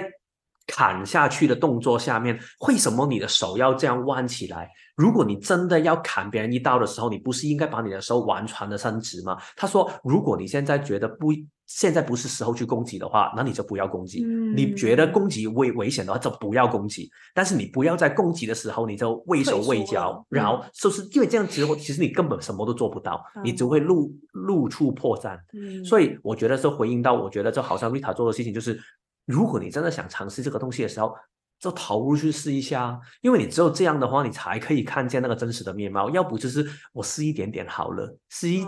[0.66, 4.68] 砍下去的动作下面，为什么你的手要这样弯起来？
[4.96, 9.38] 如果你真的要砍别人一刀的时候，你不是应该把你的手完全的伸直吗？
[9.56, 11.32] 他说，如果你现在觉得不，
[11.74, 14.24] 现在不是时候去攻击的话，那你就不要攻击。
[14.56, 17.10] 你觉得攻击危危险的话，就不要攻击。
[17.34, 25.40] 但是你不要在攻击的时候，你就畏手畏脚，然后就是因为这样子，其实你根本什么都做不到，你只会露露出破绽。
[25.86, 28.80] 所以我觉得这回应到，我觉得就好像 Rita 做的事情就是。
[29.28, 31.14] 如果你真的想尝试这个东西的时候，
[31.62, 36.10] 就投入去试一下，因为你只有这样的话，你才可以看见那个真实的面貌。
[36.10, 38.66] 要不就是我试一点点好了，试一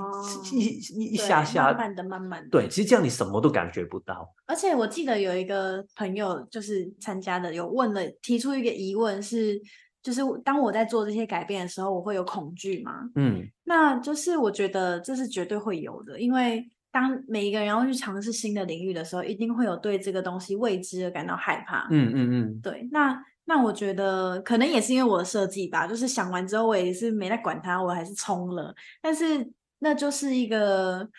[0.53, 2.49] 一一下下，慢慢的、慢慢的。
[2.51, 4.31] 对，其实这样你什么都感觉不到。
[4.45, 9.59] 而且我记得有一个朋友就是参加的，有问了，提出一个疑问是，
[10.03, 13.09] 就是当我在做这些改变的时候，我会有恐惧吗？
[13.15, 16.63] 嗯，那就是我觉得这是绝对会有的，因为。
[16.93, 21.87] 当每一个人要去尝试新的领域的时候，一定会有对这个东西未知而感到害怕。
[21.89, 22.87] 嗯嗯嗯，对。
[22.91, 28.75] 那那我觉得可能也是因为我的设计吧，就是想完之后我也是没在管它，我还是冲了。
[29.01, 31.09] 但是那就是一个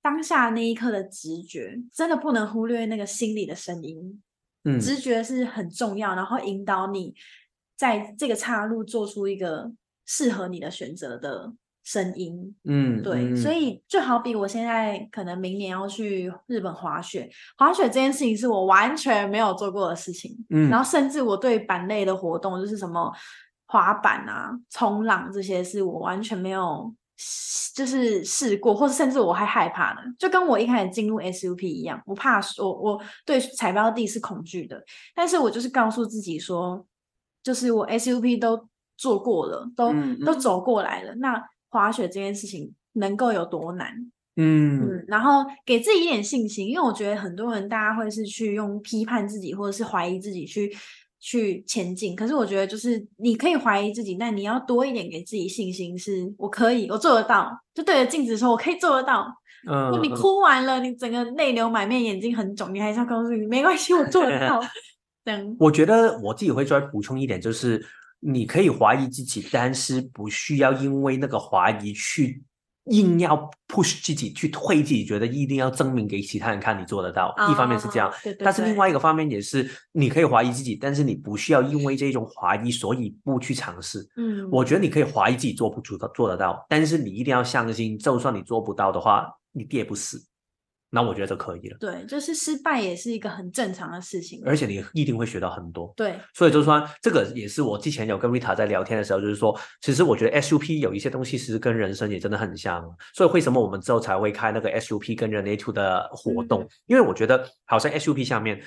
[0.00, 4.22] 当下那一刻的直觉，真的不能忽略那个心里的声音。
[4.64, 7.14] 嗯，直觉是很重要，然后引导你
[7.76, 9.70] 在这个岔路做出一个
[10.06, 11.52] 适合你的选择的。
[11.84, 17.28] 声音，嗯，对，所以就好比我现在可能明年要去日本滑雪，
[17.58, 23.12] 滑雪这件事情是我完全没有做过的事情，嗯，然后甚至我对板类的活动，就是什么
[23.66, 26.90] 滑板啊、冲浪这些，是我完全没有
[27.74, 34.82] 就是试过，或者甚至我还害怕的，就跟我一开始进入 SUP 一样，我怕我我对踩标地是恐惧的，
[35.14, 36.86] 但是我就是告诉自己说，
[37.42, 38.66] 就是我 SUP 都
[38.96, 39.92] 做过了，都
[40.24, 41.44] 都走过来了，那。
[41.74, 43.88] 滑雪这件事情能够有多难？
[44.36, 50.72] 嗯嗯，然后给自己一点信心，因为我觉得很多人大家会是去用批判自己或者是怀疑自己去
[51.18, 59.26] 去前进，可是我觉得就是你可以怀疑自己，但你要多一点给自己信心，是我可以，我做得到，就对着镜子说，我可以做得到。
[59.68, 64.62] 嗯，你哭完了，你整个泪流满面，眼睛很肿，你还是要告诉你没关系，我做得到。
[65.24, 67.84] 等，我觉得我自己会再补充一点，就是。
[68.26, 72.42] 你可以怀疑自己，但是不需要因为那个怀疑去
[72.86, 77.34] 硬要 push 自己去推自己，觉得一定要证明给其他人看你做得到。
[77.50, 84.06] 一方面是这样，但是另外一个方面也是，你可以怀疑自己，但是你不需要因为这种怀疑所以不去尝试。
[84.16, 90.18] 嗯，我觉得你可以怀疑自己做不出的做得到，但是你一定要相信，就算你做不到的话，你跌不死。
[90.94, 91.76] 那我觉得就可以了。
[91.80, 95.92] 对，就是失败也是一个很正常的事情，而且你一定会学到很多。
[95.96, 102.88] 对，所以就是说，这个也是我之前有跟 Rita 在聊天的时候，就是说，其实我觉得 SUP 有一些东西其实跟人生也真的很像。
[103.12, 106.66] 所以为什么我们之后才会开那个 SUP 跟人类 Two 的活动？
[106.86, 108.62] 因为我觉得好像 SUP 下面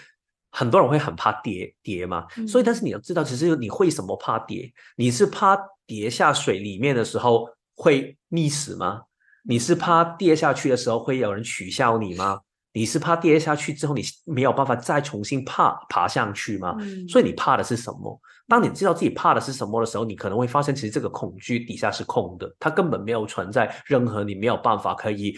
[0.52, 4.72] 很多人会很怕跌跌嘛，所以但是你要知道，其实你会什么怕跌？
[4.98, 9.04] 你是怕跌下水里面的时候会溺死吗？
[9.48, 12.42] 你是怕跌下去的时候会有人取笑你吗？
[12.74, 16.76] 你是怕跌下去之后你没有办法再重新爬爬上去吗？
[17.08, 18.20] 所以你怕的是什么？
[18.48, 25.36] 当你知道自己怕的是什么的时候，你可能会发现其实这个恐惧底下是空的，它根本没有存在任何你没有办法可以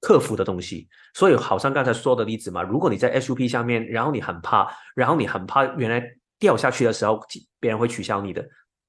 [0.00, 0.88] 克服的东西。
[1.14, 4.66] 所以好像刚才说的例子嘛，如果你在 SUP 下面，然后你很怕，
[4.96, 6.02] 然后你很怕原来
[6.38, 7.20] 掉下去的时候
[7.60, 8.44] 别人会取笑你的。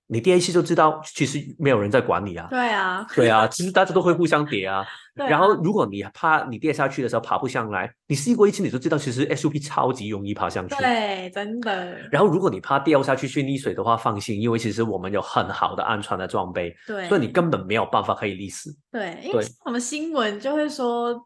[0.08, 2.48] 你第一次就知道，其实没有人在管你啊。
[2.50, 4.86] 对啊， 对啊，其实大家都会互相叠啊。
[5.16, 10.76] 然后，如果你怕你跌下去的时候爬不上来，你试过一次你就知道，其实 SUP 超级容易爬上去。
[10.76, 11.98] 对，真的。
[12.12, 16.76] 然后，如果你怕掉下去去溺水的话，放心，因为其实我们有很好的安全的装备。
[16.86, 17.08] 对。
[17.08, 18.76] 所以你根本没有办法可以溺死。
[18.92, 21.26] 对，因为我们新闻就会说。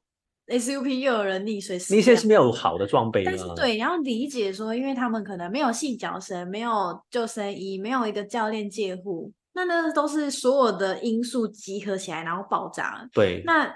[0.50, 13.08] SUP 又有人溺水死，你现在是没有好的装备但是对，你要理解说，因为他们可能没有细脚绳，没有救生衣，没有一个教练介护，那那都是所有的因素集合起来，然后爆炸了。
[13.14, 13.72] 对，那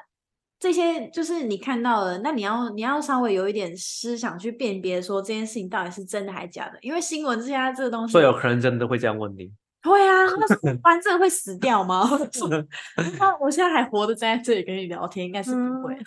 [0.60, 9.52] 这些就是你看到了，那你要你要稍微有一点思想去辨别，说这件事情到底是真的还是假的，因为新闻这些这个东西，所以有可能真的会这样问你。
[9.84, 12.04] 会啊，那 班真的会死掉吗？
[13.20, 15.98] 那 我现在还活着站在这里跟你聊天，应该是不会。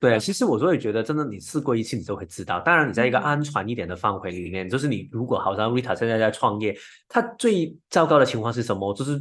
[0.00, 2.60] 对，其实我就会觉得，真的你试过一次，你就会知道。
[2.60, 6.76] 当然，你在一个安全一点的范围里面，就是你如果好像 Rita 现在在创业，
[7.08, 8.94] 他最糟糕的情况是什么？
[8.94, 9.20] 就是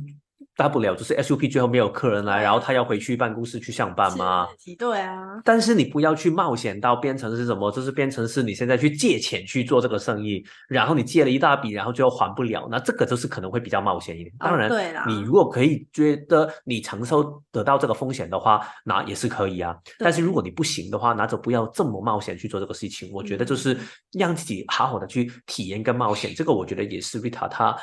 [0.57, 4.47] 大不了就是 SUP 最后没有客人来，然后他要回去办公室去上班嘛。
[4.77, 5.39] 对啊。
[5.45, 14.35] 但是你不要去冒险到变成是什么，就是变成是你现在去借钱去做这个生意，然后你借了一大笔，然后最后还不了，那这个就是可能会比较冒险一点。
[14.39, 19.75] 当然，对你如果可以觉得你承受得到这个风险的话，那也是可以啊。
[19.99, 23.11] 但是如果你不行的话，那就不要这么冒险去做这个事情。
[23.13, 23.77] 我觉得就是
[24.17, 27.77] 让自己好好的去体验跟冒险，这个我觉得也是 Rita 他。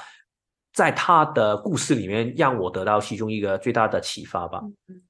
[0.75, 4.61] 在他的故事里面，让我得到其中一个最大的启发吧。
[4.89, 5.03] 嗯，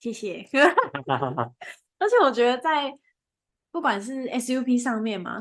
[0.00, 0.48] 谢谢。
[1.98, 2.96] 而且我觉得在。
[3.74, 5.36] 不管是 SUP 上面嘛，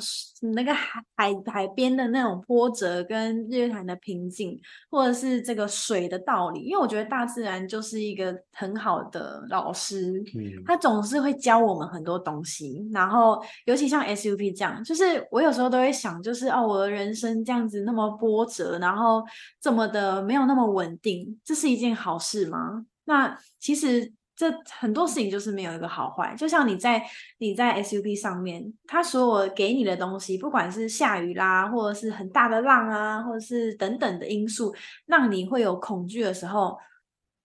[0.56, 12.84] 那个海海海边的那种波折跟日月潭的平静，或者是这个水的道理，因为我觉得大自然就是一个很好的老师，嗯，他总是会教我们很多东西。
[12.92, 19.24] 然后尤其像 SUP 这样，就是我有时候都会想，就是哦，我的人生这样子那么波折，然后
[19.62, 22.88] 这么的没有那么稳定，这是一件好事吗？
[23.06, 24.12] 那其实。
[24.44, 27.02] 这很多事情就是没有一个好坏，就像你在
[27.38, 34.76] 你在 SUP 上面，它所有给你的东西，不管是下雨啦，或者是很大的浪啊，或者是等等的因素，
[35.06, 36.78] 让你会有恐惧的时候，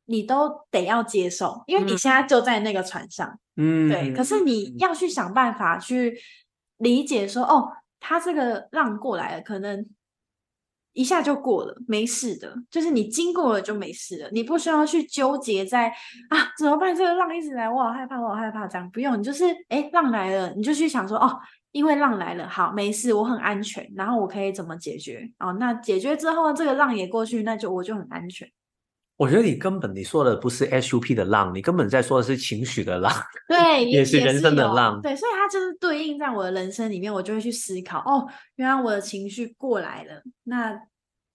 [0.07, 4.13] 你都得要接受，因为你现在就在那个船上，嗯，对。
[4.13, 6.19] 可是你要去想办法去
[6.79, 7.71] 理解说，哦，
[8.01, 9.87] 他这个浪过来了，可能。
[10.99, 15.89] 一下就过了，没事的，就是你经过了就没事了，你不需要去纠结在
[16.29, 16.93] 啊怎么办？
[16.93, 21.39] 这个浪一直来，我好害怕，我好害怕，这样不用，你就是哎浪来了，你就去想说哦，
[21.71, 25.31] 因为浪来了，好没事，我很安全，然后我可以怎么解决？
[25.39, 28.51] 哦，那解决之后这个浪也过去，那就我就很安全。
[29.19, 33.13] 我觉得你根本你说的不是 SUP 的浪，你根本在说的是情绪的浪，
[33.47, 38.27] 对，也是人生的浪，对，所以它就是对应在我的人生里面，我就会去思考，哦，
[38.57, 40.81] 原来我的情绪过来了，那。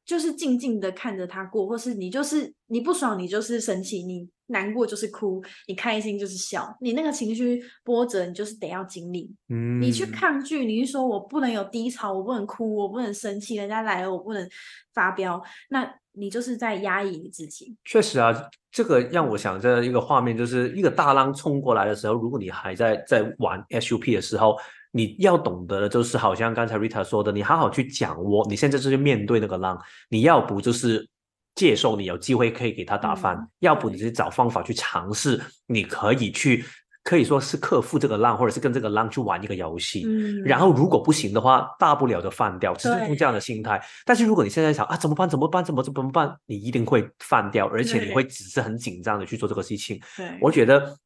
[0.06, 9.34] 就是静静的看着它过，或是你就是你不爽，你就是生气，你难过就是哭，你开心就是笑，你那个情绪波折，你就是得要经历。
[9.48, 14.46] 嗯，你去抗拒，你是说我不能有低潮，我不能哭，我不能生气，人家来了我不能
[14.94, 17.76] 发飙，那你就是在压抑你自己。
[17.84, 18.34] 确实啊，
[18.72, 24.58] 这个让我想着一个画面，就是一个大浪冲过来的时候，如果你还在在玩 SUP 的时候。
[24.96, 28.46] 你要懂得的就是，好像刚才 Rita 说的，你好好去掌握。
[28.48, 29.76] 你现在就是面对那个浪，
[30.08, 31.10] 你要不就是
[31.56, 36.64] 接受你有机会可以给他打翻，要不你就找方法去尝试，你可以去
[37.04, 40.04] 可以说是克服这个浪，或者是跟这个浪去玩一个游戏。
[40.06, 43.82] 嗯，然后如果不行的话，大不了就放掉，只是用这样的心态。
[44.06, 45.28] 但是如果你现在想啊，怎么办？
[45.30, 45.64] 怎么办？
[45.64, 46.36] 怎么怎么办？
[46.46, 50.00] 你一定会放掉，而且你会只是很紧张的去做这个事情。
[50.18, 50.98] 对，我觉得。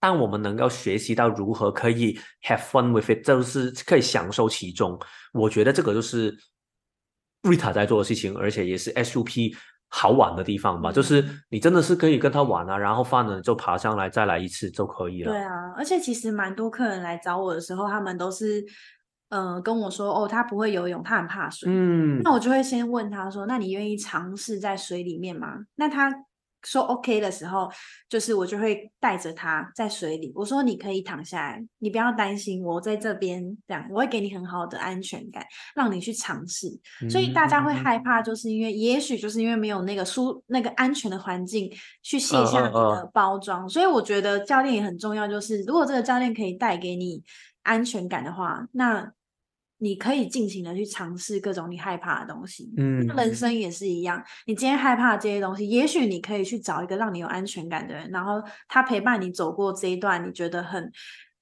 [0.00, 5.00] 当我们能够学习到如何可以 have fun with it，就是可以享受其中。
[5.32, 6.36] 我觉得这个就是
[7.40, 9.56] Rita 在做的事情，而且也是 SUP
[9.96, 10.90] 好玩的地方吧。
[10.90, 15.30] 就是你真的是可以跟他玩啊，然后犯了就爬上来再来一次就可以了。
[15.30, 18.64] 对啊，而且其实蛮多客人来找我的时候，他们都是
[19.28, 21.68] 嗯跟我说哦，他不会游泳，他很怕水。
[21.70, 25.60] 嗯，那我就会先问他说，那你愿意尝试在水里面吗？
[25.76, 26.12] 那他。
[26.64, 27.70] 说 OK 的时候，
[28.08, 30.32] 就是我就会带着他在水里。
[30.34, 36.68] 我说你可以躺下来，你不要担心，我在这边这样，我会给你很好的安全感，让你去尝试。
[37.08, 41.70] 所以大家会害怕，就是因为也许就是因为没有那个舒那个安全的环境
[42.02, 43.68] 去卸下你的包装。
[43.68, 47.22] 所以我觉得教练也很重要，就是如果这个教练可以带给你
[47.62, 49.12] 安全感的话，那。
[49.84, 54.24] 你可以尽情的去尝试各种你害怕的东西，嗯，人生也是一样。
[54.46, 60.90] 你今天害怕这些东西，也许你可以去找一个让你有安全感的人，然后他陪伴你走过这一段你觉得很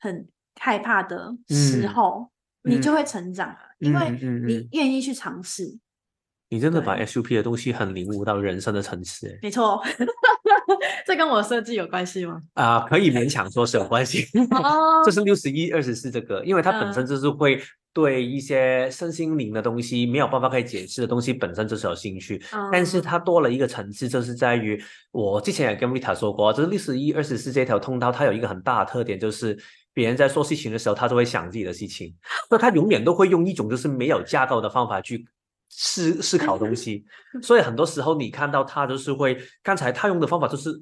[0.01, 0.27] 很
[0.60, 2.28] 害怕的时候，
[2.64, 4.10] 你就会成长了，因为
[4.44, 5.78] 你愿意去尝试。
[6.48, 9.81] 你真的把 SUP 的东西很领悟到人生的层次，没错。
[11.07, 12.41] 这跟我设计有关系吗？
[12.55, 14.27] 啊，可以勉强说是有关系。
[15.05, 17.61] 这是六十一、二十四这个，因为它本身就是会。
[17.95, 22.43] 对一些身心灵的东西没有办法可以解释的东西，本身就是有兴趣，
[22.73, 29.55] 但是它多了一个层次，就是在于我之前也跟 Rita 说过，就是六十一二十四这条通道，它有一个很大的特点，就是
[29.93, 32.15] 别人在说事情的时候，他就会想自己的事情，
[32.51, 35.27] 那他永远都会用一种就是没有架构的方法去
[35.73, 37.05] 思思考东西，
[37.43, 40.81] 所以很多时候你看到他就是会，刚才他用的方法就是。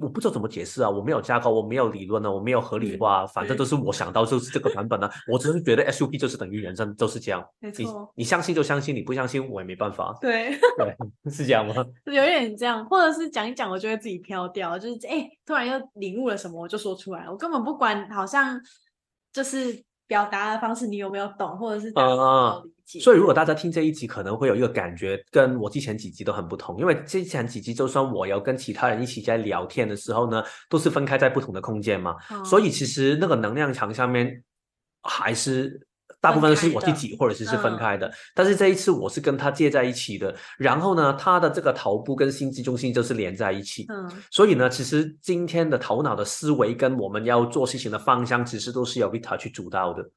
[0.00, 5.06] 我不知道怎么解释啊，我没有架构，我没有理论呢，我没有合理化，反正都是我想到就是这个版本呢。
[5.30, 7.46] 我只是觉得 SUP 就是等于人生，就是这样。
[7.60, 10.16] 没错，你相信就相信，你不相信我也没办法。
[10.18, 10.96] 对对，
[11.30, 11.74] 是这样吗？
[12.10, 18.58] 有点这样，或者是讲一讲，我就会自己飘掉，就是哎，突然又领悟了什么，我就说出来，我根本不管，好像
[19.30, 19.84] 就是。
[20.12, 23.00] 表达的方式，你有没有懂，或者是大家有没有理解？
[23.00, 32.14] 所以如果大家听这一集，可能会有一个感觉，跟我之前几集都很不同，因为之前几集就算我有跟其他人一起在聊天的时候呢，都是分开在不同的空间嘛，
[32.44, 34.44] 所以其实那个能量场上面
[35.00, 35.80] 还是。
[36.22, 38.10] 大部分都是我自己，或者是是分开的。
[38.32, 40.32] 但是这一次我是跟他接在一起的。
[40.56, 43.86] 然后呢，他的这个头部跟心智中心就是连在一起。
[43.88, 50.08] 嗯，所以呢，其实今天的头脑的思维跟我们要做事情的方向，其实都是由 Vita 去主导的。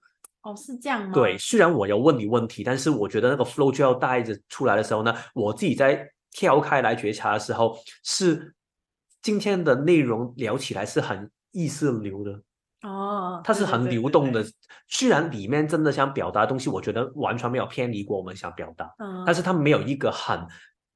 [0.43, 1.11] 哦，是这样吗？
[1.11, 8.53] 对，虽然我有问你问题，但是我觉得那个 flow 就要带着出来的时候呢，我自己在跳开来觉察的时候，是
[9.23, 12.39] 今天的内容聊起来是很意识流的。
[12.85, 14.45] 哦，它是很流动的，
[14.87, 20.39] 虽然里面真的想表达的东西，我觉得完全没有偏离过我们想表达，嗯，但是它没有一个很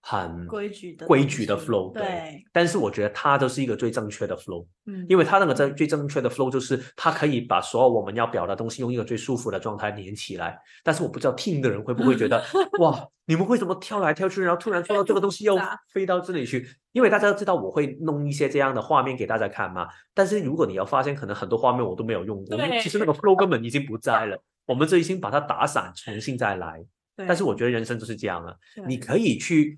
[0.01, 12.43] 很规矩的规矩的 flow，对，但是我觉得它都是一个最正确的 flow，嗯，因为它那个最最正确的 flow 就是它可以把所有我们要表达东西用一个最舒服的状态连起来，但是我不知道听的人会不会觉得
[12.80, 13.07] 哇。
[13.26, 15.55] 你们为什么跳来跳去，然后突然说到这个东西 又
[15.93, 16.67] 飞到这里去？
[16.93, 19.88] 因为大家都知道我会弄一些这样的画面给大家看嘛。
[20.15, 24.41] 但是如果你要发现，可能很多画面我都没有用过，其实那个 flow 根本已经不在了。
[24.65, 26.84] 我们这已经把它打散，重新再来。
[27.17, 28.57] 但是我觉得人生就是这样了，
[28.88, 29.77] 你可以去。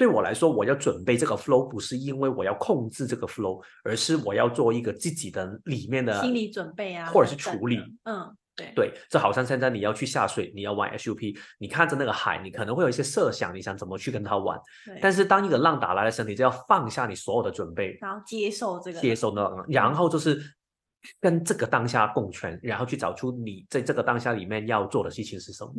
[0.00, 7.76] 对我来说，我要准备这个 flow，不是因为我要控制这个 flow，而是我要做一个自己的里面的心理准备啊，或者是处理。
[8.04, 8.34] 嗯。
[8.56, 14.58] 对对，这好像现在你要去下水，你要玩 SUP，你看着那个海，你可能会有一些设想，你想怎么去跟他玩。
[15.02, 20.42] 但是当一个浪打来的时候，你就要放下你所有的准备，然后接受这个，接受那，然后就是
[21.20, 25.72] 跟这个当下共存，然后去找出你在这个当下里面要做的事情是什么。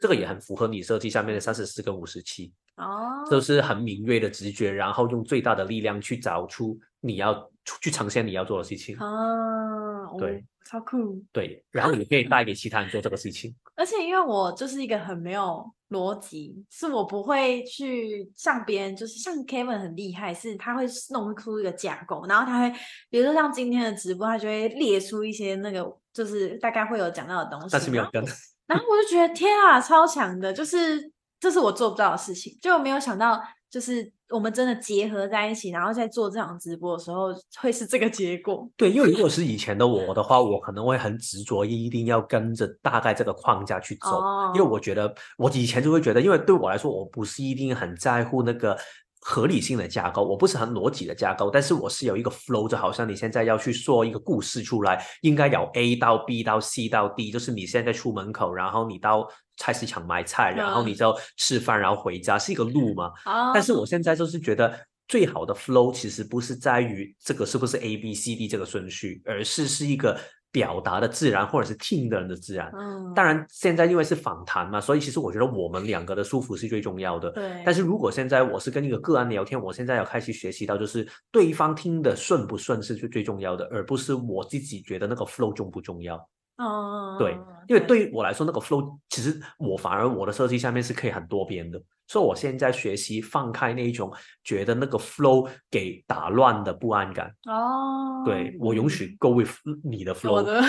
[0.00, 7.50] 这个也很符合你设计下面的三十四跟五十七哦，都是很敏锐的直觉，然后用最大的力量去找出你要
[7.80, 8.96] 去呈现你要做的事情。
[8.98, 10.44] 哦，对。
[10.64, 13.54] 超酷，对，然后你可以带给其他人做这个事情。
[13.74, 22.78] 而且因为我就是一个很没有逻辑，是我不会去像别人，就是像 Kevin 很厉害，是他会弄出一个架构，然后他会，
[23.10, 28.24] 比如说像今天的直播，他就会列出一些那个，就是大概会有讲到的东西，但是没有跟。
[28.66, 31.12] 然后我就觉得天啊，超强的，就是
[31.42, 33.42] 这是我做不到的事情，就没有想到。
[33.68, 37.28] 就是我们真的结合在一起，然后在做这场直播的时候，
[37.58, 38.68] 会是这个结果。
[38.76, 44.20] 对，因为如果是以前的我的话，我可能会很执着，一定要跟着大概这个框架去走。
[44.54, 48.76] 因为我觉得，我以前就会觉得，因为对我来说，我不是一定很在乎那个
[49.22, 59.26] 合理性的架构，我不是很逻辑的架构，但是我是有一个 flow，就好像你现在要去说一个故事出来，应该有 A 到 B 到 C 到 D，就是你现在出门口，然后你到。
[59.56, 63.12] 菜市场买菜，然后你就吃饭，然后回家是一个路嘛？
[63.52, 70.18] 但是我现在就是觉得最好的 flow 其实不是在于这个是不是 A B C D 这个顺序，而是是一个
[70.50, 72.70] 表达的自然，或者是听的人的自然。
[72.74, 77.30] 嗯，当然现在因为是访谈嘛，所以其实我觉得我们两个的舒服是最重要的。
[77.30, 77.62] 对。
[77.64, 86.18] 但是如果现在我是跟一个个案聊天，我现在要开始学习到，就是对方听的顺不顺是最最重要的，而不是我自己觉得那个 flow 重不重要。
[86.62, 87.32] 哦，对，
[87.68, 94.12] 因为对于我来说，那个 flow 其实我反而我的设计下面是可以很多边的，所以我现在学习放开那一种
[94.44, 97.34] 觉得那个 flow 给打乱的不安感。
[97.46, 99.50] 哦，对我允许 go with
[99.82, 100.42] 你的 flow。
[100.42, 100.60] 对，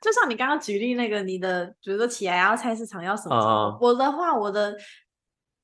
[0.00, 3.78] 就像你刚刚举例那个，你的比如说起来要菜市场要什么？
[3.80, 4.76] 我的话，我的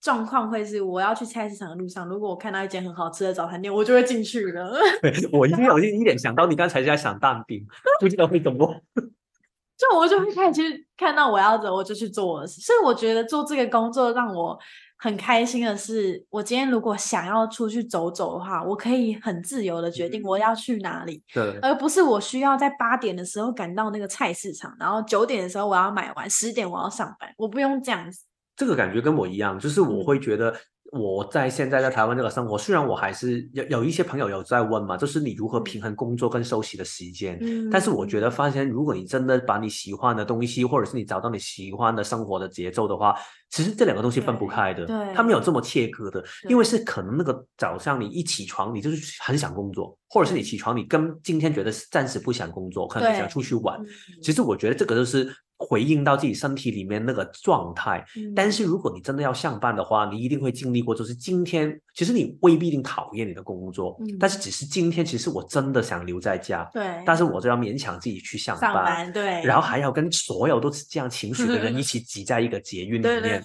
[0.00, 4.72] 状况会是我要去菜市场的路上，如果我看到一间很好吃的早餐店，我就会进去了。
[5.32, 7.66] 我一定有一点想到，你刚才在想蛋饼，
[8.00, 8.74] 不知道会怎么。
[9.76, 10.62] 就我就会开始
[10.96, 12.60] 看到我要走，我就去做我的事。
[12.60, 14.58] 所以我觉得做这个工作让我
[14.98, 28.24] 很开心的是，我今天如果想要出去走走的话，我可以很自由的决定我要去哪里，对，而不是我需要在八点的时候赶到那个菜市场，然后九点的时候我要买完，十点我要上班，我不用这样子。
[28.60, 30.54] 这个感觉跟我一样，就是我会觉得。
[30.92, 37.38] 我在现在在台湾这个生活，虽然我还是有有一些朋友有在问嘛，就是你如何平衡工作跟休息的时间。
[37.40, 43.14] 嗯，但是我觉得发现，如果你真的把你喜欢的东西，或者是你找到你喜欢的生活的节奏的话，
[43.50, 44.86] 其实这两个东西分不开的。
[44.86, 53.78] 对，它没有这么切割的，因为是可能那个早上你一起床，你就是很想工作，或者是你起床你跟今天觉得暂时不想工作，可能想出去玩。
[54.22, 55.30] 其实我觉得这个就是。
[55.62, 58.02] 回应到自己身体里面那个状态，
[58.34, 73.39] 但是如果你真的要上班的话，你一定会经历过，就是今天其实你未必一定讨厌你的工作，但是只是今天其实我真的想留在家，对，但是我就要勉强自己去上班，对，然后还要跟所有都是这样情绪的人一起挤在一个捷运里面，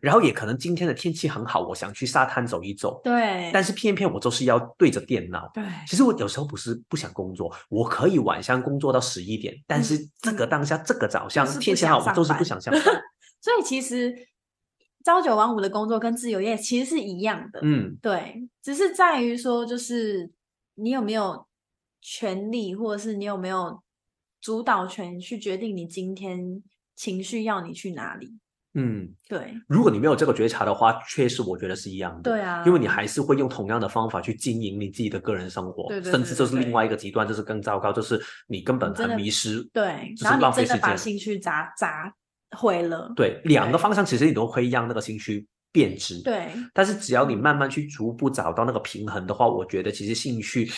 [0.00, 3.00] 然后也可能今天的天气很好，我想去沙滩走一走。
[3.02, 5.50] 对，但是偏偏我就是要对着电脑。
[5.54, 12.82] 对，其实我有时候不是不想工作，我可以晚上工作到十一点，但是这个当下这个早上天气好，我都是不想上班。
[13.40, 14.14] 所以其实
[15.04, 17.60] 朝九晚五的工作跟自由业其实是一样的。
[17.62, 20.30] 嗯，对，只是在于说，就是
[20.74, 21.46] 你有没有
[22.00, 23.80] 权利，或者是你有没有
[24.40, 26.62] 主导权去决定你今天
[26.94, 28.38] 情绪要你去哪里。
[28.74, 29.54] 嗯，对。
[29.66, 32.30] 如果你没有这个觉察的话，确实我觉得是一样的。
[32.30, 39.62] 对啊，因为你还是会用同样的方法去经营你自己的个人生活，甚至就是另外一个极端，就是更糟糕，就是你根本很迷失。
[39.72, 42.12] 对，然后你真的把兴趣砸砸
[42.56, 43.12] 毁了。
[43.16, 46.22] 对，两个方向其实你都可以让那个兴趣变质。
[46.22, 50.70] 对，但是只要你慢慢去逐步找到那个平衡的话，我觉得其实兴趣。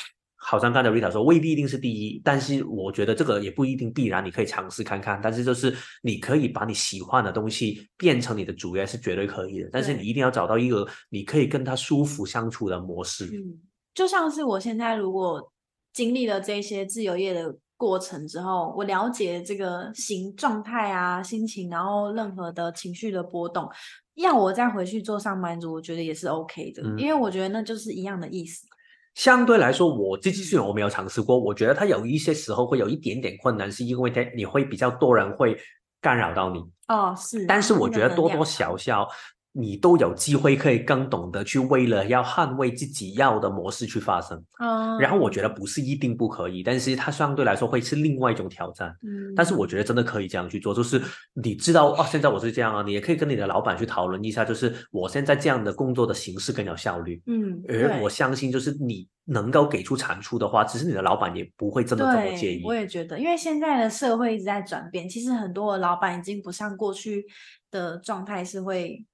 [0.43, 5.21] 好像刚才 Rita 说，未必一定是第一，但是我觉得这个也不一定必然，你可以尝试看看。
[5.23, 13.27] 但是就是你可以把你喜欢的东西变成你的主业是绝对可以的，但是你一定要找到一个你可以跟他舒服相处的模式。
[13.27, 13.61] 嗯，
[13.95, 15.53] 就像是我现在如果
[15.93, 23.69] 经历了这些自由业的过程之后，我了解这个心状态啊、心情，然后任何的情绪的波动，
[24.15, 28.67] 要我再回去做上班族，我觉得也是 OK 的，因为我觉得那就是一样的意思。
[29.15, 35.59] 相对来说，我这虽然我没有尝试过，我觉得它有一些时候会有一点点困难，是因为它你会比较多人会
[36.01, 36.61] 干扰到你。
[36.89, 37.45] 哦，是。
[37.47, 39.09] 但是我觉得多多少少。
[39.53, 51.03] 你都有机会可以更懂得去为了要捍卫自己要的模式去发声，嗯，然后我觉得不是一定不可以，但是它相对来说会是另外一种挑战，嗯，但是我觉得真的可以这样去做，就是
[51.35, 62.63] 你知道哦，现在我是这样啊，你也可以跟你的老板去讨论一下，就是我现在这样的工作的形式更有效率，嗯，而我相信就是你能够给出产出的话，其实你的老板也不会真的这么介意。
[62.65, 67.27] 我也觉得，因为现在的社会一直在转变，其实很多的老板已经不像过去
[67.73, 69.05] 的状态是会。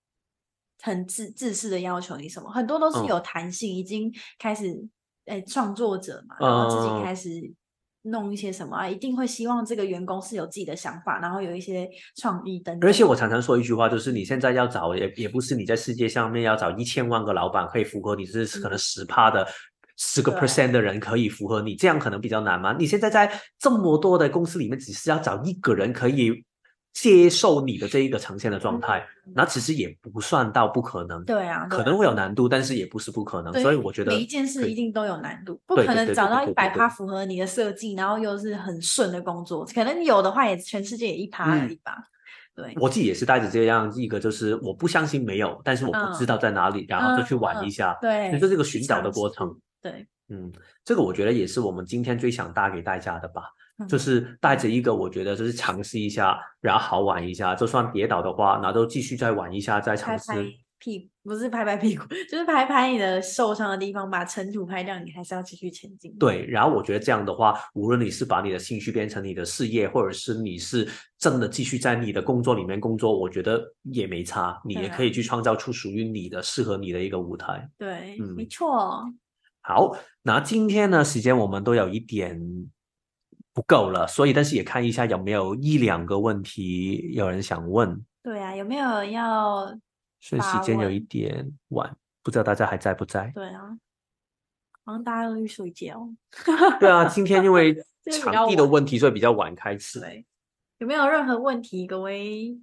[0.83, 4.73] 很自自私的要求你什么，很多都是有弹性，已经开始
[5.25, 7.29] 诶创作者嘛，然后自己开始
[8.03, 12.89] 弄一些什么啊，一定会希望这个员工是有自己的想法，然后有一些创意等等。
[12.89, 19.45] 而且我常常说一句话，就是你现在要找也也不是你在世界上面要找一千万个老板可以符合你，是可能十趴的
[19.97, 22.77] 十个 percent 的人可以符合你，这样可能比较难吗。
[22.79, 26.45] 你现在在这么多的公司里面，只是要找一个人可以。
[26.97, 31.23] 接受你的这一个呈现的状态，那其实也不算到不可能。
[31.27, 33.53] 对啊，可能会有难度，但是也不是不可能。
[33.61, 39.63] 所以我觉得每一件事一定都有难度，不可能找到一百趴符合你的设计，然后又是很顺的工作。
[39.67, 41.99] 可能有的话，也全世界也一趴而已吧。
[42.55, 47.95] 对，我自己也是带着这样一个，就是我不相信没有，但是我不知道在哪里，然后就去玩一下。
[48.01, 49.55] 对，就是这个寻找的过程。
[49.83, 50.51] 对，嗯，
[50.83, 53.43] 这个我觉得也是我们今天最想带给大家的吧。
[53.89, 60.33] 就是带着一个，我觉得就是尝试一下，然后好玩一下，就算跌倒的话，然后继续再玩一下，再尝试。
[60.79, 66.15] 屁不是拍拍屁股， 就是拍拍你的受伤的地方，把尘土拍掉，你还是要继续前进。
[66.19, 70.87] 对，然后我觉得这样的话，无论你是把你的兴趣变成你的事业，或者是你是
[71.19, 77.67] 真的继续在你的工作里面工作，我觉得也没差，你也可以去创造出属于你的、适合你的一个舞台。
[77.79, 79.03] 对，嗯，没错。
[79.63, 82.39] 好，那今天呢，时间我们都有一点。
[83.57, 88.05] 不够了，所以但是也看一下有没有一两个问题有人想问。
[88.23, 89.75] 对啊，有没有要？
[90.21, 93.33] 所以时间有一点晚，不知道大家还在不在？
[93.35, 93.79] 对啊，
[94.85, 96.07] 好像大家都去睡觉。
[96.79, 97.75] 对啊，今天因为
[98.21, 100.01] 场地的问题，所以比较晚开始。
[100.77, 102.61] 有没有任何问题，各位？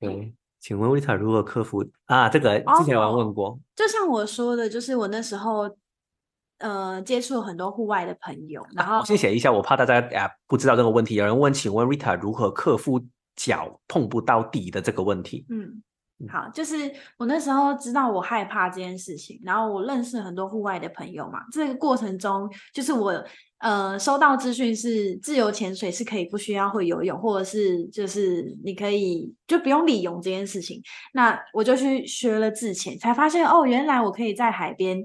[0.00, 2.30] 嗯，请问维塔如何克服啊？
[2.30, 3.60] 这个之前有人问过。
[3.76, 5.76] 就像我说的，就是我那时候。
[6.58, 11.14] 呃，接触很多户外的朋友，然后我先写一下，我怕大家啊不知道这个问题。
[11.14, 13.00] 有人问，请问 Rita 如何克服
[13.36, 15.46] 脚碰不到底的这个问题？
[15.50, 15.80] 嗯，
[16.28, 21.38] 好，就是我那时候知道我害怕这件事情，然后我认识很多户外的朋友嘛。
[21.52, 23.24] 这个过程中，就是我
[23.58, 30.82] 呃收到资讯是自由潜水是可以不需要会游泳，或者是就是你可以就不用理泳这件事情。
[31.12, 34.98] 那我就去学了自潜，才发现哦，原来我可以在海边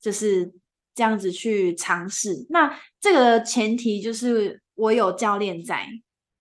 [0.00, 0.52] 就是。
[0.96, 5.86] 这样子去尝试，那这个前提就是我有教练在，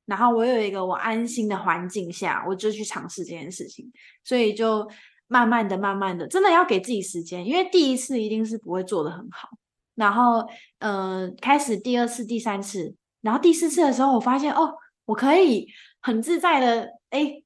[0.06, 3.92] 然后我有一个我安心的环境下，我就去尝试这件事情。
[4.24, 4.90] 所以就
[5.28, 9.50] 慢慢的、慢慢的，真的要给自己时间，因为第一次一定是不会做的很好。
[9.96, 10.48] 然后，
[10.80, 14.74] 嗯，开始第二次、第三次，然后第四次的时候，我发现哦，
[15.04, 15.68] 我可以
[16.02, 17.44] 很自在的，哎，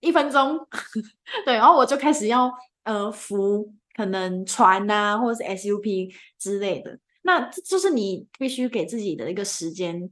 [0.00, 0.58] 一分钟，
[1.46, 2.52] 对，然后我就开始要
[2.84, 3.72] 呃扶。
[3.94, 10.10] 可能船啊，或者是 SUP 之类的，那就是你必须给自己的一个时间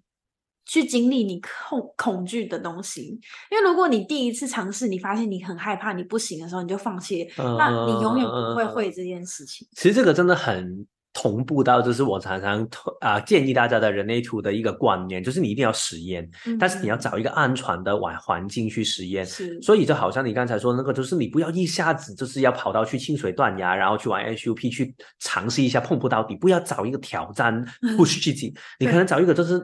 [0.66, 3.18] 去经历你恐恐惧的东西，
[3.50, 9.66] 因为如果你第一次尝试，你发现你很害怕，你不行的时候，你就放弃，那你永远不会会这件事情。
[9.72, 10.86] 其实这个真的很
[11.20, 12.64] 同步到，就是我常常
[13.00, 16.30] 啊建议大家的人类图的一个观念，就是你一定要实验，
[16.60, 19.26] 但是你要找一个安全的环环境去实验。
[19.26, 27.64] 是，所以就好像你刚才说那个，就是你不要一下子就是要跑到去清水断崖，然后去玩 SUP 去尝试一下碰不到底，不要找一个挑战
[27.96, 29.60] 不自己，你可能找一个就是。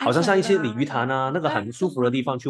[0.00, 2.48] 好像像一些鲤鱼潭啊，那个很舒服的地方去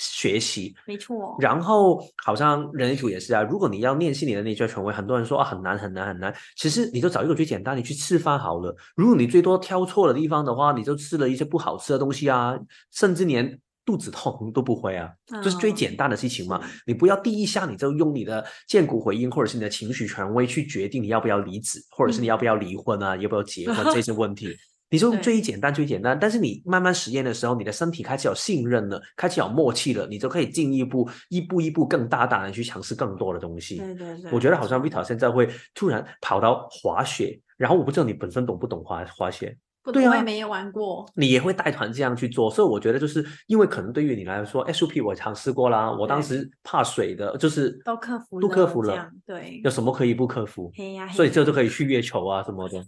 [0.00, 1.36] 学习，没错。
[1.38, 8.74] 然后好像人类图也是啊，如果你要练习你的内在权威，很多人说啊很难很难很难，其实你就找一个最简单，你去吃饭好了。
[8.96, 12.58] 如果你最多挑错了地方的话，你就吃了一些不好吃的东西啊，
[12.90, 15.10] 甚至连肚子痛都不会啊，
[15.42, 16.60] 这是最简单的事情嘛。
[16.86, 24.48] 你不要第一下你就用你的荐骨回应或者是你的情绪权威去决定你要不要离职，或者是你要不要离婚啊，要不要结婚这些问题。
[24.90, 33.76] 你就最简单最简单，但是你慢慢实验的时候，你的身体开始有信任了，开始有默契了，你就可以进一步一步一步更大胆的去尝试更多的东西。
[33.76, 39.56] 对对对，我觉得好像 Vita 现在会突然跑到滑雪，然后我不知道你本身懂不懂滑滑雪？
[39.82, 41.10] 不对啊，没有玩过。
[41.14, 49.08] 你也会带团这样去做，所以我觉得就是因为可能对于你来说，SUP 我尝试过啦，我当时怕水的，就是都克服了都克服了。
[49.24, 50.70] 对，有什么可以不克服？
[51.14, 52.84] 所以这就可以去月球啊什么的。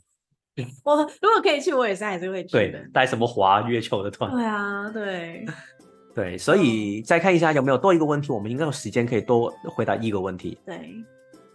[0.85, 2.79] 我如果可以去，我也是还是会去的。
[2.93, 4.31] 带什么滑月球的团？
[4.31, 5.47] 对啊，对
[6.15, 10.59] 对，所以再看一下有没有多一个问题，我们应该有时间可以多回答一个问题。
[10.67, 10.95] 对，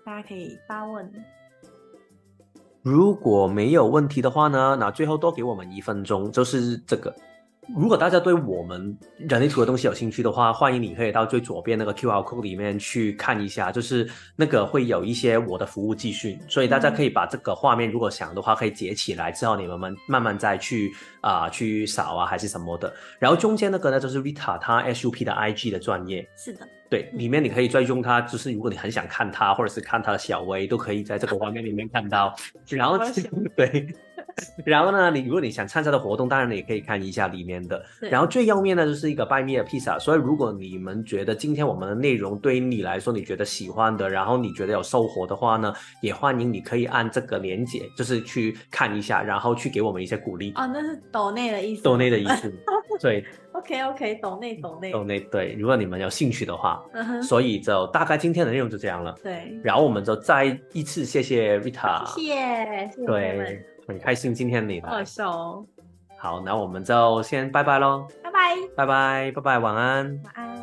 [0.03, 1.11] 大家可以发问。
[2.81, 7.13] 如果没有问题的话呢，那最后多给我们一分钟，就是这个。
[7.75, 20.91] 如果大家对我们人类图的东西有兴趣的话，欢迎你可以到最左边那个 Q R code 里面去看一下，就是那个会有一些我的服务资讯，所以大家可以把这个画面，如果想的话，可以截起来，之后你们们慢慢再去
[21.21, 22.93] 啊去扫啊还是什么的。
[23.19, 32.33] 然后中间那个呢，就是 Vita 他 S U P 的 I G 的专业，是的，对，里面你可以追踪它，就是如果你很想看它，或者是看它的小微，都可以在这个画面里面看到。
[32.69, 32.97] 然后
[33.55, 33.87] 对。
[34.65, 37.83] 然后呢，你如果你想参加的活动，当然你也可以看一下里面的。
[37.99, 39.97] 然后最右面呢，就是一个拜米的披萨。
[39.99, 50.51] 所以如果你们觉得今天我们的内容对于你来说你觉得喜欢的，然后你觉得有收获的话呢，也欢迎你可以按这个链接，就是去看一下，然后去给我们一些鼓励。
[50.55, 51.83] 哦，那是抖内的意思。
[51.83, 52.53] 抖内的意思。
[53.01, 53.25] 对。
[53.53, 54.91] OK OK，抖内抖内。
[54.91, 56.83] 抖内对，如果你们有兴趣的话。
[57.23, 59.15] 所以就大概今天的内容就这样了。
[59.23, 59.59] 对。
[59.63, 62.05] 然后我们就再一次谢谢 Rita。
[62.15, 63.05] 谢谢。
[63.05, 63.76] 对。
[63.87, 65.65] 很开心今天你来，好笑哦。
[66.17, 68.07] 好，那我们就先拜拜喽。
[68.23, 70.21] 拜拜，拜拜，拜拜，晚安。
[70.23, 70.56] 晚安。